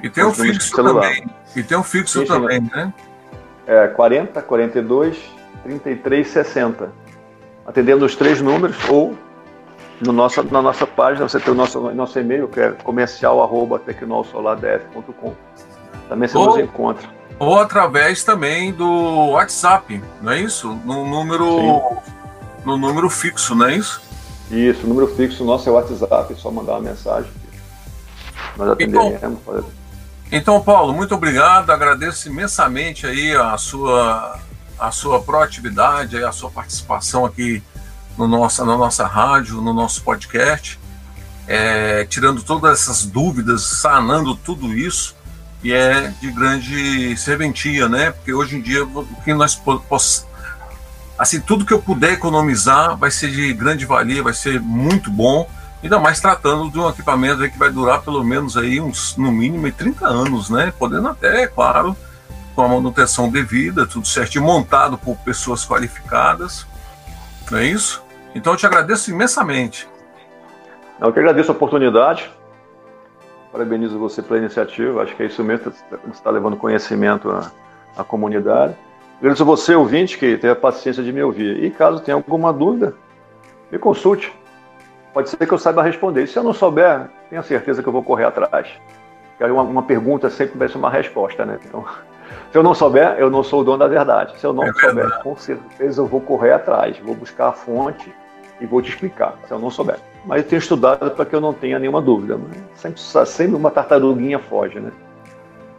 E 0.01 0.09
tem 0.09 0.23
um 0.23 0.33
fixo 0.33 0.75
também. 0.75 1.27
E 1.55 1.61
tem 1.63 1.77
um 1.77 1.83
fixo 1.83 2.21
Sim, 2.21 2.25
também, 2.25 2.61
né? 2.61 2.91
É 3.65 3.87
40 3.87 4.41
42 4.41 5.17
33 5.63 6.27
60. 6.27 6.91
Atendendo 7.65 8.05
os 8.05 8.15
três 8.15 8.41
números 8.41 8.77
ou 8.89 9.15
no 10.01 10.11
nossa, 10.11 10.43
na 10.43 10.61
nossa 10.61 10.85
página 10.85 11.27
você 11.27 11.39
tem 11.39 11.53
o 11.53 11.55
nosso, 11.55 11.79
nosso 11.91 12.19
e-mail 12.19 12.47
que 12.47 12.59
é 12.59 12.69
comercial@tecnolsolardf.com. 12.71 15.33
Também 16.07 16.27
você 16.27 16.37
ou, 16.37 16.45
nos 16.45 16.59
encontra. 16.59 17.09
Ou 17.39 17.59
através 17.59 18.23
também 18.23 18.71
do 18.71 19.31
WhatsApp, 19.31 19.99
não 20.21 20.31
é 20.31 20.39
isso? 20.39 20.79
No 20.85 21.07
número 21.07 21.45
Sim. 21.45 21.81
No 22.65 22.77
número 22.77 23.09
fixo, 23.09 23.55
não 23.55 23.67
é 23.67 23.75
isso? 23.75 24.01
Isso, 24.49 24.85
o 24.85 24.87
número 24.87 25.07
fixo 25.15 25.43
nosso 25.43 25.67
é 25.67 25.71
o 25.71 25.75
WhatsApp, 25.75 26.33
é 26.33 26.35
só 26.35 26.51
mandar 26.51 26.73
uma 26.73 26.81
mensagem. 26.81 27.31
Nós 28.57 28.69
atenderemos. 28.69 29.39
Então, 29.41 29.65
então, 30.31 30.61
Paulo, 30.61 30.93
muito 30.93 31.13
obrigado. 31.15 31.69
Agradeço 31.69 32.27
imensamente 32.27 33.05
aí 33.05 33.35
a 33.35 33.57
sua, 33.57 34.39
a 34.77 34.91
sua 34.91 35.21
proatividade, 35.21 36.23
a 36.23 36.31
sua 36.31 36.49
participação 36.49 37.25
aqui 37.25 37.61
no 38.17 38.27
nossa, 38.27 38.65
na 38.65 38.77
nossa 38.77 39.05
rádio, 39.05 39.61
no 39.61 39.73
nosso 39.73 40.01
podcast, 40.03 40.79
é, 41.47 42.05
tirando 42.05 42.41
todas 42.43 42.81
essas 42.81 43.05
dúvidas, 43.05 43.61
sanando 43.63 44.35
tudo 44.35 44.73
isso, 44.73 45.15
e 45.63 45.73
é 45.73 46.13
de 46.21 46.31
grande 46.31 47.17
serventia, 47.17 47.89
né? 47.89 48.11
Porque 48.11 48.33
hoje 48.33 48.55
em 48.55 48.61
dia, 48.61 48.83
o 48.83 49.05
que 49.23 49.33
nós 49.33 49.55
possamos. 49.55 50.34
Assim, 51.17 51.39
tudo 51.39 51.65
que 51.65 51.73
eu 51.73 51.81
puder 51.81 52.13
economizar 52.13 52.97
vai 52.97 53.09
ser 53.11 53.31
de 53.31 53.53
grande 53.53 53.85
valia, 53.85 54.21
vai 54.21 54.33
ser 54.33 54.59
muito 54.59 55.09
bom 55.09 55.47
Ainda 55.85 55.99
mais 55.99 56.19
tratando 56.19 56.67
de 56.71 56.79
um 56.79 56.89
equipamento 56.89 57.47
que 57.47 57.59
vai 57.59 57.69
durar 57.69 58.01
pelo 58.01 58.23
menos 58.23 58.57
aí 58.57 58.81
uns, 58.81 59.15
no 59.17 59.31
mínimo, 59.31 59.71
30 59.71 60.07
anos, 60.07 60.49
né? 60.49 60.73
Podendo 60.79 61.09
até, 61.09 61.45
claro, 61.45 61.95
com 62.55 62.63
a 62.63 62.67
manutenção 62.67 63.29
devida, 63.29 63.85
tudo 63.85 64.07
certinho, 64.07 64.43
montado 64.43 64.97
por 64.97 65.15
pessoas 65.17 65.63
qualificadas. 65.63 66.65
Não 67.51 67.59
é 67.59 67.65
isso? 67.65 68.03
Então 68.33 68.53
eu 68.53 68.57
te 68.57 68.65
agradeço 68.65 69.11
imensamente. 69.11 69.87
Eu 70.99 71.13
que 71.13 71.19
agradeço 71.19 71.51
a 71.51 71.53
oportunidade. 71.53 72.31
Parabenizo 73.51 73.99
você 73.99 74.23
pela 74.23 74.39
iniciativa. 74.39 75.03
Acho 75.03 75.15
que 75.15 75.21
é 75.21 75.27
isso 75.27 75.43
mesmo, 75.43 75.71
você 75.71 76.09
está 76.11 76.31
levando 76.31 76.57
conhecimento 76.57 77.29
à, 77.29 77.51
à 77.95 78.03
comunidade. 78.03 78.75
Agradeço 79.19 79.43
a 79.43 79.45
você, 79.45 79.75
ouvinte, 79.75 80.17
que 80.17 80.37
teve 80.37 80.51
a 80.51 80.55
paciência 80.55 81.03
de 81.03 81.11
me 81.11 81.23
ouvir. 81.23 81.63
E 81.63 81.71
caso 81.71 82.01
tenha 82.01 82.15
alguma 82.15 82.51
dúvida, 82.51 82.93
me 83.71 83.79
consulte 83.79 84.33
pode 85.15 85.29
ser 85.29 85.37
que 85.37 85.53
eu 85.53 85.57
saiba 85.57 85.81
responder. 85.81 86.23
E 86.23 86.27
se 86.27 86.37
eu 86.37 86.43
não 86.43 86.53
souber, 86.53 87.07
tenha 87.29 87.41
certeza 87.41 87.81
que 87.81 87.87
eu 87.87 87.93
vou 87.93 88.03
correr 88.03 88.25
atrás. 88.25 88.67
Porque 89.37 89.49
uma, 89.49 89.63
uma 89.63 89.83
pergunta 89.83 90.29
sempre 90.29 90.67
ser 90.67 90.77
uma 90.77 90.89
resposta, 90.89 91.45
né? 91.45 91.57
Então, 91.63 91.85
se 92.51 92.57
eu 92.57 92.61
não 92.61 92.73
souber, 92.73 93.15
eu 93.17 93.29
não 93.29 93.41
sou 93.41 93.61
o 93.61 93.63
dono 93.63 93.77
da 93.77 93.87
verdade. 93.87 94.37
Se 94.37 94.45
eu 94.45 94.51
não 94.51 94.63
é 94.63 94.73
souber, 94.73 95.19
com 95.23 95.37
certeza 95.37 96.01
eu 96.01 96.05
vou 96.05 96.19
correr 96.19 96.51
atrás, 96.51 96.99
vou 96.99 97.15
buscar 97.15 97.47
a 97.47 97.51
fonte 97.53 98.13
e 98.59 98.65
vou 98.65 98.81
te 98.81 98.89
explicar, 98.89 99.35
se 99.47 99.53
eu 99.53 99.59
não 99.59 99.71
souber. 99.71 99.97
Mas 100.25 100.43
eu 100.43 100.49
tenho 100.49 100.59
estudado 100.59 101.09
para 101.11 101.25
que 101.25 101.33
eu 101.33 101.41
não 101.41 101.53
tenha 101.53 101.79
nenhuma 101.79 102.01
dúvida. 102.01 102.37
Sempre, 102.75 102.99
sempre 102.99 103.55
uma 103.55 103.71
tartaruguinha 103.71 104.39
foge, 104.39 104.81
né? 104.81 104.91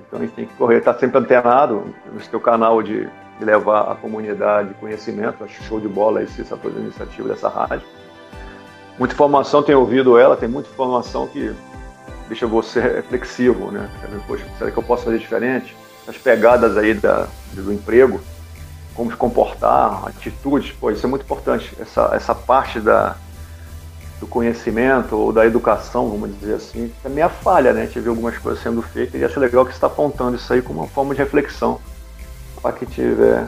Então 0.07 0.19
a 0.19 0.23
gente 0.23 0.35
tem 0.35 0.47
que 0.47 0.55
correr, 0.55 0.79
estar 0.79 0.95
tá 0.95 1.01
sempre 1.01 1.19
antenado 1.19 1.85
no 2.11 2.21
seu 2.21 2.41
canal 2.41 2.83
de, 2.83 3.07
de 3.39 3.45
levar 3.45 3.93
a 3.93 3.95
comunidade 3.95 4.75
conhecimento. 4.75 5.45
Acho 5.45 5.63
show 5.65 5.81
de 5.81 5.89
bola 5.89 6.23
esse, 6.23 6.41
essa 6.41 6.59
iniciativa 6.79 7.29
dessa 7.29 7.49
rádio 7.49 7.87
muita 8.99 9.15
informação, 9.15 9.63
tenho 9.63 9.81
ouvido 9.81 10.19
ela, 10.19 10.37
tem 10.37 10.49
muita 10.49 10.71
informação 10.71 11.27
que 11.27 11.55
deixa 12.29 12.47
você 12.47 12.81
reflexivo, 12.81 13.71
né? 13.71 13.89
Poxa, 14.27 14.45
será 14.59 14.71
que 14.71 14.77
eu 14.77 14.83
posso 14.83 15.05
fazer 15.05 15.19
diferente? 15.19 15.77
As 16.09 16.17
pegadas 16.17 16.77
aí 16.77 16.95
da, 16.95 17.27
do 17.53 17.73
emprego, 17.73 18.21
como 18.95 19.11
se 19.11 19.17
comportar, 19.17 20.07
atitudes, 20.07 20.73
pô, 20.73 20.91
isso 20.91 21.05
é 21.05 21.09
muito 21.09 21.23
importante. 21.23 21.77
Essa, 21.81 22.11
essa 22.15 22.35
parte 22.35 22.81
da, 22.81 23.17
do 24.19 24.27
conhecimento 24.27 25.17
ou 25.17 25.33
da 25.33 25.45
educação, 25.45 26.09
vamos 26.09 26.39
dizer 26.39 26.55
assim, 26.55 26.93
é 27.05 27.09
minha 27.09 27.29
falha, 27.29 27.73
né? 27.73 27.87
Vê 27.87 28.09
algumas 28.09 28.39
coisas 28.39 28.63
sendo 28.63 28.81
feitas 28.83 29.21
e 29.21 29.25
acho 29.25 29.39
legal 29.39 29.65
que 29.65 29.73
você 29.73 29.77
está 29.77 29.87
apontando 29.89 30.37
isso 30.37 30.53
aí 30.53 30.63
como 30.63 30.81
uma 30.81 30.89
forma 30.89 31.15
de 31.15 31.21
reflexão 31.21 31.81
para 32.67 32.73
quem 32.73 32.89
tiver, 32.89 33.47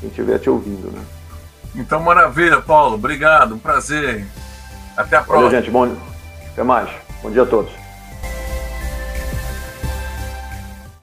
quem 0.00 0.10
tiver 0.10 0.38
te 0.38 0.48
ouvindo, 0.48 0.92
né? 0.92 1.02
Então, 1.74 2.00
maravilha, 2.00 2.60
Paulo. 2.60 2.94
Obrigado, 2.94 3.54
um 3.54 3.58
prazer. 3.58 4.24
Até 4.96 5.16
a 5.16 5.22
próxima. 5.22 5.48
Valeu, 5.48 5.50
gente. 5.50 5.70
Bom, 5.70 5.96
até 6.52 6.62
mais. 6.62 6.88
Bom 7.22 7.30
dia 7.30 7.42
a 7.42 7.46
todos. 7.46 7.79